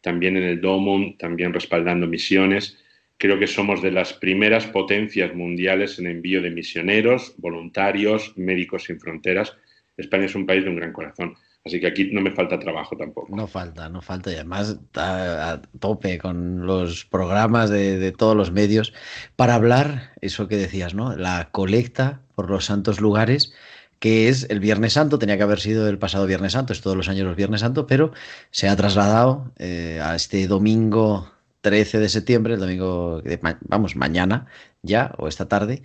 también 0.01 0.37
en 0.37 0.43
el 0.43 0.59
Domum, 0.59 1.17
también 1.17 1.53
respaldando 1.53 2.07
misiones. 2.07 2.79
Creo 3.21 3.37
que 3.37 3.45
somos 3.45 3.83
de 3.83 3.91
las 3.91 4.13
primeras 4.13 4.65
potencias 4.65 5.35
mundiales 5.35 5.99
en 5.99 6.07
envío 6.07 6.41
de 6.41 6.49
misioneros, 6.49 7.35
voluntarios, 7.37 8.33
médicos 8.35 8.85
sin 8.85 8.99
fronteras. 8.99 9.53
España 9.95 10.25
es 10.25 10.33
un 10.33 10.47
país 10.47 10.63
de 10.63 10.71
un 10.71 10.77
gran 10.77 10.91
corazón. 10.91 11.35
Así 11.63 11.79
que 11.79 11.85
aquí 11.85 12.09
no 12.11 12.19
me 12.21 12.31
falta 12.31 12.57
trabajo 12.57 12.97
tampoco. 12.97 13.35
No 13.35 13.45
falta, 13.45 13.89
no 13.89 14.01
falta. 14.01 14.31
Y 14.31 14.33
además 14.37 14.69
está 14.69 15.51
a 15.51 15.61
tope 15.61 16.17
con 16.17 16.65
los 16.65 17.05
programas 17.05 17.69
de, 17.69 17.99
de, 17.99 18.11
todos 18.11 18.35
los 18.35 18.51
medios 18.51 18.91
para 19.35 19.53
hablar, 19.53 20.13
eso 20.21 20.47
que 20.47 20.57
decías, 20.57 20.95
¿no? 20.95 21.15
La 21.15 21.49
colecta 21.51 22.21
por 22.33 22.49
los 22.49 22.65
santos 22.65 22.99
lugares, 22.99 23.53
que 23.99 24.29
es 24.29 24.47
el 24.49 24.59
Viernes 24.59 24.93
Santo, 24.93 25.19
tenía 25.19 25.37
que 25.37 25.43
haber 25.43 25.59
sido 25.59 25.87
el 25.87 25.99
pasado 25.99 26.25
Viernes 26.25 26.53
Santo, 26.53 26.73
es 26.73 26.81
todos 26.81 26.97
los 26.97 27.07
años 27.07 27.27
los 27.27 27.35
Viernes 27.35 27.61
Santo, 27.61 27.85
pero 27.85 28.13
se 28.49 28.67
ha 28.67 28.75
trasladado 28.75 29.51
eh, 29.59 29.99
a 30.01 30.15
este 30.15 30.47
domingo 30.47 31.30
13 31.61 31.99
de 31.99 32.09
septiembre, 32.09 32.55
el 32.55 32.59
domingo, 32.59 33.21
de, 33.21 33.39
vamos, 33.61 33.95
mañana 33.95 34.47
ya, 34.81 35.13
o 35.17 35.27
esta 35.27 35.47
tarde, 35.47 35.83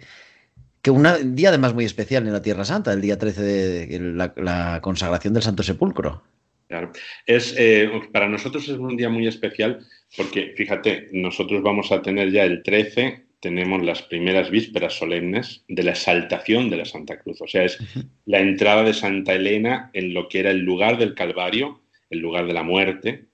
que 0.82 0.90
un 0.90 1.34
día 1.34 1.50
además 1.50 1.74
muy 1.74 1.84
especial 1.84 2.26
en 2.26 2.32
la 2.32 2.42
Tierra 2.42 2.64
Santa, 2.64 2.92
el 2.92 3.00
día 3.00 3.18
13 3.18 3.42
de 3.42 3.98
la, 4.00 4.32
la 4.36 4.80
consagración 4.82 5.34
del 5.34 5.42
Santo 5.42 5.62
Sepulcro. 5.62 6.22
Claro. 6.68 6.92
Es, 7.26 7.54
eh, 7.56 7.90
para 8.12 8.28
nosotros 8.28 8.68
es 8.68 8.78
un 8.78 8.96
día 8.96 9.08
muy 9.08 9.26
especial 9.26 9.80
porque, 10.16 10.54
fíjate, 10.56 11.08
nosotros 11.12 11.62
vamos 11.62 11.92
a 11.92 12.02
tener 12.02 12.30
ya 12.30 12.44
el 12.44 12.62
13, 12.62 13.24
tenemos 13.40 13.84
las 13.84 14.02
primeras 14.02 14.50
vísperas 14.50 14.94
solemnes 14.94 15.64
de 15.68 15.82
la 15.82 15.92
exaltación 15.92 16.70
de 16.70 16.78
la 16.78 16.84
Santa 16.84 17.18
Cruz. 17.18 17.40
O 17.40 17.46
sea, 17.46 17.64
es 17.64 17.78
la 18.24 18.40
entrada 18.40 18.82
de 18.82 18.94
Santa 18.94 19.34
Elena 19.34 19.90
en 19.92 20.14
lo 20.14 20.28
que 20.28 20.40
era 20.40 20.50
el 20.50 20.60
lugar 20.60 20.98
del 20.98 21.14
Calvario, 21.14 21.82
el 22.10 22.18
lugar 22.18 22.46
de 22.46 22.54
la 22.54 22.62
muerte, 22.62 23.26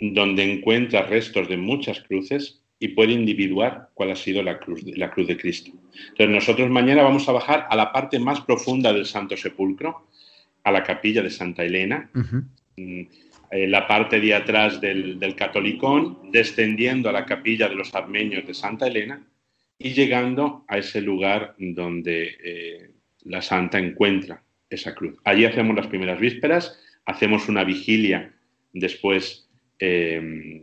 donde 0.00 0.50
encuentra 0.50 1.02
restos 1.02 1.48
de 1.48 1.56
muchas 1.56 2.00
cruces 2.00 2.62
y 2.78 2.88
puede 2.88 3.12
individuar 3.12 3.90
cuál 3.92 4.10
ha 4.10 4.16
sido 4.16 4.42
la 4.42 4.58
cruz, 4.58 4.82
la 4.84 5.10
cruz 5.10 5.28
de 5.28 5.36
Cristo. 5.36 5.70
Entonces 6.08 6.30
nosotros 6.30 6.70
mañana 6.70 7.02
vamos 7.02 7.28
a 7.28 7.32
bajar 7.32 7.66
a 7.68 7.76
la 7.76 7.92
parte 7.92 8.18
más 8.18 8.40
profunda 8.40 8.92
del 8.92 9.04
Santo 9.04 9.36
Sepulcro, 9.36 10.06
a 10.64 10.72
la 10.72 10.82
capilla 10.82 11.22
de 11.22 11.30
Santa 11.30 11.62
Elena, 11.62 12.10
uh 12.14 12.18
-huh. 12.18 13.08
eh, 13.50 13.66
la 13.68 13.86
parte 13.86 14.18
de 14.20 14.34
atrás 14.34 14.80
del, 14.80 15.18
del, 15.18 15.34
Catolicón, 15.34 16.30
descendiendo 16.32 17.10
a 17.10 17.12
la 17.12 17.26
capilla 17.26 17.68
de 17.68 17.74
los 17.74 17.94
armenios 17.94 18.46
de 18.46 18.54
Santa 18.54 18.86
Elena 18.86 19.22
y 19.78 19.92
llegando 19.92 20.64
a 20.68 20.78
ese 20.78 21.00
lugar 21.02 21.54
donde 21.58 22.36
eh, 22.42 22.90
la 23.24 23.42
Santa 23.42 23.78
encuentra 23.78 24.42
esa 24.70 24.94
cruz. 24.94 25.18
Allí 25.24 25.44
hacemos 25.44 25.76
las 25.76 25.88
primeras 25.88 26.18
vísperas, 26.18 26.78
hacemos 27.04 27.48
una 27.48 27.64
vigilia 27.64 28.32
después 28.72 29.49
eh, 29.80 30.62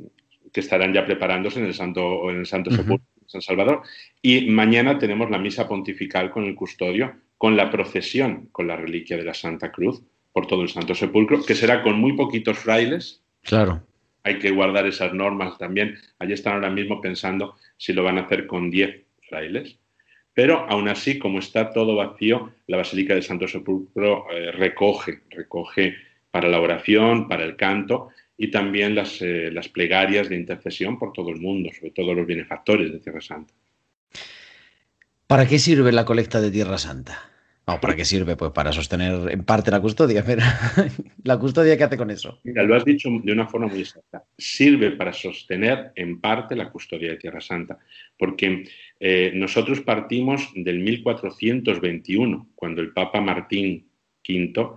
que 0.54 0.60
estarán 0.60 0.94
ya 0.94 1.06
preparándose 1.06 1.60
en 1.60 1.66
el 1.66 1.74
Santo, 1.74 2.30
en 2.30 2.38
el 2.38 2.46
Santo 2.46 2.70
uh 2.70 2.74
-huh. 2.74 2.78
Sepulcro 2.78 3.18
San 3.28 3.42
Salvador. 3.42 3.84
Y 4.22 4.50
mañana 4.50 4.98
tenemos 4.98 5.30
la 5.30 5.38
misa 5.38 5.68
pontifical 5.68 6.32
con 6.32 6.46
el 6.46 6.56
custodio, 6.56 7.16
con 7.38 7.56
la 7.56 7.70
procesión 7.70 8.50
con 8.52 8.68
la 8.68 8.76
reliquia 8.76 9.18
de 9.18 9.24
la 9.24 9.34
Santa 9.34 9.72
Cruz 9.72 10.02
por 10.34 10.48
todo 10.48 10.62
el 10.62 10.70
Santo 10.70 10.96
Sepulcro, 10.96 11.44
que 11.44 11.56
será 11.56 11.84
con 11.84 12.00
muy 12.00 12.14
poquitos 12.14 12.58
frailes. 12.58 13.22
Claro. 13.44 13.84
Hay 14.24 14.40
que 14.40 14.52
guardar 14.52 14.86
esas 14.86 15.14
normas 15.14 15.58
también. 15.58 15.98
Allí 16.20 16.34
están 16.34 16.54
ahora 16.54 16.70
mismo 16.70 17.02
pensando 17.02 17.56
si 17.78 17.94
lo 17.94 18.04
van 18.04 18.18
a 18.18 18.22
hacer 18.22 18.46
con 18.46 18.70
10 18.70 19.04
frailes. 19.30 19.78
Pero 20.34 20.68
aún 20.70 20.88
así, 20.90 21.18
como 21.18 21.40
está 21.40 21.72
todo 21.72 21.96
vacío, 21.96 22.52
la 22.68 22.78
Basílica 22.78 23.14
del 23.14 23.24
Santo 23.24 23.48
Sepulcro 23.48 24.28
eh, 24.32 24.52
recoge, 24.52 25.22
recoge 25.30 25.96
para 26.30 26.50
la 26.50 26.60
oración, 26.60 27.28
para 27.28 27.44
el 27.44 27.56
canto 27.56 28.10
y 28.38 28.52
también 28.52 28.96
las, 28.96 29.22
eh, 29.22 29.50
las 29.52 29.68
plegarias 29.68 30.30
de 30.30 30.36
intercesión 30.36 31.00
por 31.00 31.12
todo 31.14 31.30
el 31.30 31.40
mundo, 31.40 31.72
sobre 31.74 31.92
todo 31.92 32.14
los 32.14 32.28
benefactores 32.28 32.92
de 32.92 33.00
Tierra 33.00 33.22
Santa. 33.22 33.54
¿Para 35.26 35.48
qué 35.48 35.60
sirve 35.60 35.92
la 35.92 36.06
colecta 36.06 36.40
de 36.40 36.52
Tierra 36.52 36.78
Santa? 36.78 37.32
No, 37.68 37.82
¿para 37.82 37.98
qué 37.98 38.06
sirve? 38.06 38.38
Pues 38.38 38.52
para 38.52 38.72
sostener 38.72 39.30
en 39.30 39.44
parte 39.44 39.72
la 39.72 39.82
custodia. 39.82 40.24
Pero, 40.26 40.42
¿La 41.26 41.38
custodia 41.38 41.78
qué 41.78 41.84
hace 41.84 41.98
con 41.98 42.10
eso? 42.10 42.40
Mira, 42.46 42.64
lo 42.64 42.74
has 42.76 42.86
dicho 42.86 43.10
de 43.22 43.34
una 43.34 43.46
forma 43.46 43.68
muy 43.68 43.82
exacta. 43.82 44.24
Sirve 44.38 44.92
para 44.92 45.12
sostener 45.12 45.92
en 45.96 46.22
parte 46.22 46.56
la 46.56 46.70
custodia 46.70 47.10
de 47.10 47.18
Tierra 47.18 47.42
Santa. 47.42 47.78
Porque 48.18 48.70
eh, 49.02 49.34
nosotros 49.36 49.82
partimos 49.82 50.50
del 50.56 50.80
1421, 50.80 52.52
cuando 52.56 52.80
el 52.80 52.94
Papa 52.94 53.20
Martín 53.20 53.86
V, 54.26 54.70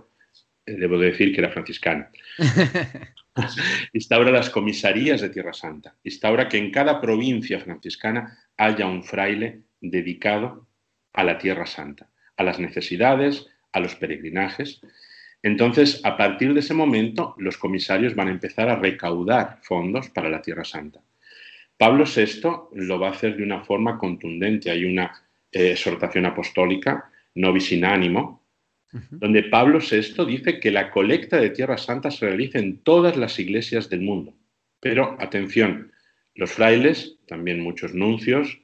eh, 0.65 0.73
debo 0.73 0.99
decir 0.99 1.33
que 1.33 1.39
era 1.39 1.49
franciscano, 1.49 2.07
instaura 3.93 4.31
las 4.31 4.49
comisarías 4.49 5.21
de 5.21 5.29
Tierra 5.29 5.53
Santa. 5.53 5.95
Instaura 6.03 6.49
que 6.49 6.57
en 6.57 6.71
cada 6.71 6.99
provincia 6.99 7.59
franciscana 7.59 8.37
haya 8.57 8.85
un 8.87 9.03
fraile 9.03 9.61
dedicado 9.79 10.67
a 11.13 11.23
la 11.23 11.37
Tierra 11.37 11.65
Santa 11.65 12.11
a 12.41 12.43
las 12.43 12.59
necesidades, 12.59 13.47
a 13.71 13.79
los 13.79 13.95
peregrinajes. 13.95 14.81
Entonces, 15.41 16.01
a 16.03 16.17
partir 16.17 16.53
de 16.53 16.59
ese 16.59 16.73
momento, 16.73 17.35
los 17.37 17.57
comisarios 17.57 18.15
van 18.15 18.27
a 18.27 18.31
empezar 18.31 18.69
a 18.69 18.75
recaudar 18.75 19.59
fondos 19.63 20.09
para 20.09 20.29
la 20.29 20.41
Tierra 20.41 20.63
Santa. 20.65 21.01
Pablo 21.77 22.03
VI 22.05 22.41
lo 22.73 22.99
va 22.99 23.07
a 23.07 23.11
hacer 23.11 23.37
de 23.37 23.43
una 23.43 23.63
forma 23.63 23.97
contundente. 23.97 24.69
Hay 24.69 24.85
una 24.85 25.11
eh, 25.51 25.71
exhortación 25.71 26.25
apostólica, 26.25 27.09
Nobis 27.35 27.71
in 27.71 27.85
Animo, 27.85 28.40
donde 28.91 29.43
Pablo 29.43 29.79
VI 29.79 30.25
dice 30.25 30.59
que 30.59 30.71
la 30.71 30.91
colecta 30.91 31.37
de 31.39 31.49
Tierra 31.49 31.77
Santa 31.77 32.11
se 32.11 32.27
realiza 32.27 32.59
en 32.59 32.79
todas 32.79 33.15
las 33.15 33.39
iglesias 33.39 33.89
del 33.89 34.01
mundo. 34.01 34.33
Pero, 34.79 35.15
atención, 35.19 35.91
los 36.35 36.51
frailes, 36.51 37.17
también 37.27 37.61
muchos 37.61 37.93
nuncios, 37.93 38.59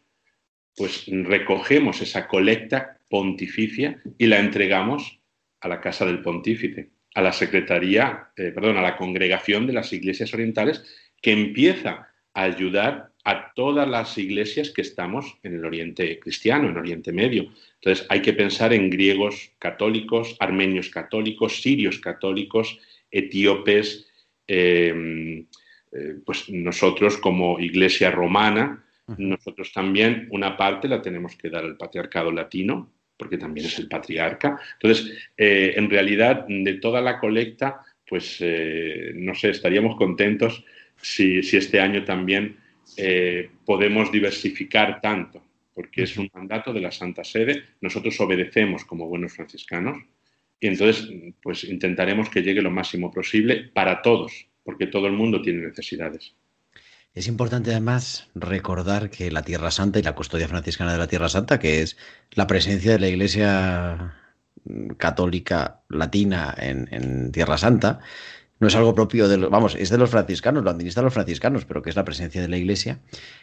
pues 0.76 1.06
recogemos 1.08 2.02
esa 2.02 2.28
colecta 2.28 3.00
pontificia 3.10 4.02
y 4.18 4.28
la 4.28 4.40
entregamos 4.40 5.20
a 5.62 5.68
la 5.68 5.82
casa 5.82 6.06
del 6.06 6.22
pontífice, 6.22 6.90
a 7.16 7.22
la 7.22 7.34
Secretaría, 7.34 8.30
eh, 8.36 8.52
perdón, 8.54 8.78
a 8.78 8.82
la 8.82 8.98
Congregación 8.98 9.66
de 9.66 9.74
las 9.74 9.92
Iglesias 9.94 10.34
Orientales, 10.34 10.84
que 11.22 11.32
empieza 11.32 12.10
a 12.34 12.44
ayudar 12.44 13.12
a 13.28 13.52
todas 13.54 13.86
las 13.86 14.18
iglesias 14.18 14.72
que 14.72 14.82
estamos 14.82 15.38
en 15.44 15.56
el 15.56 15.66
Oriente 15.66 16.18
Cristiano, 16.18 16.70
en 16.70 16.78
Oriente 16.78 17.12
Medio. 17.12 17.52
Entonces 17.76 18.06
hay 18.08 18.22
que 18.22 18.32
pensar 18.32 18.72
en 18.72 18.90
griegos 18.90 19.52
católicos, 19.60 20.38
armenios 20.40 20.90
católicos, 20.90 21.62
sirios 21.62 22.00
católicos, 22.00 22.80
etíopes, 23.12 24.08
eh, 24.48 25.44
eh, 25.92 26.16
pues 26.26 26.50
nosotros 26.50 27.18
como 27.18 27.60
Iglesia 27.60 28.12
romana, 28.12 28.86
nosotros 29.18 29.74
también 29.74 30.30
una 30.32 30.56
parte 30.56 30.88
la 30.88 31.02
tenemos 31.02 31.36
que 31.36 31.50
dar 31.50 31.66
al 31.66 31.76
patriarcado 31.76 32.32
latino, 32.32 32.90
porque 33.18 33.38
también 33.38 33.68
es 33.68 33.78
el 33.78 33.90
patriarca. 33.90 34.58
Entonces, 34.80 35.30
eh, 35.36 35.74
en 35.76 35.90
realidad, 35.90 36.46
de 36.48 36.76
toda 36.76 37.02
la 37.02 37.20
colecta, 37.20 37.82
pues 38.08 38.42
no 39.16 39.36
sé, 39.36 39.50
estaríamos 39.50 39.98
contentos 39.98 40.64
si, 41.02 41.44
si 41.44 41.58
este 41.58 41.82
año 41.82 42.06
también 42.06 42.66
eh, 42.96 43.50
podemos 43.66 44.12
diversificar 44.12 45.02
tanto, 45.02 45.44
porque 45.74 46.04
es 46.04 46.18
un 46.18 46.30
mandato 46.34 46.74
de 46.74 46.82
la 46.82 46.92
Santa 46.92 47.24
Sede, 47.24 47.64
nosotros 47.82 48.20
obedecemos 48.20 48.86
como 48.86 49.08
buenos 49.08 49.34
franciscanos 49.34 49.98
y 50.60 50.68
entonces 50.68 51.08
pues 51.42 51.64
intentaremos 51.64 52.30
que 52.30 52.42
llegue 52.42 52.62
lo 52.62 52.72
máximo 52.72 53.12
posible 53.12 53.70
para 53.74 54.02
todos, 54.02 54.48
porque 54.64 54.88
todo 54.88 55.08
el 55.08 55.14
mundo 55.14 55.42
tiene 55.42 55.68
necesidades. 55.68 56.34
Es 57.14 57.28
importante 57.28 57.72
además 57.72 58.30
recordar 58.36 59.10
que 59.10 59.32
la 59.32 59.42
Tierra 59.42 59.72
Santa 59.72 60.00
y 60.00 60.04
la 60.04 60.14
custodia 60.14 60.48
franciscana 60.48 60.94
de 60.94 61.00
la 61.00 61.08
Tierra 61.08 61.30
Santa, 61.30 61.58
que 61.58 61.82
es 61.82 61.98
la 62.32 62.46
presencia 62.46 62.92
de 62.92 63.00
la 63.00 63.08
Iglesia 63.08 64.16
católica 64.98 65.82
latina 65.90 66.54
en, 66.58 66.88
en 66.92 67.32
Tierra 67.32 67.58
Santa, 67.58 68.00
no 68.60 68.68
es 68.68 68.76
algo 68.76 68.96
propio 68.96 69.28
de 69.28 69.38
los, 69.38 69.50
vamos, 69.50 69.76
es 69.76 69.90
de 69.90 69.98
los 69.98 70.10
franciscanos, 70.10 70.64
lo 70.64 70.70
administran 70.70 71.06
los 71.06 71.14
franciscanos, 71.14 71.66
pero 71.66 71.82
que 71.82 71.90
es 71.90 71.96
la 71.96 72.06
presencia 72.06 72.42
de 72.42 72.48
la 72.48 72.58
Iglesia. 72.58 73.00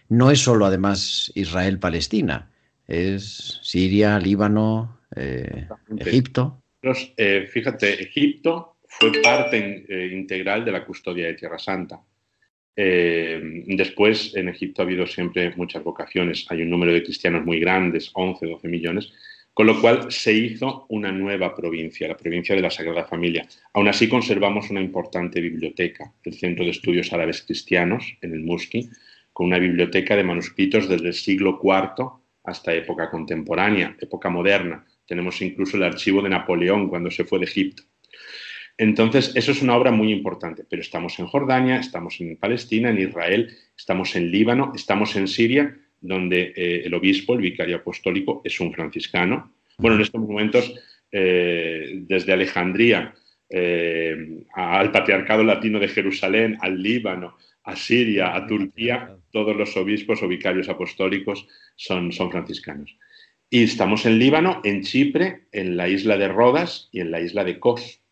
No 0.08 0.30
es 0.30 0.40
solo 0.40 0.66
además 0.66 1.30
Israel-Palestina, 1.34 2.50
es 2.88 3.60
Siria, 3.62 4.18
Líbano, 4.18 4.98
eh, 5.14 5.66
Egipto. 5.98 6.62
Eh, 7.16 7.48
fíjate, 7.50 8.02
Egipto 8.02 8.76
fue 8.86 9.12
parte 9.22 9.86
eh, 9.88 10.10
integral 10.12 10.64
de 10.64 10.72
la 10.72 10.84
custodia 10.84 11.26
de 11.26 11.34
Tierra 11.34 11.58
Santa. 11.58 12.00
después, 12.76 14.34
en 14.34 14.48
Egipto 14.48 14.82
ha 14.82 14.84
habido 14.84 15.06
siempre 15.06 15.54
muchas 15.56 15.84
vocaciones. 15.84 16.44
Hay 16.48 16.62
un 16.62 16.70
número 16.70 16.92
de 16.92 17.04
cristianos 17.04 17.44
muy 17.44 17.60
grandes, 17.60 18.10
11, 18.12 18.46
12 18.46 18.68
millones, 18.68 19.12
con 19.54 19.68
lo 19.68 19.80
cual 19.80 20.10
se 20.10 20.32
hizo 20.32 20.84
una 20.88 21.12
nueva 21.12 21.54
provincia, 21.54 22.08
la 22.08 22.16
provincia 22.16 22.56
de 22.56 22.60
la 22.60 22.70
Sagrada 22.70 23.04
Familia. 23.04 23.46
Aún 23.72 23.86
así 23.86 24.08
conservamos 24.08 24.68
una 24.70 24.80
importante 24.80 25.40
biblioteca, 25.40 26.12
el 26.24 26.34
Centro 26.34 26.64
de 26.64 26.72
Estudios 26.72 27.12
Árabes 27.12 27.42
Cristianos, 27.42 28.16
en 28.20 28.32
el 28.32 28.40
Muski, 28.40 28.90
con 29.32 29.46
una 29.46 29.58
biblioteca 29.58 30.16
de 30.16 30.24
manuscritos 30.24 30.88
desde 30.88 31.06
el 31.06 31.14
siglo 31.14 31.60
IV 31.62 32.04
hasta 32.42 32.74
época 32.74 33.10
contemporánea, 33.10 33.96
época 34.00 34.28
moderna. 34.28 34.84
Tenemos 35.06 35.40
incluso 35.40 35.76
el 35.76 35.84
archivo 35.84 36.20
de 36.20 36.30
Napoleón 36.30 36.88
cuando 36.88 37.10
se 37.12 37.24
fue 37.24 37.38
de 37.38 37.44
Egipto. 37.44 37.84
Entonces, 38.76 39.32
eso 39.36 39.52
es 39.52 39.62
una 39.62 39.76
obra 39.76 39.92
muy 39.92 40.12
importante, 40.12 40.64
pero 40.68 40.82
estamos 40.82 41.16
en 41.20 41.26
Jordania, 41.26 41.76
estamos 41.76 42.20
en 42.20 42.36
Palestina, 42.36 42.90
en 42.90 42.98
Israel, 42.98 43.56
estamos 43.76 44.16
en 44.16 44.32
Líbano, 44.32 44.72
estamos 44.74 45.14
en 45.14 45.28
Siria 45.28 45.78
donde 46.04 46.52
eh, 46.54 46.82
el 46.84 46.92
obispo, 46.92 47.34
el 47.34 47.40
vicario 47.40 47.76
apostólico, 47.76 48.42
es 48.44 48.60
un 48.60 48.72
franciscano. 48.72 49.54
Bueno, 49.78 49.96
en 49.96 50.02
estos 50.02 50.20
momentos, 50.20 50.74
eh, 51.10 52.02
desde 52.06 52.32
Alejandría 52.32 53.14
eh, 53.48 54.44
al 54.52 54.92
Patriarcado 54.92 55.42
Latino 55.42 55.78
de 55.78 55.88
Jerusalén, 55.88 56.58
al 56.60 56.82
Líbano, 56.82 57.38
a 57.64 57.74
Siria, 57.74 58.34
a 58.34 58.46
Turquía, 58.46 59.16
todos 59.30 59.56
los 59.56 59.74
obispos 59.78 60.22
o 60.22 60.28
vicarios 60.28 60.68
apostólicos 60.68 61.46
son, 61.74 62.12
son 62.12 62.30
franciscanos. 62.30 62.96
Y 63.48 63.62
estamos 63.62 64.04
en 64.04 64.18
Líbano, 64.18 64.60
en 64.62 64.82
Chipre, 64.82 65.46
en 65.52 65.76
la 65.78 65.88
isla 65.88 66.18
de 66.18 66.28
Rodas 66.28 66.90
y 66.92 67.00
en 67.00 67.10
la 67.10 67.20
isla 67.20 67.44
de 67.44 67.58
Kos, 67.58 68.02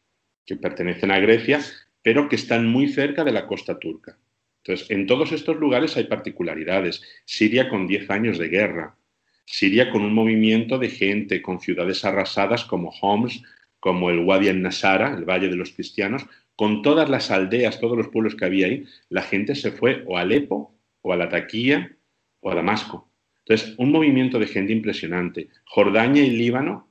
que 0.47 0.57
pertenecen 0.57 1.11
a 1.11 1.19
Grecia, 1.19 1.61
pero 2.03 2.29
que 2.29 2.37
están 2.37 2.67
muy 2.67 2.89
cerca 2.89 3.23
de 3.23 3.33
la 3.33 3.47
costa 3.47 3.79
turca. 3.79 4.17
Entonces, 4.65 4.91
en 4.91 5.07
todos 5.07 5.33
estos 5.33 5.57
lugares 5.57 5.97
hay 5.97 6.05
particularidades. 6.05 7.03
Siria 7.25 7.69
con 7.69 7.87
10 7.87 8.11
años 8.11 8.39
de 8.39 8.49
guerra, 8.49 8.97
Siria 9.45 9.91
con 9.91 10.03
un 10.03 10.15
movimiento 10.15 10.79
de 10.79 10.89
gente, 10.89 11.43
con 11.43 11.61
ciudades 11.61 12.05
arrasadas 12.05 12.65
como 12.65 12.91
Homs, 13.01 13.43
como 13.81 14.11
el 14.11 14.21
Wadi 14.21 14.49
al-Nasara, 14.49 15.15
el 15.17 15.25
Valle 15.25 15.49
de 15.49 15.57
los 15.57 15.73
Cristianos, 15.73 16.25
con 16.55 16.83
todas 16.83 17.11
las 17.11 17.33
aldeas, 17.33 17.81
todos 17.81 17.97
los 17.97 18.09
pueblos 18.09 18.37
que 18.37 18.45
había 18.45 18.67
ahí, 18.67 18.85
la 19.09 19.23
gente 19.23 19.57
se 19.57 19.73
fue 19.73 20.05
o 20.07 20.17
a 20.17 20.21
Alepo, 20.21 20.79
o 21.01 21.13
a 21.13 21.17
la 21.17 21.29
Taquía, 21.29 21.97
o 22.41 22.53
a 22.53 22.55
Damasco. 22.55 23.11
Entonces, 23.45 23.75
un 23.79 23.91
movimiento 23.91 24.39
de 24.39 24.47
gente 24.47 24.73
impresionante. 24.73 25.49
Jordania 25.65 26.23
y 26.23 26.31
Líbano, 26.31 26.89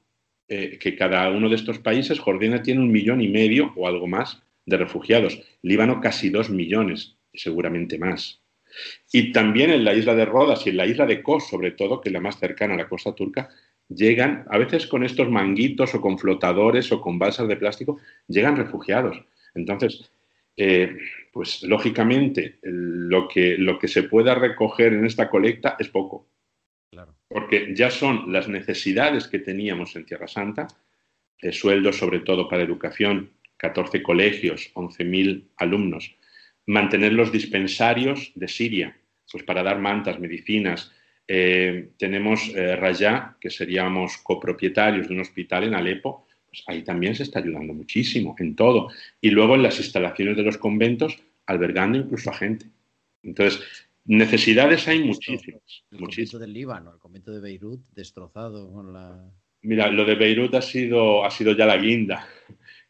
eh, 0.50 0.78
que 0.78 0.98
cada 0.98 1.30
uno 1.30 1.48
de 1.48 1.56
estos 1.56 1.80
países, 1.80 2.20
Jordania 2.20 2.62
tiene 2.62 2.82
un 2.82 2.92
millón 2.92 3.22
y 3.22 3.30
medio 3.30 3.72
o 3.78 3.88
algo 3.88 4.08
más 4.08 4.44
de 4.66 4.76
refugiados, 4.76 5.42
Líbano 5.62 6.02
casi 6.02 6.30
dos 6.30 6.50
millones 6.50 7.18
seguramente 7.34 7.98
más. 7.98 8.42
Y 9.12 9.32
también 9.32 9.72
en 9.72 9.84
la 9.84 9.94
isla 9.94 10.16
de 10.16 10.26
Rodas 10.26 10.66
y 10.66 10.70
en 10.70 10.78
la 10.78 10.86
isla 10.86 11.06
de 11.06 11.22
Kos, 11.22 11.48
sobre 11.48 11.72
todo, 11.72 12.00
que 12.00 12.10
es 12.10 12.14
la 12.14 12.22
más 12.22 12.40
cercana 12.40 12.76
a 12.76 12.78
la 12.78 12.90
costa 12.90 13.14
turca, 13.14 13.50
llegan, 13.90 14.46
a 14.50 14.58
veces 14.58 14.88
con 14.88 15.04
estos 15.04 15.30
manguitos 15.30 15.94
o 15.94 16.02
con 16.02 16.18
flotadores 16.18 16.92
o 16.92 17.02
con 17.02 17.20
balsas 17.20 17.48
de 17.48 17.58
plástico, 17.58 18.00
llegan 18.28 18.56
refugiados. 18.56 19.22
Entonces, 19.54 20.12
eh, 20.56 20.98
pues 21.32 21.64
lógicamente 21.64 22.60
lo 22.62 23.28
que, 23.28 23.58
lo 23.58 23.80
que 23.80 23.88
se 23.88 24.04
pueda 24.04 24.36
recoger 24.36 24.94
en 24.94 25.06
esta 25.06 25.30
colecta 25.30 25.76
es 25.80 25.90
poco. 25.90 26.28
Porque 27.28 27.74
ya 27.74 27.90
son 27.90 28.34
las 28.34 28.50
necesidades 28.50 29.30
que 29.30 29.40
teníamos 29.40 29.96
en 29.96 30.06
Tierra 30.06 30.28
Santa, 30.28 30.68
eh, 31.42 31.54
sueldos 31.54 31.98
sobre 31.98 32.20
todo 32.20 32.50
para 32.50 32.64
educación, 32.64 33.32
14 33.56 34.04
colegios, 34.04 34.70
11.000 34.74 35.48
alumnos, 35.56 36.14
mantener 36.72 37.12
los 37.12 37.32
dispensarios 37.32 38.32
de 38.34 38.48
Siria, 38.48 38.98
pues 39.30 39.44
para 39.44 39.62
dar 39.62 39.80
mantas, 39.80 40.20
medicinas. 40.20 40.92
Eh, 41.28 41.90
tenemos 41.98 42.48
eh, 42.56 42.76
Rayá, 42.78 43.36
que 43.40 43.50
seríamos 43.50 44.18
copropietarios 44.18 45.08
de 45.08 45.14
un 45.14 45.20
hospital 45.20 45.66
en 45.66 45.76
Alepo, 45.76 46.28
pues 46.50 46.64
ahí 46.68 46.84
también 46.84 47.14
se 47.14 47.24
está 47.24 47.40
ayudando 47.40 47.74
muchísimo, 47.74 48.36
en 48.40 48.56
todo. 48.56 48.90
Y 49.20 49.32
luego 49.32 49.56
en 49.56 49.64
las 49.64 49.80
instalaciones 49.80 50.38
de 50.38 50.44
los 50.44 50.58
conventos, 50.58 51.18
albergando 51.46 51.98
incluso 51.98 52.30
a 52.30 52.34
gente. 52.34 52.66
Entonces, 53.24 53.62
necesidades 54.06 54.88
hay 54.88 55.04
muchísimas. 55.04 55.84
El 55.92 56.00
convento 56.00 56.40
del 56.40 56.54
Líbano, 56.54 56.94
el 56.94 57.00
convento 57.00 57.34
de 57.34 57.42
Beirut 57.42 57.82
destrozado 57.94 58.72
con 58.72 58.94
la... 58.94 59.30
Mira, 59.64 59.92
lo 59.92 60.06
de 60.06 60.16
Beirut 60.16 60.56
ha 60.56 60.62
sido, 60.62 61.24
ha 61.26 61.32
sido 61.32 61.52
ya 61.56 61.66
la 61.66 61.78
guinda 61.78 62.28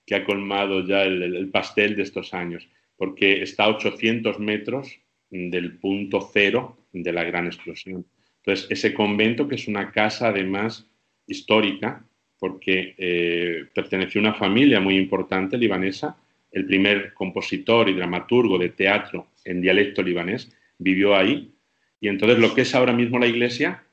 que 0.05 0.15
ha 0.15 0.23
colmado 0.23 0.85
ya 0.85 1.03
el 1.03 1.49
pastel 1.51 1.95
de 1.95 2.03
estos 2.03 2.33
años 2.33 2.67
porque 3.01 3.41
está 3.41 3.63
a 3.63 3.69
800 3.69 4.37
metros 4.37 4.99
del 5.31 5.79
punto 5.79 6.29
cero 6.31 6.77
de 6.93 7.11
la 7.11 7.23
gran 7.23 7.47
explosión. 7.47 8.05
Entonces, 8.37 8.67
ese 8.69 8.93
convento, 8.93 9.47
que 9.47 9.55
es 9.55 9.67
una 9.67 9.91
casa 9.91 10.27
además 10.27 10.87
histórica, 11.25 12.05
porque 12.37 12.93
eh, 12.99 13.65
perteneció 13.73 14.21
a 14.21 14.25
una 14.25 14.33
familia 14.35 14.79
muy 14.79 14.97
importante 14.97 15.57
libanesa, 15.57 16.15
el 16.51 16.67
primer 16.67 17.11
compositor 17.15 17.89
y 17.89 17.95
dramaturgo 17.95 18.59
de 18.59 18.69
teatro 18.69 19.29
en 19.45 19.61
dialecto 19.61 20.03
libanés, 20.03 20.55
vivió 20.77 21.15
ahí. 21.15 21.55
Y 21.99 22.07
entonces 22.07 22.37
lo 22.37 22.53
que 22.53 22.61
es 22.61 22.75
ahora 22.75 22.93
mismo 22.93 23.17
la 23.17 23.25
iglesia, 23.25 23.83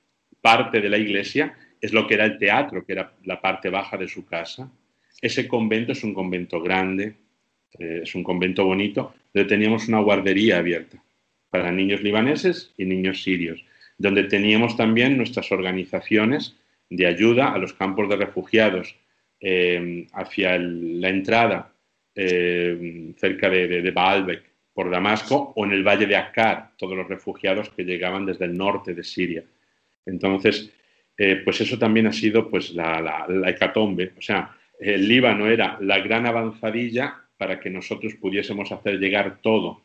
parte 0.43 0.83
de 0.83 0.91
la 0.91 0.99
iglesia, 0.99 1.57
es 1.81 1.95
lo 1.95 2.07
que 2.07 2.13
era 2.13 2.27
el 2.27 2.37
teatro, 2.37 2.85
que 2.85 2.93
era 2.93 3.15
la 3.25 3.41
parte 3.41 3.71
baja 3.71 3.97
de 3.97 4.07
su 4.07 4.27
casa. 4.27 4.71
Ese 5.23 5.49
convento 5.49 5.93
es 5.93 6.05
un 6.05 6.13
convento 6.13 6.61
grande, 6.61 7.17
eh, 7.79 8.01
es 8.03 8.15
un 8.15 8.23
convento 8.23 8.65
bonito, 8.65 9.15
donde 9.33 9.49
teníamos 9.49 9.89
una 9.89 10.01
guardería 10.01 10.59
abierta 10.59 11.03
para 11.51 11.73
niños 11.73 12.03
libaneses 12.03 12.73
y 12.77 12.85
niños 12.85 13.23
sirios, 13.23 13.65
donde 13.97 14.25
teníamos 14.25 14.77
también 14.77 15.17
nuestras 15.17 15.51
organizaciones 15.53 16.57
de 16.91 17.07
ayuda 17.07 17.53
a 17.53 17.59
los 17.59 17.73
campos 17.73 18.09
de 18.09 18.17
refugiados 18.17 18.97
eh, 19.41 20.07
hacia 20.13 20.59
la 20.59 21.09
entrada 21.09 21.73
eh, 22.15 23.13
cerca 23.17 23.49
de, 23.49 23.91
Baalbek 23.91 24.43
por 24.73 24.91
Damasco 24.91 25.53
o 25.55 25.65
en 25.65 25.73
el 25.73 25.83
valle 25.83 26.07
de 26.07 26.17
Akkar, 26.17 26.73
todos 26.77 26.97
los 26.97 27.09
refugiados 27.09 27.71
que 27.71 27.85
llegaban 27.85 28.27
desde 28.27 28.47
el 28.47 28.57
norte 28.57 28.95
de 28.95 29.05
Siria. 29.05 29.45
Entonces, 30.07 30.71
pues 31.45 31.61
eso 31.61 31.79
también 31.79 32.07
ha 32.07 32.13
sido 32.13 32.49
pues 32.49 32.73
la, 32.73 33.27
la 33.29 33.51
hecatombe. 33.51 34.13
O 34.17 34.23
sea, 34.23 34.57
el 34.79 35.09
Líbano 35.09 35.49
era 35.49 35.77
la 35.81 35.99
gran 35.99 36.27
avanzadilla 36.27 37.28
para 37.39 37.61
que 37.61 37.71
nosotros 37.71 38.15
pudiésemos 38.17 38.71
hacer 38.73 38.99
llegar 38.99 39.39
todo 39.41 39.81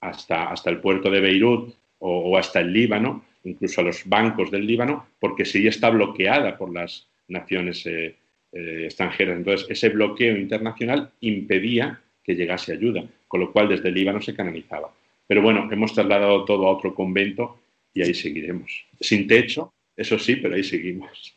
hasta, 0.00 0.50
hasta 0.50 0.70
el 0.70 0.80
puerto 0.80 1.10
de 1.10 1.20
Beirut 1.20 1.74
o, 1.98 2.36
hasta 2.36 2.60
el 2.60 2.72
Líbano, 2.72 3.24
incluso 3.44 3.80
a 3.80 3.84
los 3.84 4.06
bancos 4.06 4.50
del 4.50 4.66
Líbano, 4.66 5.06
porque 5.18 5.44
Siria 5.44 5.70
está 5.70 5.88
bloqueada 5.90 6.58
por 6.58 6.72
las 6.72 7.06
naciones 7.28 7.86
eh, 7.86 8.16
eh, 8.52 8.82
extranjeras. 8.84 9.38
Entonces, 9.38 9.66
ese 9.70 9.88
bloqueo 9.88 10.36
internacional 10.36 11.10
impedía 11.20 12.00
que 12.22 12.34
llegase 12.34 12.72
ayuda, 12.72 13.04
con 13.28 13.40
lo 13.40 13.52
cual 13.52 13.68
desde 13.68 13.88
el 13.88 13.94
Líbano 13.94 14.20
se 14.20 14.34
canalizaba. 14.34 14.92
Pero 15.26 15.42
bueno, 15.42 15.68
hemos 15.70 15.94
trasladado 15.94 16.44
todo 16.44 16.66
a 16.66 16.72
otro 16.72 16.94
convento 16.94 17.60
y 17.94 18.02
ahí 18.02 18.14
seguiremos. 18.14 18.84
Sin 19.00 19.26
techo, 19.26 19.72
eso 19.96 20.18
sí, 20.18 20.36
pero 20.36 20.54
ahí 20.54 20.64
seguimos. 20.64 21.36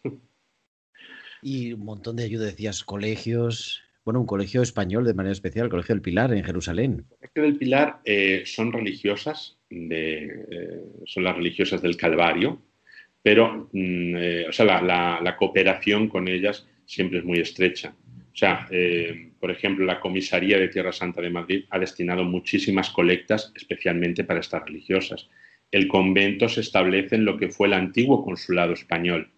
Y 1.41 1.73
un 1.73 1.85
montón 1.85 2.17
de 2.17 2.23
ayuda, 2.23 2.45
decías, 2.47 2.83
colegios, 2.83 3.81
bueno, 4.05 4.21
un 4.21 4.25
colegio 4.25 4.61
español 4.61 5.05
de 5.05 5.13
manera 5.13 5.33
especial, 5.33 5.65
el 5.65 5.71
Colegio 5.71 5.95
del 5.95 6.01
Pilar 6.01 6.33
en 6.33 6.43
Jerusalén. 6.43 7.05
El 7.21 7.29
Colegio 7.29 7.43
del 7.43 7.57
Pilar 7.57 7.99
eh, 8.05 8.43
son 8.45 8.71
religiosas, 8.71 9.57
eh, 9.69 10.45
son 11.05 11.23
las 11.23 11.35
religiosas 11.35 11.81
del 11.81 11.97
Calvario, 11.97 12.61
pero 13.21 13.69
mm, 13.71 14.15
eh, 14.15 14.45
o 14.49 14.51
sea, 14.51 14.81
la, 14.81 15.19
la, 15.21 15.35
cooperación 15.35 16.07
con 16.07 16.27
ellas 16.27 16.67
siempre 16.85 17.19
es 17.19 17.25
muy 17.25 17.39
estrecha. 17.39 17.93
O 18.31 18.35
sea, 18.39 18.67
por 19.39 19.51
ejemplo, 19.51 19.85
la 19.85 19.99
Comisaría 19.99 20.57
de 20.57 20.69
Tierra 20.69 20.93
Santa 20.93 21.21
de 21.21 21.29
Madrid 21.29 21.65
ha 21.71 21.77
destinado 21.77 22.23
muchísimas 22.23 22.89
colectas 22.89 23.51
especialmente 23.53 24.23
para 24.23 24.39
estas 24.39 24.63
religiosas. 24.63 25.27
El 25.71 25.89
convento 25.89 26.47
se 26.47 26.61
establece 26.61 27.15
en 27.15 27.25
lo 27.25 27.37
que 27.37 27.49
fue 27.49 27.67
el 27.67 27.73
antiguo 27.73 28.23
consulado 28.23 28.73
español, 28.73 29.29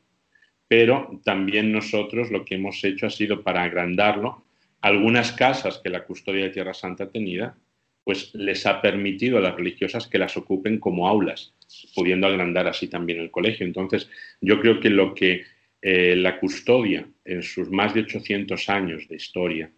pero 0.68 1.20
también 1.26 1.72
nosotros 1.72 2.30
lo 2.32 2.46
que 2.46 2.56
hemos 2.56 2.84
hecho 2.84 3.08
ha 3.08 3.10
sido 3.10 3.44
para 3.44 3.64
agrandarlo 3.64 4.46
algunas 4.82 5.32
casas 5.32 5.80
que 5.84 5.90
la 5.90 6.04
custodia 6.04 6.44
de 6.44 6.50
Tierra 6.50 6.74
Santa 6.74 7.10
tenía, 7.10 7.56
pues 8.04 8.34
les 8.34 8.66
ha 8.66 8.82
permitido 8.82 9.38
a 9.38 9.42
las 9.42 9.56
religiosas 9.56 10.08
que 10.08 10.18
las 10.18 10.36
ocupen 10.36 10.80
como 10.80 11.08
aulas, 11.08 11.54
pudiendo 11.96 12.28
agrandar 12.28 12.68
así 12.68 12.88
también 12.88 13.20
el 13.20 13.32
colegio. 13.32 13.66
Entonces, 13.66 14.10
yo 14.42 14.60
creo 14.60 14.80
que 14.80 14.90
lo 14.90 15.14
que 15.14 15.46
eh, 15.82 16.16
la 16.16 16.40
custodia 16.40 17.08
en 17.26 17.44
sus 17.44 17.70
más 17.70 17.94
de 17.94 18.02
800 18.02 18.70
años 18.70 19.08
de 19.08 19.16
historia 19.16 19.72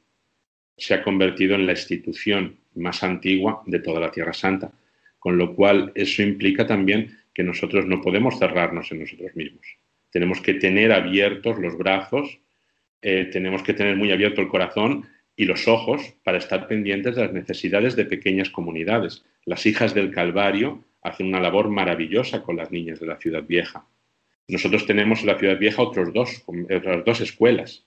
se 0.77 0.93
ha 0.93 1.03
convertido 1.03 1.55
en 1.55 1.65
la 1.65 1.73
institución 1.73 2.57
más 2.75 3.03
antigua 3.03 3.61
de 3.65 3.79
toda 3.79 3.99
la 3.99 4.11
Tierra 4.11 4.33
Santa, 4.33 4.71
con 5.19 5.37
lo 5.37 5.55
cual 5.55 5.91
eso 5.95 6.21
implica 6.21 6.65
también 6.65 7.17
que 7.33 7.43
nosotros 7.43 7.85
no 7.85 8.01
podemos 8.01 8.39
cerrarnos 8.39 8.91
en 8.91 9.01
nosotros 9.01 9.35
mismos. 9.35 9.65
Tenemos 10.11 10.41
que 10.41 10.55
tener 10.55 10.91
abiertos 10.91 11.59
los 11.59 11.77
brazos 11.77 12.39
eh, 13.03 13.25
tenemos 13.25 13.61
que 13.63 13.73
tener 13.73 13.97
muy 13.97 14.13
abierto 14.13 14.41
el 14.41 14.47
corazón 14.47 15.05
y 15.35 15.43
los 15.43 15.67
ojos 15.67 16.13
para 16.23 16.37
estar 16.37 16.67
pendientes 16.67 17.15
de 17.15 17.23
las 17.23 17.33
necesidades 17.33 17.97
de 17.97 18.05
pequeñas 18.05 18.49
comunidades. 18.49 19.25
Las 19.45 19.65
hijas 19.65 19.93
del 19.93 20.11
Calvario 20.11 20.85
hacen 21.01 21.27
una 21.27 21.41
labor 21.41 21.69
maravillosa 21.69 22.43
con 22.43 22.55
las 22.55 22.71
niñas 22.71 23.01
de 23.01 23.07
la 23.07 23.17
ciudad 23.17 23.43
vieja. 23.43 23.85
Nosotros 24.47 24.85
tenemos 24.85 25.19
en 25.19 25.27
la 25.27 25.37
ciudad 25.37 25.59
vieja 25.59 25.81
otros 25.81 26.13
dos, 26.13 26.43
otras 26.47 27.03
dos 27.03 27.19
escuelas, 27.19 27.85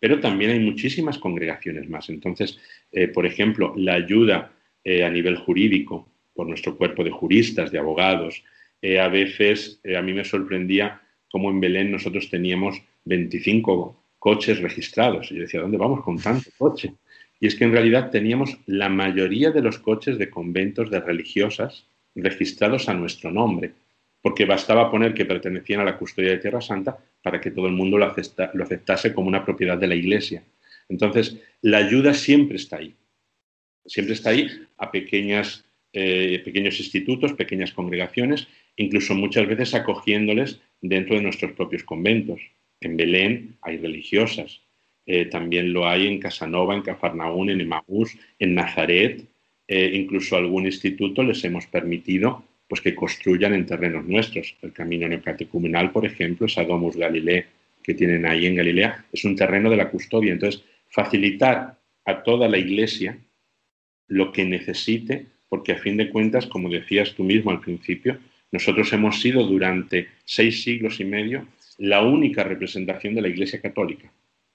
pero 0.00 0.20
también 0.20 0.52
hay 0.52 0.60
muchísimas 0.60 1.18
congregaciones 1.18 1.88
más. 1.90 2.08
Entonces, 2.08 2.58
eh, 2.92 3.08
por 3.08 3.26
ejemplo, 3.26 3.74
la 3.76 3.94
ayuda 3.94 4.52
eh, 4.84 5.04
a 5.04 5.10
nivel 5.10 5.36
jurídico 5.36 6.08
por 6.32 6.46
nuestro 6.46 6.78
cuerpo 6.78 7.04
de 7.04 7.10
juristas, 7.10 7.70
de 7.70 7.78
abogados, 7.78 8.42
a 9.00 9.08
veces 9.08 9.80
a 9.96 10.02
mí 10.02 10.12
me 10.12 10.24
sorprendía 10.24 11.00
cómo 11.30 11.48
en 11.48 11.58
Belén 11.58 11.90
nosotros 11.90 12.28
teníamos 12.28 12.82
25 13.06 14.03
coches 14.24 14.58
registrados. 14.60 15.30
Y 15.30 15.34
yo 15.34 15.42
decía, 15.42 15.60
¿dónde 15.60 15.76
vamos 15.76 16.02
con 16.02 16.18
tanto 16.18 16.48
coche? 16.56 16.94
Y 17.38 17.46
es 17.46 17.54
que 17.54 17.64
en 17.64 17.72
realidad 17.72 18.10
teníamos 18.10 18.56
la 18.64 18.88
mayoría 18.88 19.50
de 19.50 19.60
los 19.60 19.78
coches 19.78 20.16
de 20.16 20.30
conventos 20.30 20.90
de 20.90 20.98
religiosas 20.98 21.86
registrados 22.14 22.88
a 22.88 22.94
nuestro 22.94 23.30
nombre, 23.30 23.72
porque 24.22 24.46
bastaba 24.46 24.90
poner 24.90 25.12
que 25.12 25.26
pertenecían 25.26 25.80
a 25.82 25.84
la 25.84 25.98
custodia 25.98 26.30
de 26.30 26.38
Tierra 26.38 26.62
Santa 26.62 26.96
para 27.22 27.38
que 27.38 27.50
todo 27.50 27.66
el 27.66 27.74
mundo 27.74 27.98
lo, 27.98 28.06
aceptase 28.06 29.12
como 29.12 29.28
una 29.28 29.44
propiedad 29.44 29.76
de 29.76 29.88
la 29.88 29.94
Iglesia. 29.94 30.42
Entonces, 30.88 31.36
la 31.60 31.78
ayuda 31.78 32.14
siempre 32.14 32.56
está 32.56 32.78
ahí. 32.78 32.94
Siempre 33.84 34.14
está 34.14 34.30
ahí 34.30 34.48
a 34.78 34.90
pequeñas, 34.90 35.66
eh, 35.92 36.40
pequeños 36.42 36.80
institutos, 36.80 37.34
pequeñas 37.34 37.72
congregaciones, 37.72 38.48
incluso 38.76 39.14
muchas 39.14 39.46
veces 39.46 39.74
acogiéndoles 39.74 40.62
dentro 40.80 41.14
de 41.14 41.20
nuestros 41.20 41.52
propios 41.52 41.84
conventos. 41.84 42.40
En 42.80 42.96
Belén 42.96 43.56
hay 43.62 43.78
religiosas, 43.78 44.60
eh, 45.06 45.26
también 45.26 45.72
lo 45.72 45.86
hay 45.86 46.06
en 46.06 46.18
Casanova, 46.18 46.74
en 46.74 46.82
Cafarnaún, 46.82 47.50
en 47.50 47.60
Emaús, 47.60 48.16
en 48.38 48.54
Nazaret, 48.54 49.24
eh, 49.66 49.90
incluso 49.94 50.36
algún 50.36 50.66
instituto 50.66 51.22
les 51.22 51.42
hemos 51.44 51.66
permitido 51.66 52.44
pues, 52.68 52.80
que 52.80 52.94
construyan 52.94 53.54
en 53.54 53.66
terrenos 53.66 54.04
nuestros. 54.06 54.56
El 54.62 54.72
camino 54.72 55.08
neocatecumenal, 55.08 55.90
por 55.92 56.06
ejemplo, 56.06 56.46
es 56.46 56.54
Domus 56.54 56.96
Galilea, 56.96 57.46
que 57.82 57.94
tienen 57.94 58.26
ahí 58.26 58.46
en 58.46 58.56
Galilea, 58.56 59.04
es 59.12 59.24
un 59.24 59.36
terreno 59.36 59.70
de 59.70 59.76
la 59.76 59.90
custodia. 59.90 60.32
Entonces, 60.32 60.62
facilitar 60.88 61.78
a 62.06 62.22
toda 62.22 62.48
la 62.48 62.58
iglesia 62.58 63.18
lo 64.08 64.32
que 64.32 64.44
necesite, 64.44 65.26
porque 65.48 65.72
a 65.72 65.78
fin 65.78 65.96
de 65.96 66.08
cuentas, 66.10 66.46
como 66.46 66.68
decías 66.68 67.14
tú 67.14 67.24
mismo 67.24 67.50
al 67.50 67.60
principio, 67.60 68.18
nosotros 68.52 68.92
hemos 68.92 69.20
sido 69.20 69.44
durante 69.44 70.08
seis 70.24 70.62
siglos 70.62 71.00
y 71.00 71.04
medio 71.04 71.46
la 71.78 72.02
única 72.02 72.44
representación 72.44 73.14
de 73.14 73.22
la 73.22 73.28
Iglesia 73.28 73.60
Católica. 73.60 74.10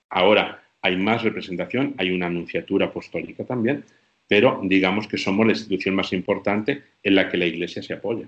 Ahora 0.10 0.64
hay 0.82 0.96
más 0.96 1.24
representación, 1.24 1.96
hay 1.98 2.12
una 2.12 2.28
anunciatura 2.28 2.88
apostólica 2.88 3.44
también, 3.44 3.84
pero 4.28 4.62
digamos 4.64 5.08
que 5.08 5.18
somos 5.18 5.46
la 5.46 5.54
institución 5.54 5.96
más 5.96 6.14
importante 6.14 6.84
en 7.04 7.16
la 7.16 7.30
que 7.30 7.38
la 7.38 7.46
Iglesia 7.46 7.82
se 7.82 7.94
apoya. 7.94 8.28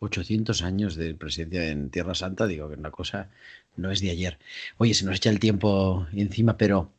800 0.00 0.62
años 0.62 0.96
de 0.96 1.14
presencia 1.14 1.70
en 1.70 1.90
Tierra 1.90 2.14
Santa, 2.14 2.46
digo 2.46 2.68
que 2.68 2.78
una 2.78 2.90
cosa 2.90 3.30
no 3.76 3.90
es 3.90 4.00
de 4.00 4.10
ayer. 4.10 4.38
Oye, 4.76 4.92
se 4.94 5.06
nos 5.06 5.16
echa 5.16 5.30
el 5.30 5.40
tiempo 5.40 6.06
encima, 6.14 6.58
pero 6.58 6.90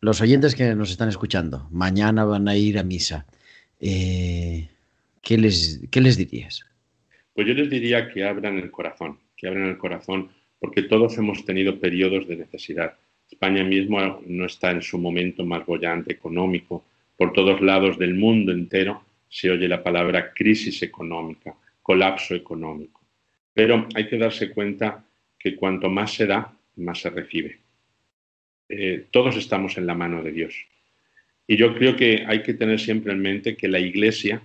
los 0.00 0.20
oyentes 0.20 0.54
que 0.54 0.74
nos 0.74 0.90
están 0.90 1.08
escuchando, 1.08 1.68
mañana 1.70 2.24
van 2.24 2.48
a 2.48 2.56
ir 2.56 2.78
a 2.78 2.84
misa. 2.84 3.26
Eh, 3.80 4.68
¿qué, 5.20 5.38
les, 5.38 5.80
¿Qué 5.90 6.00
les 6.00 6.16
dirías? 6.16 6.64
Pues 7.34 7.46
yo 7.46 7.54
les 7.54 7.70
diría 7.70 8.08
que 8.08 8.24
abran 8.24 8.58
el 8.58 8.70
corazón, 8.70 9.18
que 9.42 9.48
abran 9.48 9.66
el 9.66 9.76
corazón, 9.76 10.30
porque 10.60 10.82
todos 10.82 11.18
hemos 11.18 11.44
tenido 11.44 11.80
periodos 11.80 12.28
de 12.28 12.36
necesidad. 12.36 12.94
España 13.28 13.64
mismo 13.64 14.22
no 14.24 14.46
está 14.46 14.70
en 14.70 14.82
su 14.82 14.98
momento 14.98 15.44
más 15.44 15.66
bollante 15.66 16.12
económico. 16.12 16.84
Por 17.16 17.32
todos 17.32 17.60
lados 17.60 17.98
del 17.98 18.14
mundo 18.14 18.52
entero 18.52 19.02
se 19.28 19.50
oye 19.50 19.66
la 19.66 19.82
palabra 19.82 20.32
crisis 20.32 20.80
económica, 20.84 21.56
colapso 21.82 22.36
económico. 22.36 23.00
Pero 23.52 23.88
hay 23.96 24.06
que 24.06 24.16
darse 24.16 24.50
cuenta 24.50 25.04
que 25.36 25.56
cuanto 25.56 25.90
más 25.90 26.14
se 26.14 26.26
da, 26.26 26.56
más 26.76 27.00
se 27.00 27.10
recibe. 27.10 27.58
Eh, 28.68 29.06
todos 29.10 29.36
estamos 29.36 29.76
en 29.76 29.86
la 29.86 29.94
mano 29.94 30.22
de 30.22 30.30
Dios. 30.30 30.54
Y 31.48 31.56
yo 31.56 31.74
creo 31.74 31.96
que 31.96 32.24
hay 32.28 32.44
que 32.44 32.54
tener 32.54 32.78
siempre 32.78 33.12
en 33.12 33.20
mente 33.20 33.56
que 33.56 33.66
la 33.66 33.80
Iglesia 33.80 34.40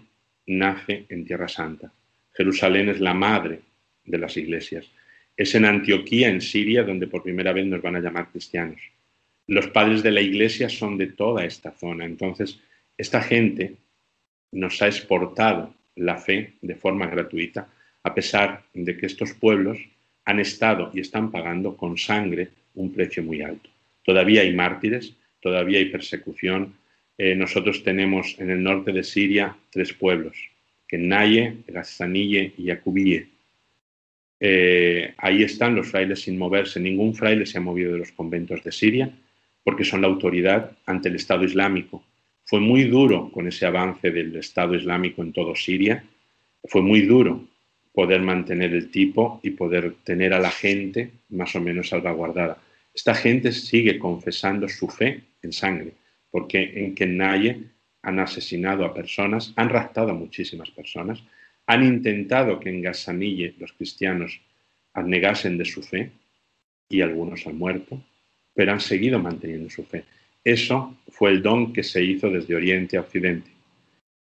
nace 0.47 1.05
en 1.09 1.23
Tierra 1.23 1.47
Santa. 1.47 1.93
Jerusalén 2.33 2.89
es 2.89 2.99
la 2.99 3.13
madre 3.13 3.66
de 4.07 4.17
las 4.17 4.35
iglesias. 4.37 4.89
Es 5.35 5.53
en 5.53 5.65
Antioquía, 5.65 6.29
en 6.29 6.41
Siria, 6.41 6.83
donde 6.83 7.05
por 7.05 7.21
primera 7.21 7.53
vez 7.53 7.67
nos 7.67 7.81
van 7.81 7.95
a 7.95 7.99
llamar 7.99 8.29
cristianos. 8.31 8.81
Los 9.45 9.67
padres 9.67 10.01
de 10.01 10.11
la 10.11 10.21
iglesia 10.21 10.67
son 10.67 10.97
de 10.97 11.07
toda 11.07 11.45
esta 11.45 11.71
zona. 11.71 12.05
Entonces, 12.05 12.59
esta 12.97 13.21
gente 13.21 13.75
nos 14.51 14.81
ha 14.81 14.87
exportado 14.87 15.73
la 15.95 16.17
fe 16.17 16.53
de 16.61 16.75
forma 16.75 17.07
gratuita, 17.07 17.69
a 18.03 18.13
pesar 18.15 18.63
de 18.73 18.97
que 18.97 19.05
estos 19.05 19.33
pueblos 19.33 19.77
han 20.25 20.39
estado 20.39 20.91
y 20.93 20.99
están 20.99 21.31
pagando 21.31 21.77
con 21.77 21.97
sangre 21.97 22.49
un 22.75 22.91
precio 22.91 23.23
muy 23.23 23.41
alto. 23.41 23.69
Todavía 24.03 24.41
hay 24.41 24.53
mártires, 24.53 25.13
todavía 25.41 25.79
hay 25.79 25.85
persecución. 25.85 26.73
Eh, 27.17 27.35
nosotros 27.35 27.83
tenemos 27.83 28.35
en 28.39 28.49
el 28.49 28.63
norte 28.63 28.91
de 28.91 29.03
Siria 29.03 29.55
tres 29.71 29.93
pueblos, 29.93 30.37
Kenaye, 30.87 31.57
Gazanille 31.67 32.53
y 32.57 32.63
Yacubille. 32.65 33.27
Eh, 34.39 35.13
ahí 35.17 35.43
están 35.43 35.75
los 35.75 35.87
frailes 35.87 36.21
sin 36.21 36.37
moverse. 36.37 36.79
Ningún 36.79 37.15
fraile 37.15 37.45
se 37.45 37.57
ha 37.57 37.61
movido 37.61 37.93
de 37.93 37.99
los 37.99 38.11
conventos 38.11 38.63
de 38.63 38.71
Siria 38.71 39.11
porque 39.63 39.83
son 39.83 40.01
la 40.01 40.07
autoridad 40.07 40.71
ante 40.85 41.09
el 41.09 41.15
Estado 41.15 41.43
Islámico. 41.43 42.03
Fue 42.45 42.59
muy 42.59 42.85
duro 42.85 43.29
con 43.31 43.47
ese 43.47 43.65
avance 43.65 44.11
del 44.11 44.35
Estado 44.37 44.75
Islámico 44.75 45.21
en 45.21 45.33
todo 45.33 45.55
Siria. 45.55 46.03
Fue 46.63 46.81
muy 46.81 47.01
duro 47.01 47.43
poder 47.91 48.21
mantener 48.21 48.73
el 48.73 48.89
tipo 48.91 49.39
y 49.43 49.49
poder 49.49 49.95
tener 50.03 50.33
a 50.33 50.39
la 50.39 50.51
gente 50.51 51.11
más 51.29 51.55
o 51.55 51.59
menos 51.59 51.89
salvaguardada. 51.89 52.59
Esta 52.93 53.13
gente 53.13 53.51
sigue 53.51 53.99
confesando 53.99 54.69
su 54.69 54.87
fe 54.87 55.21
en 55.41 55.51
sangre, 55.51 55.91
porque 56.31 56.73
en 56.75 56.95
Kenaye 56.95 57.59
han 58.03 58.19
asesinado 58.19 58.85
a 58.85 58.93
personas, 58.93 59.51
han 59.55 59.69
raptado 59.69 60.11
a 60.11 60.13
muchísimas 60.13 60.69
personas, 60.71 61.21
han 61.67 61.83
intentado 61.83 62.59
que 62.59 62.69
en 62.69 62.81
Gasanille 62.81 63.53
los 63.59 63.73
cristianos 63.73 64.39
abnegasen 64.93 65.57
de 65.57 65.65
su 65.65 65.83
fe 65.83 66.11
y 66.89 67.01
algunos 67.01 67.45
han 67.45 67.57
muerto, 67.57 68.01
pero 68.53 68.71
han 68.71 68.79
seguido 68.79 69.19
manteniendo 69.19 69.69
su 69.69 69.83
fe. 69.83 70.05
Eso 70.43 70.97
fue 71.09 71.31
el 71.31 71.43
don 71.43 71.73
que 71.73 71.83
se 71.83 72.01
hizo 72.03 72.29
desde 72.29 72.55
Oriente 72.55 72.97
a 72.97 73.01
Occidente. 73.01 73.51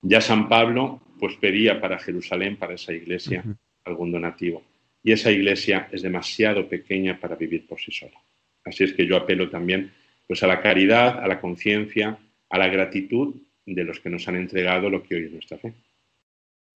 Ya 0.02 0.20
San 0.20 0.48
Pablo 0.48 1.00
pues 1.18 1.36
pedía 1.36 1.80
para 1.80 1.98
Jerusalén, 1.98 2.56
para 2.56 2.74
esa 2.74 2.92
iglesia, 2.92 3.44
algún 3.84 4.12
donativo. 4.12 4.62
Y 5.02 5.12
esa 5.12 5.30
iglesia 5.30 5.88
es 5.92 6.02
demasiado 6.02 6.68
pequeña 6.68 7.18
para 7.18 7.36
vivir 7.36 7.66
por 7.66 7.80
sí 7.80 7.92
sola. 7.92 8.18
Así 8.64 8.84
es 8.84 8.92
que 8.92 9.06
yo 9.06 9.16
apelo 9.16 9.48
también 9.48 9.92
pues, 10.26 10.42
a 10.42 10.46
la 10.46 10.60
caridad, 10.60 11.22
a 11.22 11.28
la 11.28 11.40
conciencia, 11.40 12.18
a 12.50 12.58
la 12.58 12.68
gratitud 12.68 13.34
de 13.64 13.84
los 13.84 14.00
que 14.00 14.10
nos 14.10 14.26
han 14.28 14.36
entregado 14.36 14.90
lo 14.90 15.02
que 15.02 15.14
hoy 15.14 15.24
es 15.24 15.32
nuestra 15.32 15.58
fe. 15.58 15.72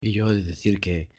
Y 0.01 0.13
yo 0.13 0.29
he 0.31 0.35
de 0.35 0.43
decir 0.43 0.79
que, 0.79 1.09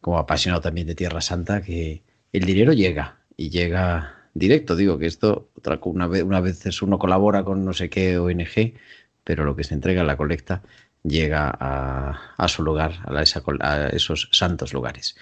como 0.00 0.18
apasionado 0.18 0.62
también 0.62 0.86
de 0.86 0.94
Tierra 0.94 1.20
Santa, 1.20 1.62
que 1.62 2.02
el 2.32 2.44
dinero 2.44 2.72
llega 2.72 3.18
y 3.36 3.50
llega 3.50 4.20
directo. 4.34 4.76
Digo 4.76 4.98
que 4.98 5.06
esto, 5.06 5.50
otra, 5.56 5.78
una, 5.84 6.06
vez, 6.06 6.22
una 6.22 6.40
vez 6.40 6.82
uno 6.82 6.98
colabora 6.98 7.44
con 7.44 7.64
no 7.64 7.72
sé 7.72 7.90
qué 7.90 8.18
ONG, 8.18 8.74
pero 9.24 9.44
lo 9.44 9.56
que 9.56 9.64
se 9.64 9.74
entrega 9.74 10.02
en 10.02 10.06
la 10.06 10.16
colecta 10.16 10.62
llega 11.02 11.50
a, 11.58 12.34
a 12.36 12.48
su 12.48 12.62
lugar, 12.62 13.00
a, 13.06 13.22
esa, 13.22 13.42
a 13.60 13.88
esos 13.88 14.28
santos 14.32 14.72
lugares. 14.72 15.16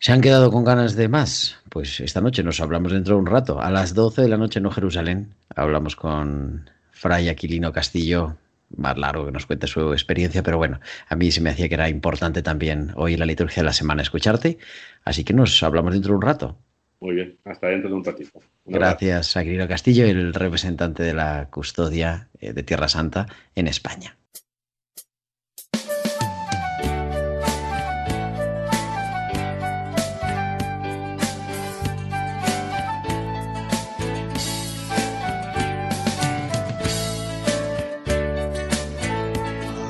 ¿Se 0.00 0.12
han 0.12 0.20
quedado 0.20 0.50
con 0.50 0.64
ganas 0.64 0.94
de 0.94 1.08
más? 1.08 1.56
Pues 1.68 2.00
esta 2.00 2.20
noche 2.20 2.42
nos 2.42 2.60
hablamos 2.60 2.92
dentro 2.92 3.14
de 3.14 3.20
un 3.20 3.26
rato. 3.26 3.60
A 3.60 3.70
las 3.70 3.94
12 3.94 4.22
de 4.22 4.28
la 4.28 4.36
noche 4.36 4.60
en 4.60 4.70
Jerusalén 4.70 5.34
hablamos 5.54 5.96
con 5.96 6.70
Fray 6.92 7.28
Aquilino 7.28 7.72
Castillo, 7.72 8.36
más 8.76 8.98
largo 8.98 9.26
que 9.26 9.32
nos 9.32 9.46
cuente 9.46 9.66
su 9.66 9.92
experiencia, 9.92 10.42
pero 10.42 10.58
bueno, 10.58 10.80
a 11.08 11.16
mí 11.16 11.30
se 11.30 11.40
me 11.40 11.50
hacía 11.50 11.68
que 11.68 11.74
era 11.74 11.88
importante 11.88 12.42
también 12.42 12.92
hoy 12.96 13.14
en 13.14 13.20
la 13.20 13.26
liturgia 13.26 13.62
de 13.62 13.66
la 13.66 13.72
semana 13.72 14.02
escucharte, 14.02 14.58
así 15.04 15.24
que 15.24 15.32
nos 15.32 15.62
hablamos 15.62 15.92
dentro 15.92 16.12
de 16.12 16.16
un 16.16 16.22
rato. 16.22 16.58
Muy 17.00 17.14
bien, 17.14 17.38
hasta 17.44 17.68
dentro 17.68 17.88
de 17.88 17.94
un 17.94 18.04
ratito. 18.04 18.40
Un 18.64 18.74
Gracias, 18.74 19.36
Aquilino 19.36 19.68
Castillo, 19.68 20.04
el 20.04 20.34
representante 20.34 21.02
de 21.02 21.14
la 21.14 21.48
custodia 21.50 22.28
eh, 22.40 22.52
de 22.52 22.62
Tierra 22.62 22.88
Santa 22.88 23.26
en 23.54 23.68
España. 23.68 24.17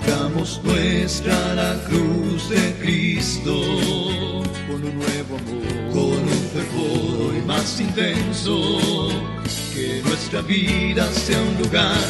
Hagamos 0.08 0.60
nuestra 0.64 1.54
la 1.54 1.74
cruz 1.84 2.48
de 2.48 2.72
Cristo 2.80 3.60
con 4.66 4.82
un 4.82 4.96
nuevo 4.96 5.36
amor, 5.36 5.92
con 5.92 6.18
un 6.22 6.42
fervor 6.54 7.30
hoy 7.30 7.42
más 7.46 7.78
intenso. 7.78 9.10
Que 9.74 10.00
nuestra 10.02 10.40
vida 10.40 11.06
sea 11.12 11.38
un 11.42 11.62
lugar 11.62 12.00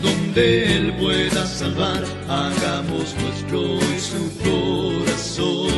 donde 0.00 0.76
Él 0.76 0.94
pueda 0.98 1.44
salvar. 1.46 2.04
Hagamos 2.28 3.16
nuestro 3.20 3.74
y 3.74 3.98
su 3.98 4.30
corazón. 4.44 5.68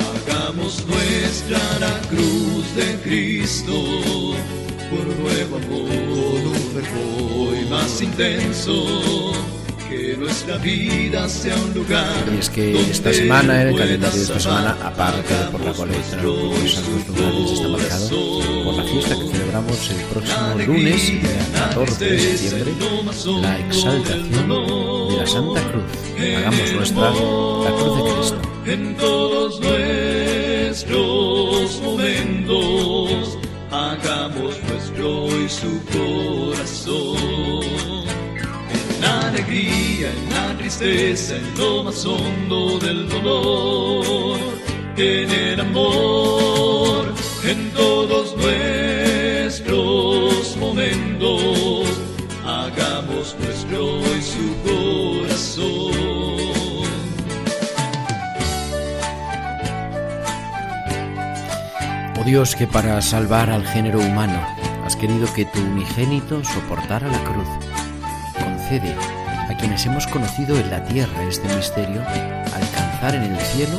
Hagamos 0.00 0.82
nuestra 0.86 1.60
la 1.78 2.00
cruz 2.08 2.74
de 2.74 2.98
Cristo 3.02 3.74
con 4.88 5.08
un 5.10 5.22
nuevo 5.24 5.56
amor, 5.56 5.88
con 6.08 6.46
un 6.46 6.62
fervor 6.72 7.52
hoy 7.52 7.66
más 7.68 8.00
intenso 8.00 9.51
que 9.92 10.16
nuestra 10.16 10.56
vida 10.58 11.28
sea 11.28 11.54
un 11.56 11.74
lugar. 11.74 12.06
Y 12.34 12.38
es 12.38 12.48
que 12.50 12.80
esta 12.90 13.12
semana, 13.12 13.62
en 13.62 13.68
el 13.68 13.76
calendario 13.76 14.16
de 14.16 14.22
esta 14.22 14.40
semana, 14.40 14.76
aparte 14.82 15.34
de 15.34 15.44
por 15.50 15.60
la 15.60 15.72
colecta 15.72 16.16
de 16.16 16.22
los 16.22 16.72
santos 16.72 17.08
lugares, 17.08 17.50
está 17.52 17.68
marcado 17.68 18.40
por 18.64 18.74
la 18.74 18.84
fiesta 18.84 19.14
que 19.16 19.26
celebramos 19.28 19.90
el 19.90 19.96
próximo 20.12 20.54
lunes, 20.66 21.06
día 21.06 21.46
14 21.54 22.04
de 22.04 22.18
septiembre, 22.38 22.72
la 23.40 23.58
exaltación 23.58 24.48
de 24.48 25.16
la 25.16 25.26
Santa 25.26 25.60
Cruz. 25.70 25.84
Hagamos 26.36 26.72
nuestra 26.72 27.10
la 27.10 27.12
Cruz 27.76 27.96
de 27.96 28.02
Cristo. 28.14 28.38
En 28.64 28.96
todos 28.96 29.60
nuestros 30.70 31.80
momentos, 31.82 33.38
hagamos 33.70 34.54
nuestro 34.68 35.26
y 35.42 35.48
su 35.48 35.80
corazón 35.92 37.62
la 39.02 39.28
alegría, 39.28 39.81
en 40.10 40.30
la 40.30 40.56
tristeza, 40.56 41.36
en 41.36 41.58
lo 41.58 41.84
más 41.84 42.04
hondo 42.04 42.78
del 42.78 43.08
dolor, 43.08 44.38
en 44.96 45.30
el 45.30 45.60
amor, 45.60 47.14
en 47.44 47.70
todos 47.70 48.36
nuestros 48.36 49.66
momentos, 50.56 51.86
hagamos 52.44 53.36
nuestro 53.38 54.00
y 54.00 54.22
su 54.22 54.56
corazón. 54.64 55.92
Oh 62.18 62.24
Dios, 62.24 62.56
que 62.56 62.66
para 62.66 63.00
salvar 63.02 63.50
al 63.50 63.64
género 63.66 64.00
humano 64.00 64.44
has 64.84 64.96
querido 64.96 65.32
que 65.34 65.44
tu 65.44 65.60
unigénito 65.60 66.42
soportara 66.44 67.06
la 67.08 67.22
cruz 67.24 67.48
concede 68.34 69.21
a 69.52 69.56
quienes 69.56 69.84
hemos 69.86 70.06
conocido 70.06 70.56
en 70.56 70.70
la 70.70 70.82
tierra 70.84 71.28
este 71.28 71.46
misterio 71.54 72.00
alcanzar 72.54 73.14
en 73.14 73.34
el 73.34 73.40
cielo 73.40 73.78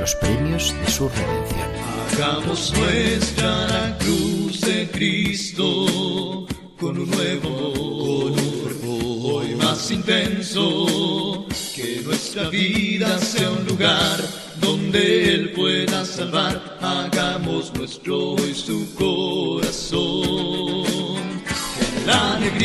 los 0.00 0.14
premios 0.16 0.74
de 0.84 0.90
su 0.90 1.08
redención. 1.08 1.68
Hagamos 2.12 2.72
nuestra 2.76 3.96
cruz 3.98 4.60
de 4.62 4.88
Cristo 4.90 6.46
con 6.78 6.98
un 6.98 7.10
nuevo 7.10 8.32
con 8.32 8.88
un 8.88 9.20
hoy 9.22 9.54
más 9.56 9.90
intenso. 9.90 11.46
Que 11.74 12.02
nuestra 12.04 12.48
vida 12.48 13.18
sea 13.18 13.50
un 13.50 13.66
lugar 13.66 14.20
donde 14.60 15.34
Él 15.34 15.52
pueda 15.52 16.04
salvar. 16.04 16.78
Hagamos 16.80 17.72
nuestro 17.74 18.36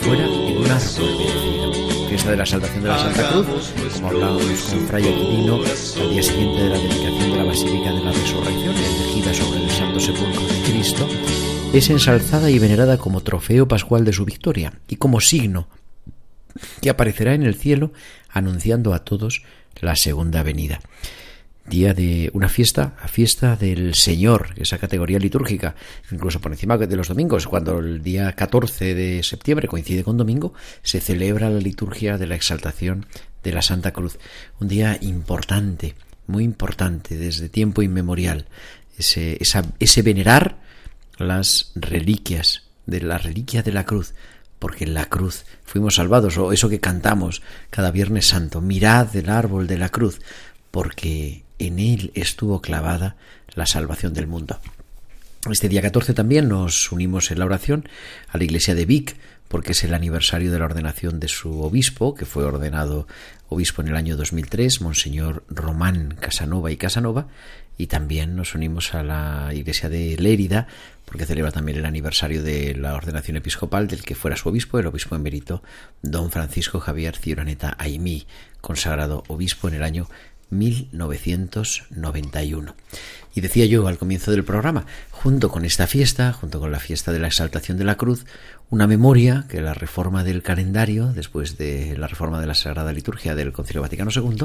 fuera 0.00 0.24
en 0.24 0.58
un 0.58 0.70
árbol 0.70 1.18
vencido. 1.18 2.08
Fiesta 2.08 2.30
de 2.32 2.36
la 2.36 2.46
salvación 2.46 2.82
de 2.82 2.88
la 2.88 2.98
Santa 2.98 3.28
Cruz, 3.30 3.46
como 3.94 4.08
hablábamos 4.08 4.44
con 4.44 4.86
Fray 4.88 5.02
Aquilino, 5.08 5.56
al 5.56 6.10
día 6.10 6.22
siguiente 6.22 6.62
de 6.62 6.68
la 6.68 6.76
dedicación 6.76 7.30
de 7.30 7.36
la 7.36 7.44
Basílica 7.44 7.92
de 7.92 8.04
la 8.04 8.12
Resurrección, 8.12 8.74
elegida 8.76 9.34
sobre 9.34 9.64
el 9.64 9.70
Santo 9.70 10.00
Sepulcro 10.00 10.46
de 10.46 10.62
Cristo, 10.70 11.08
es 11.72 11.88
ensalzada 11.88 12.50
y 12.50 12.58
venerada 12.58 12.98
como 12.98 13.22
trofeo 13.22 13.68
pascual 13.68 14.04
de 14.04 14.12
su 14.12 14.24
victoria 14.24 14.72
y 14.88 14.96
como 14.96 15.20
signo 15.20 15.68
que 16.82 16.90
aparecerá 16.90 17.34
en 17.34 17.44
el 17.44 17.54
cielo 17.54 17.92
anunciando 18.28 18.92
a 18.92 19.04
todos 19.04 19.42
la 19.80 19.96
segunda 19.96 20.42
venida. 20.42 20.80
Día 21.66 21.94
de 21.94 22.30
una 22.32 22.48
fiesta, 22.48 22.94
la 23.00 23.08
fiesta 23.08 23.54
del 23.54 23.94
Señor, 23.94 24.54
esa 24.56 24.78
categoría 24.78 25.18
litúrgica, 25.18 25.76
incluso 26.10 26.40
por 26.40 26.52
encima 26.52 26.78
de 26.78 26.96
los 26.96 27.08
domingos, 27.08 27.46
cuando 27.46 27.78
el 27.78 28.02
día 28.02 28.32
14 28.32 28.94
de 28.94 29.22
septiembre 29.22 29.68
coincide 29.68 30.02
con 30.02 30.16
domingo, 30.16 30.52
se 30.82 31.00
celebra 31.00 31.50
la 31.50 31.60
liturgia 31.60 32.18
de 32.18 32.26
la 32.26 32.34
exaltación 32.34 33.06
de 33.44 33.52
la 33.52 33.62
Santa 33.62 33.92
Cruz. 33.92 34.18
Un 34.58 34.68
día 34.68 34.98
importante, 35.00 35.94
muy 36.26 36.44
importante, 36.44 37.16
desde 37.16 37.48
tiempo 37.48 37.82
inmemorial. 37.82 38.46
Ese, 38.98 39.36
esa, 39.40 39.62
ese 39.78 40.02
venerar 40.02 40.58
las 41.18 41.72
reliquias, 41.74 42.64
de 42.86 43.00
la 43.00 43.18
reliquia 43.18 43.62
de 43.62 43.72
la 43.72 43.84
cruz, 43.84 44.14
porque 44.58 44.84
en 44.84 44.94
la 44.94 45.06
cruz 45.06 45.44
fuimos 45.64 45.94
salvados, 45.96 46.36
o 46.36 46.52
eso 46.52 46.68
que 46.68 46.80
cantamos 46.80 47.42
cada 47.70 47.90
Viernes 47.90 48.26
Santo, 48.26 48.60
mirad 48.60 49.14
el 49.16 49.30
árbol 49.30 49.66
de 49.66 49.78
la 49.78 49.88
cruz, 49.88 50.20
porque 50.70 51.44
en 51.60 51.78
él 51.78 52.10
estuvo 52.14 52.60
clavada 52.60 53.16
la 53.54 53.66
salvación 53.66 54.14
del 54.14 54.26
mundo. 54.26 54.58
Este 55.50 55.68
día 55.68 55.82
14 55.82 56.12
también 56.12 56.48
nos 56.48 56.92
unimos 56.92 57.30
en 57.30 57.38
la 57.38 57.44
oración 57.44 57.88
a 58.28 58.38
la 58.38 58.44
iglesia 58.44 58.74
de 58.74 58.84
Vic, 58.84 59.16
porque 59.48 59.72
es 59.72 59.82
el 59.84 59.94
aniversario 59.94 60.52
de 60.52 60.58
la 60.58 60.66
ordenación 60.66 61.18
de 61.18 61.28
su 61.28 61.62
obispo, 61.62 62.14
que 62.14 62.26
fue 62.26 62.44
ordenado 62.44 63.06
obispo 63.48 63.82
en 63.82 63.88
el 63.88 63.96
año 63.96 64.16
2003, 64.16 64.80
Monseñor 64.80 65.44
Román 65.48 66.16
Casanova 66.20 66.70
y 66.70 66.76
Casanova, 66.76 67.28
y 67.76 67.86
también 67.86 68.36
nos 68.36 68.54
unimos 68.54 68.94
a 68.94 69.02
la 69.02 69.52
iglesia 69.54 69.88
de 69.88 70.16
Lérida, 70.18 70.66
porque 71.06 71.26
celebra 71.26 71.50
también 71.50 71.78
el 71.78 71.86
aniversario 71.86 72.42
de 72.42 72.74
la 72.74 72.94
ordenación 72.94 73.38
episcopal 73.38 73.88
del 73.88 74.02
que 74.02 74.14
fuera 74.14 74.36
su 74.36 74.50
obispo, 74.50 74.78
el 74.78 74.86
obispo 74.86 75.16
emérito 75.16 75.62
don 76.02 76.30
Francisco 76.30 76.78
Javier 76.78 77.16
Ciuraneta 77.16 77.74
Aimí, 77.78 78.26
consagrado 78.60 79.24
obispo 79.26 79.66
en 79.68 79.74
el 79.74 79.82
año 79.82 80.06
1991. 80.50 82.74
Y 83.34 83.40
decía 83.40 83.66
yo 83.66 83.86
al 83.86 83.98
comienzo 83.98 84.32
del 84.32 84.44
programa, 84.44 84.86
junto 85.10 85.50
con 85.50 85.64
esta 85.64 85.86
fiesta, 85.86 86.32
junto 86.32 86.60
con 86.60 86.72
la 86.72 86.80
fiesta 86.80 87.12
de 87.12 87.20
la 87.20 87.28
exaltación 87.28 87.78
de 87.78 87.84
la 87.84 87.96
cruz, 87.96 88.26
una 88.70 88.86
memoria 88.86 89.46
que 89.48 89.60
la 89.60 89.74
reforma 89.74 90.24
del 90.24 90.42
calendario, 90.42 91.12
después 91.12 91.56
de 91.56 91.96
la 91.96 92.08
reforma 92.08 92.40
de 92.40 92.46
la 92.46 92.54
Sagrada 92.54 92.92
Liturgia 92.92 93.34
del 93.34 93.52
Concilio 93.52 93.82
Vaticano 93.82 94.10
II, 94.14 94.44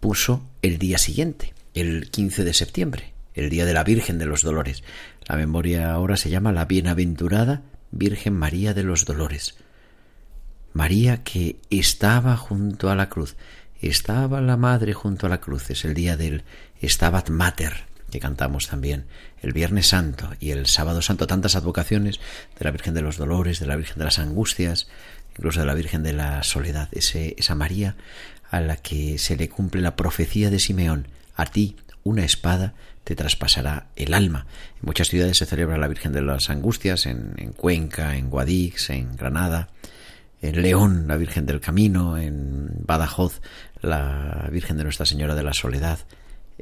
puso 0.00 0.42
el 0.62 0.78
día 0.78 0.98
siguiente, 0.98 1.52
el 1.74 2.10
15 2.10 2.44
de 2.44 2.54
septiembre, 2.54 3.12
el 3.34 3.50
Día 3.50 3.66
de 3.66 3.74
la 3.74 3.84
Virgen 3.84 4.18
de 4.18 4.26
los 4.26 4.42
Dolores. 4.42 4.82
La 5.26 5.36
memoria 5.36 5.92
ahora 5.92 6.16
se 6.16 6.30
llama 6.30 6.52
la 6.52 6.64
Bienaventurada 6.64 7.62
Virgen 7.90 8.34
María 8.34 8.74
de 8.74 8.82
los 8.82 9.04
Dolores. 9.04 9.54
María 10.72 11.22
que 11.22 11.56
estaba 11.70 12.36
junto 12.36 12.90
a 12.90 12.96
la 12.96 13.08
cruz, 13.08 13.36
estaba 13.88 14.40
la 14.40 14.56
Madre 14.56 14.92
junto 14.92 15.26
a 15.26 15.30
la 15.30 15.40
cruz, 15.40 15.70
es 15.70 15.84
el 15.84 15.94
día 15.94 16.16
del 16.16 16.44
Stabat 16.82 17.30
Mater, 17.30 17.84
que 18.10 18.20
cantamos 18.20 18.68
también 18.68 19.06
el 19.40 19.52
Viernes 19.52 19.88
Santo 19.88 20.30
y 20.38 20.50
el 20.50 20.66
Sábado 20.66 21.02
Santo, 21.02 21.26
tantas 21.26 21.56
advocaciones 21.56 22.20
de 22.58 22.64
la 22.64 22.70
Virgen 22.70 22.94
de 22.94 23.02
los 23.02 23.16
Dolores, 23.16 23.58
de 23.58 23.66
la 23.66 23.76
Virgen 23.76 23.98
de 23.98 24.04
las 24.04 24.18
Angustias, 24.18 24.88
incluso 25.36 25.60
de 25.60 25.66
la 25.66 25.74
Virgen 25.74 26.02
de 26.02 26.12
la 26.12 26.42
Soledad, 26.42 26.88
ese, 26.92 27.34
esa 27.38 27.54
María 27.54 27.96
a 28.50 28.60
la 28.60 28.76
que 28.76 29.18
se 29.18 29.36
le 29.36 29.48
cumple 29.48 29.80
la 29.80 29.96
profecía 29.96 30.50
de 30.50 30.60
Simeón, 30.60 31.08
a 31.34 31.46
ti 31.46 31.76
una 32.04 32.24
espada 32.24 32.74
te 33.04 33.16
traspasará 33.16 33.86
el 33.96 34.14
alma. 34.14 34.46
En 34.76 34.86
muchas 34.86 35.08
ciudades 35.08 35.38
se 35.38 35.46
celebra 35.46 35.78
la 35.78 35.88
Virgen 35.88 36.12
de 36.12 36.22
las 36.22 36.50
Angustias, 36.50 37.06
en, 37.06 37.34
en 37.38 37.52
Cuenca, 37.52 38.16
en 38.16 38.28
Guadix, 38.28 38.90
en 38.90 39.16
Granada, 39.16 39.70
en 40.42 40.60
León, 40.60 41.04
la 41.06 41.16
Virgen 41.16 41.46
del 41.46 41.60
Camino, 41.60 42.18
en 42.18 42.68
Badajoz, 42.84 43.40
la 43.82 44.48
Virgen 44.50 44.78
de 44.78 44.84
Nuestra 44.84 45.06
Señora 45.06 45.34
de 45.34 45.42
la 45.42 45.52
Soledad, 45.52 45.98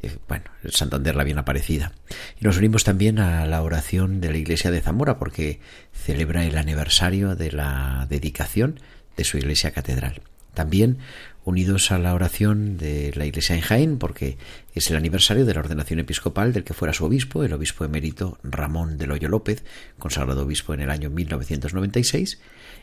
eh, 0.02 0.16
bueno, 0.28 0.44
el 0.64 0.72
Santander 0.72 1.14
la 1.14 1.24
bien 1.24 1.38
aparecida. 1.38 1.92
Y 2.40 2.44
nos 2.44 2.56
unimos 2.56 2.84
también 2.84 3.18
a 3.18 3.46
la 3.46 3.62
oración 3.62 4.20
de 4.20 4.30
la 4.30 4.38
iglesia 4.38 4.70
de 4.70 4.80
Zamora 4.80 5.18
porque 5.18 5.60
celebra 5.92 6.44
el 6.44 6.56
aniversario 6.56 7.36
de 7.36 7.52
la 7.52 8.06
dedicación 8.08 8.80
de 9.16 9.24
su 9.24 9.38
iglesia 9.38 9.72
catedral. 9.72 10.22
También 10.54 10.98
unidos 11.44 11.90
a 11.90 11.98
la 11.98 12.14
oración 12.14 12.76
de 12.76 13.12
la 13.14 13.24
iglesia 13.24 13.54
en 13.54 13.62
Jaén 13.62 13.98
porque 13.98 14.36
es 14.74 14.90
el 14.90 14.96
aniversario 14.96 15.46
de 15.46 15.54
la 15.54 15.60
ordenación 15.60 16.00
episcopal 16.00 16.52
del 16.52 16.64
que 16.64 16.74
fuera 16.74 16.92
su 16.92 17.04
obispo, 17.04 17.44
el 17.44 17.52
obispo 17.52 17.84
emérito 17.84 18.38
Ramón 18.42 18.98
de 18.98 19.06
Loyo 19.06 19.28
López, 19.28 19.64
consagrado 19.98 20.42
obispo 20.42 20.74
en 20.74 20.80
el 20.80 20.90
año 20.90 21.10
1996. 21.10 22.40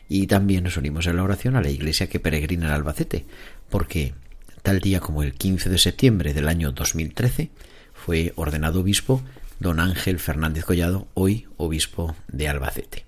Y 0.08 0.26
también 0.26 0.64
nos 0.64 0.76
unimos 0.76 1.06
a 1.06 1.12
la 1.12 1.22
oración 1.22 1.56
a 1.56 1.60
la 1.60 1.70
iglesia 1.70 2.08
que 2.08 2.20
peregrina 2.20 2.66
en 2.66 2.72
Albacete 2.72 3.26
porque 3.68 4.14
Tal 4.62 4.80
día 4.80 5.00
como 5.00 5.22
el 5.22 5.34
15 5.34 5.68
de 5.68 5.78
septiembre 5.78 6.34
del 6.34 6.48
año 6.48 6.72
2013 6.72 7.50
fue 7.94 8.32
ordenado 8.36 8.80
obispo 8.80 9.22
don 9.60 9.80
Ángel 9.80 10.18
Fernández 10.18 10.64
Collado, 10.64 11.08
hoy 11.14 11.46
obispo 11.56 12.16
de 12.28 12.48
Albacete. 12.48 13.04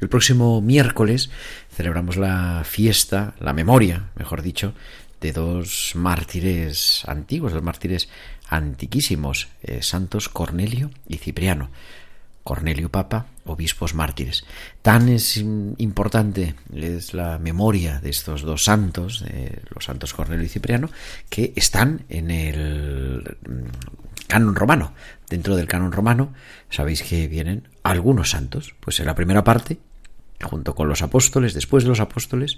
El 0.00 0.08
próximo 0.08 0.60
miércoles 0.60 1.30
celebramos 1.74 2.16
la 2.16 2.62
fiesta, 2.64 3.34
la 3.40 3.52
memoria, 3.52 4.10
mejor 4.14 4.42
dicho, 4.42 4.74
de 5.20 5.32
dos 5.32 5.92
mártires 5.94 7.02
antiguos, 7.06 7.52
dos 7.52 7.62
mártires 7.62 8.08
antiquísimos, 8.48 9.48
eh, 9.62 9.82
santos 9.82 10.28
Cornelio 10.28 10.90
y 11.08 11.18
Cipriano. 11.18 11.70
Cornelio 12.48 12.88
Papa, 12.88 13.26
obispos 13.44 13.92
mártires. 13.92 14.42
Tan 14.80 15.10
es 15.10 15.36
importante 15.36 16.54
es 16.74 17.12
la 17.12 17.38
memoria 17.38 18.00
de 18.00 18.08
estos 18.08 18.40
dos 18.40 18.62
santos, 18.62 19.22
los 19.68 19.84
santos 19.84 20.14
Cornelio 20.14 20.46
y 20.46 20.48
Cipriano, 20.48 20.88
que 21.28 21.52
están 21.56 22.06
en 22.08 22.30
el 22.30 23.36
mm, 23.46 24.26
canon 24.28 24.54
romano. 24.54 24.94
Dentro 25.28 25.56
del 25.56 25.68
canon 25.68 25.92
romano 25.92 26.32
sabéis 26.70 27.02
que 27.02 27.28
vienen 27.28 27.68
algunos 27.82 28.30
santos. 28.30 28.74
Pues 28.80 28.98
en 28.98 29.04
la 29.04 29.14
primera 29.14 29.44
parte, 29.44 29.76
junto 30.40 30.74
con 30.74 30.88
los 30.88 31.02
apóstoles, 31.02 31.52
después 31.52 31.84
de 31.84 31.90
los 31.90 32.00
apóstoles, 32.00 32.56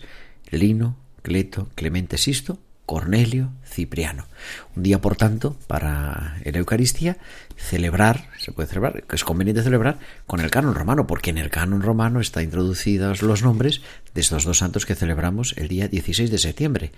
Lino, 0.53 0.99
Cleto, 1.23 1.69
Clemente 1.75 2.17
Sisto, 2.17 2.61
Cornelio 2.91 3.53
Cipriano. 3.65 4.27
Un 4.75 4.83
día, 4.83 5.01
por 5.01 5.15
tanto, 5.15 5.57
para 5.69 6.37
la 6.45 6.59
Eucaristía, 6.59 7.19
celebrar, 7.57 8.29
se 8.37 8.51
puede 8.51 8.69
celebrar, 8.69 9.05
es 9.13 9.23
conveniente 9.23 9.63
celebrar 9.63 10.01
con 10.27 10.41
el 10.41 10.51
canon 10.51 10.75
romano, 10.75 11.07
porque 11.07 11.31
en 11.31 11.39
el 11.39 11.51
canon 11.51 11.83
romano 11.83 12.19
están 12.19 12.43
introducidos 12.43 13.23
los 13.23 13.45
nombres 13.45 13.81
de 14.13 14.21
estos 14.21 14.43
dos 14.43 14.59
santos 14.59 14.87
que 14.87 14.97
celebramos 14.97 15.55
el 15.57 15.69
día 15.69 15.87
16 15.87 16.33
de 16.33 16.39
septiembre, 16.39 16.91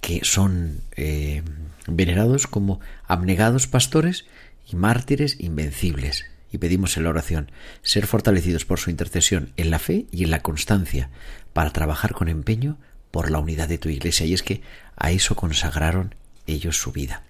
que 0.00 0.20
son 0.22 0.80
eh, 0.94 1.42
venerados 1.88 2.46
como 2.46 2.78
abnegados 3.08 3.66
pastores 3.66 4.26
y 4.70 4.76
mártires 4.76 5.40
invencibles. 5.40 6.24
Y 6.52 6.58
pedimos 6.58 6.96
en 6.96 7.02
la 7.02 7.10
oración 7.10 7.50
ser 7.82 8.06
fortalecidos 8.06 8.64
por 8.64 8.78
su 8.78 8.90
intercesión 8.90 9.50
en 9.56 9.72
la 9.72 9.80
fe 9.80 10.06
y 10.12 10.22
en 10.22 10.30
la 10.30 10.42
constancia 10.42 11.10
para 11.52 11.72
trabajar 11.72 12.12
con 12.12 12.28
empeño 12.28 12.78
por 13.12 13.30
la 13.30 13.38
unidad 13.38 13.68
de 13.68 13.78
tu 13.78 13.88
iglesia. 13.88 14.26
Y 14.26 14.34
es 14.34 14.42
que 14.42 14.62
a 14.96 15.12
eso 15.12 15.36
consagraron 15.36 16.16
ellos 16.48 16.76
su 16.76 16.90
vida. 16.90 17.22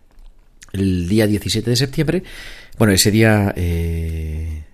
El 0.72 1.06
día 1.06 1.26
17 1.26 1.68
de 1.68 1.76
septiembre, 1.76 2.22
bueno, 2.78 2.94
ese 2.94 3.10
día, 3.10 3.52
eh, 3.56 4.64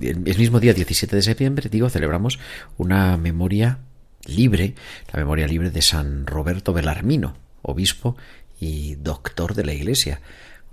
el 0.00 0.38
mismo 0.38 0.58
día 0.58 0.74
17 0.74 1.14
de 1.14 1.22
septiembre, 1.22 1.68
digo, 1.70 1.88
celebramos 1.88 2.40
una 2.78 3.16
memoria 3.16 3.78
libre, 4.26 4.74
la 5.12 5.20
memoria 5.20 5.46
libre 5.46 5.70
de 5.70 5.82
San 5.82 6.26
Roberto 6.26 6.72
Belarmino, 6.72 7.36
obispo 7.62 8.16
y 8.58 8.96
doctor 8.96 9.54
de 9.54 9.64
la 9.64 9.72
iglesia. 9.72 10.20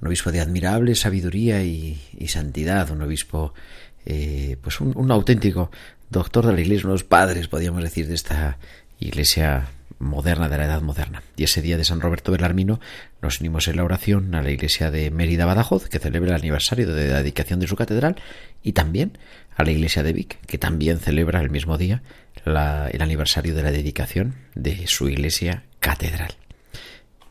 Un 0.02 0.08
obispo 0.08 0.32
de 0.32 0.40
admirable 0.40 0.96
sabiduría 0.96 1.64
y, 1.64 2.00
santidad, 2.28 2.90
un 2.90 3.02
obispo, 3.02 3.54
eh, 4.06 4.58
pues 4.62 4.80
un, 4.80 4.94
un 4.96 5.12
auténtico 5.12 5.72
doctor 6.10 6.46
de 6.46 6.54
la 6.54 6.62
iglesia, 6.62 6.88
unos 6.88 7.04
padres, 7.04 7.48
podríamos 7.48 7.84
decir, 7.84 8.08
de 8.08 8.16
esta 8.16 8.58
iglesia 9.00 9.70
moderna 10.00 10.50
de 10.50 10.58
la 10.58 10.66
edad 10.66 10.82
moderna. 10.82 11.24
Y 11.36 11.44
ese 11.44 11.62
día 11.62 11.78
de 11.78 11.84
San 11.84 12.02
Roberto 12.02 12.32
Belarmino 12.32 12.80
nos 13.22 13.40
unimos 13.40 13.68
en 13.68 13.78
la 13.78 13.84
oración 13.84 14.36
a 14.36 14.42
la 14.42 14.52
iglesia 14.52 14.92
de 14.92 15.12
Mérida 15.12 15.46
Badajoz, 15.46 15.90
que 15.90 16.00
celebra 16.00 16.32
el 16.32 16.42
aniversario 16.42 16.94
de 16.94 17.08
la 17.08 17.18
dedicación 17.18 17.60
de 17.60 17.68
su 17.68 17.76
catedral, 17.76 18.18
y 18.62 18.74
también 18.74 19.18
a 19.56 19.64
la 19.64 19.72
iglesia 19.72 20.04
de 20.04 20.14
Vic, 20.14 20.40
que 20.46 20.58
también 20.58 21.00
celebra 21.00 21.42
el 21.42 21.50
mismo 21.50 21.78
día 21.78 22.04
el 22.46 23.02
aniversario 23.02 23.56
de 23.56 23.64
la 23.64 23.72
dedicación 23.72 24.36
de 24.56 24.88
su 24.88 25.10
iglesia 25.10 25.64
catedral. 25.80 26.36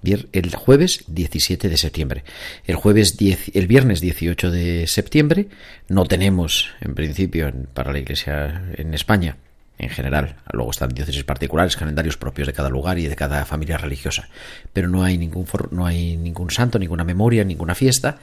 El 0.03 0.55
jueves 0.55 1.05
17 1.09 1.69
de 1.69 1.77
septiembre. 1.77 2.25
El 2.64 2.77
jueves 2.77 3.17
el 3.55 3.67
viernes 3.67 4.01
18 4.01 4.51
de 4.51 4.87
septiembre 4.87 5.49
no 5.89 6.05
tenemos, 6.05 6.71
en 6.81 6.95
principio, 6.95 7.53
para 7.75 7.93
la 7.93 7.99
iglesia 7.99 8.71
en 8.77 8.95
España, 8.95 9.37
en 9.79 9.91
general. 9.91 10.37
Luego 10.53 10.70
están 10.70 10.91
diócesis 10.91 11.24
particulares, 11.24 11.77
calendarios 11.77 12.16
propios 12.16 12.47
de 12.47 12.53
cada 12.53 12.68
lugar 12.68 12.99
y 12.99 13.09
de 13.09 13.16
cada 13.16 13.45
familia 13.45 13.77
religiosa. 13.79 14.29
Pero 14.72 14.89
no 14.89 15.03
hay 15.05 15.18
ningún, 15.18 15.47
no 15.70 15.87
hay 15.87 16.16
ningún 16.16 16.51
santo, 16.51 16.79
ninguna 16.79 17.05
memoria, 17.05 17.45
ninguna 17.45 17.74
fiesta. 17.74 18.18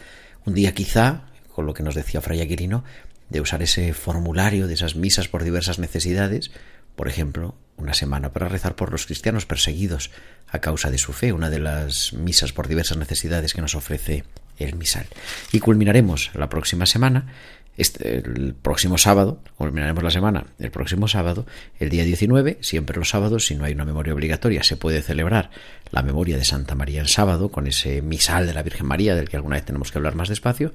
Un 0.45 0.53
día 0.53 0.73
quizá, 0.73 1.21
con 1.53 1.65
lo 1.65 1.73
que 1.73 1.83
nos 1.83 1.95
decía 1.95 2.21
Fray 2.21 2.41
Aquilino, 2.41 2.83
de 3.29 3.41
usar 3.41 3.61
ese 3.61 3.93
formulario 3.93 4.67
de 4.67 4.73
esas 4.73 4.95
misas 4.95 5.27
por 5.27 5.43
diversas 5.43 5.79
necesidades, 5.79 6.51
por 6.95 7.07
ejemplo, 7.07 7.55
una 7.77 7.93
semana 7.93 8.31
para 8.31 8.47
rezar 8.47 8.75
por 8.75 8.91
los 8.91 9.05
cristianos 9.05 9.45
perseguidos 9.45 10.11
a 10.49 10.59
causa 10.59 10.91
de 10.91 10.99
su 10.99 11.13
fe, 11.13 11.33
una 11.33 11.49
de 11.49 11.59
las 11.59 12.13
misas 12.13 12.53
por 12.53 12.67
diversas 12.67 12.97
necesidades 12.97 13.53
que 13.53 13.61
nos 13.61 13.75
ofrece 13.75 14.23
el 14.59 14.75
misal. 14.75 15.07
Y 15.51 15.59
culminaremos 15.59 16.31
la 16.35 16.49
próxima 16.49 16.85
semana 16.85 17.33
este, 17.77 18.17
el 18.17 18.53
próximo 18.53 18.97
sábado, 18.97 19.39
culminaremos 19.57 20.03
la 20.03 20.11
semana, 20.11 20.45
el 20.59 20.69
próximo 20.69 21.07
sábado, 21.07 21.45
el 21.79 21.89
día 21.89 22.03
19, 22.03 22.59
siempre 22.61 22.97
los 22.97 23.09
sábados, 23.09 23.47
si 23.47 23.55
no 23.55 23.65
hay 23.65 23.73
una 23.73 23.85
memoria 23.85 24.13
obligatoria, 24.13 24.63
se 24.63 24.77
puede 24.77 25.01
celebrar 25.01 25.49
la 25.91 26.03
memoria 26.03 26.37
de 26.37 26.45
Santa 26.45 26.75
María 26.75 27.01
en 27.01 27.07
sábado, 27.07 27.49
con 27.49 27.67
ese 27.67 28.01
misal 28.01 28.45
de 28.45 28.53
la 28.53 28.63
Virgen 28.63 28.85
María, 28.85 29.15
del 29.15 29.29
que 29.29 29.37
alguna 29.37 29.55
vez 29.55 29.65
tenemos 29.65 29.91
que 29.91 29.97
hablar 29.97 30.15
más 30.15 30.29
despacio, 30.29 30.73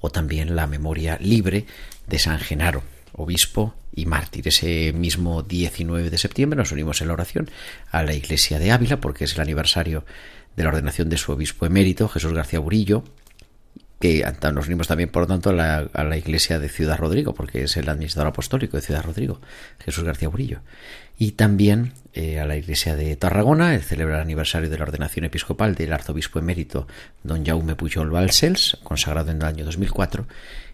o 0.00 0.10
también 0.10 0.56
la 0.56 0.66
memoria 0.66 1.18
libre 1.20 1.66
de 2.06 2.18
San 2.18 2.38
Genaro, 2.38 2.82
obispo 3.12 3.74
y 3.94 4.06
mártir. 4.06 4.48
Ese 4.48 4.92
mismo 4.92 5.42
19 5.42 6.08
de 6.08 6.18
septiembre 6.18 6.56
nos 6.56 6.72
unimos 6.72 7.00
en 7.00 7.08
la 7.08 7.14
oración 7.14 7.50
a 7.90 8.02
la 8.02 8.14
iglesia 8.14 8.58
de 8.58 8.70
Ávila, 8.70 9.00
porque 9.00 9.24
es 9.24 9.34
el 9.34 9.40
aniversario 9.40 10.04
de 10.56 10.62
la 10.62 10.70
ordenación 10.70 11.08
de 11.08 11.18
su 11.18 11.32
obispo 11.32 11.66
emérito, 11.66 12.08
Jesús 12.08 12.32
García 12.32 12.58
Burillo, 12.58 13.04
que 14.00 14.24
nos 14.52 14.66
unimos 14.66 14.86
también, 14.86 15.10
por 15.10 15.22
lo 15.22 15.26
tanto, 15.26 15.50
a 15.50 16.04
la, 16.04 16.16
iglesia 16.16 16.60
de 16.60 16.68
Ciudad 16.68 16.98
Rodrigo, 16.98 17.34
porque 17.34 17.64
es 17.64 17.76
el 17.76 17.88
administrador 17.88 18.28
apostólico 18.28 18.76
de 18.76 18.82
Ciudad 18.82 19.02
Rodrigo, 19.02 19.40
Jesús 19.80 20.04
García 20.04 20.28
Burillo. 20.28 20.60
Y 21.18 21.32
también 21.32 21.94
eh, 22.12 22.38
a 22.38 22.46
la 22.46 22.56
iglesia 22.56 22.94
de 22.94 23.16
Tarragona, 23.16 23.74
el 23.74 23.82
celebra 23.82 24.14
el 24.16 24.22
aniversario 24.22 24.70
de 24.70 24.78
la 24.78 24.84
ordenación 24.84 25.24
episcopal 25.24 25.74
del 25.74 25.92
arzobispo 25.92 26.38
emérito 26.38 26.86
don 27.24 27.44
Jaume 27.44 27.74
Pujol 27.74 28.10
Balsels, 28.10 28.78
consagrado 28.84 29.32
en 29.32 29.38
el 29.38 29.44
año 29.44 29.64
2004. 29.64 30.28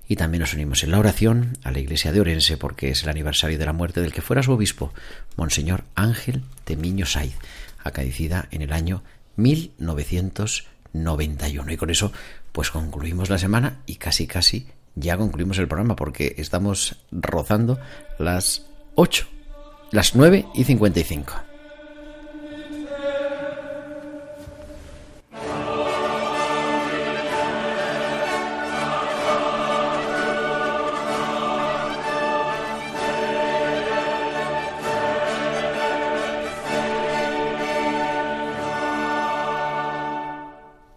Y 0.07 0.16
también 0.16 0.43
nos 0.43 0.53
unimos 0.53 0.85
en 0.85 0.91
la 0.91 0.99
oración 0.99 1.57
a 1.62 1.70
la 1.70 1.79
iglesia 1.79 2.12
de 2.12 2.20
Orense, 2.20 2.59
porque 2.59 2.91
es 2.91 3.05
el 3.05 3.09
aniversario 3.09 3.59
de 3.59 3.64
la 3.64 3.72
muerte 3.72 4.03
del 4.03 4.12
que 4.12 4.20
fuera 4.20 4.43
su 4.43 4.53
obispo, 4.53 4.93
Monseñor 5.37 5.85
Ángel 5.95 6.43
Temiño 6.64 7.07
Saiz, 7.07 7.37
acaecida 7.83 8.49
en 8.51 8.61
el 8.61 8.75
año 8.75 9.03
1991. 9.37 11.72
Y 11.72 11.79
con 11.79 11.89
eso 11.89 12.12
pues 12.55 12.70
concluimos 12.70 13.30
la 13.30 13.38
semana 13.38 13.82
y 13.84 13.96
casi 13.96 14.28
casi 14.28 14.68
ya 14.94 15.16
concluimos 15.16 15.59
el 15.59 15.66
programa 15.66 15.96
porque 15.96 16.36
estamos 16.38 17.05
rozando 17.11 17.80
las 18.16 18.64
8, 18.94 19.26
las 19.90 20.14
9 20.14 20.46
y 20.55 20.62
55. 20.62 21.34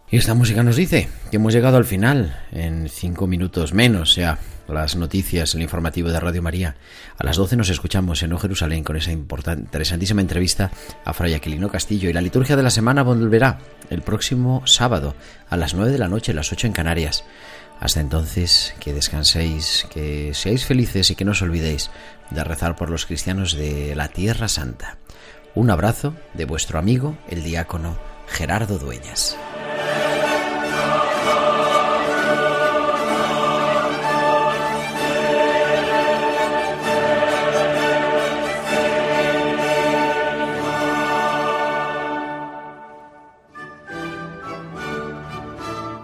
Y 0.10 0.18
esta 0.18 0.36
música 0.36 0.62
nos 0.62 0.76
dice, 0.76 1.10
que 1.30 1.38
hemos 1.38 1.54
llegado 1.54 1.78
al 1.78 1.86
final, 1.86 2.40
en 2.52 2.90
cinco 2.90 3.28
minutos 3.28 3.74
menos, 3.74 4.14
sea 4.14 4.38
las 4.68 4.96
noticias, 4.96 5.56
el 5.56 5.62
informativo 5.62 6.10
de 6.10 6.20
Radio 6.20 6.42
María. 6.42 6.76
A 7.18 7.24
las 7.24 7.38
12 7.38 7.56
nos 7.56 7.70
escuchamos 7.70 8.22
en 8.24 8.34
O 8.34 8.38
Jerusalén 8.38 8.84
con 8.84 8.96
esa 8.96 9.12
interesantísima 9.12 10.22
entrevista 10.22 10.72
a 11.06 11.14
Fray 11.14 11.34
Aquilino 11.34 11.70
Castillo. 11.70 12.10
Y 12.10 12.14
la 12.14 12.22
liturgia 12.22 12.56
de 12.56 12.64
la 12.64 12.70
semana 12.70 13.04
volverá 13.04 13.60
el 13.90 14.02
próximo 14.02 14.64
sábado 14.66 15.16
a 15.50 15.58
las 15.58 15.74
9 15.74 15.92
de 15.92 16.00
la 16.00 16.10
noche, 16.10 16.34
las 16.34 16.52
8 16.52 16.68
en 16.68 16.74
Canarias. 16.74 17.24
Hasta 17.80 18.02
entonces, 18.02 18.74
que 18.80 18.94
descanséis, 18.94 19.86
que 19.92 20.34
seáis 20.34 20.66
felices 20.66 21.12
y 21.12 21.16
que 21.16 21.26
no 21.26 21.32
os 21.32 21.42
olvidéis 21.42 21.92
de 22.32 22.44
rezar 22.44 22.76
por 22.76 22.90
los 22.90 23.06
cristianos 23.06 23.54
de 23.56 23.96
la 23.96 24.10
Tierra 24.10 24.48
Santa. 24.48 24.98
Un 25.56 25.70
abrazo 25.70 26.16
de 26.34 26.46
vuestro 26.46 26.80
amigo, 26.80 27.18
el 27.30 27.44
diácono 27.44 27.98
Gerardo 28.28 28.78
Dueñas. 28.78 29.38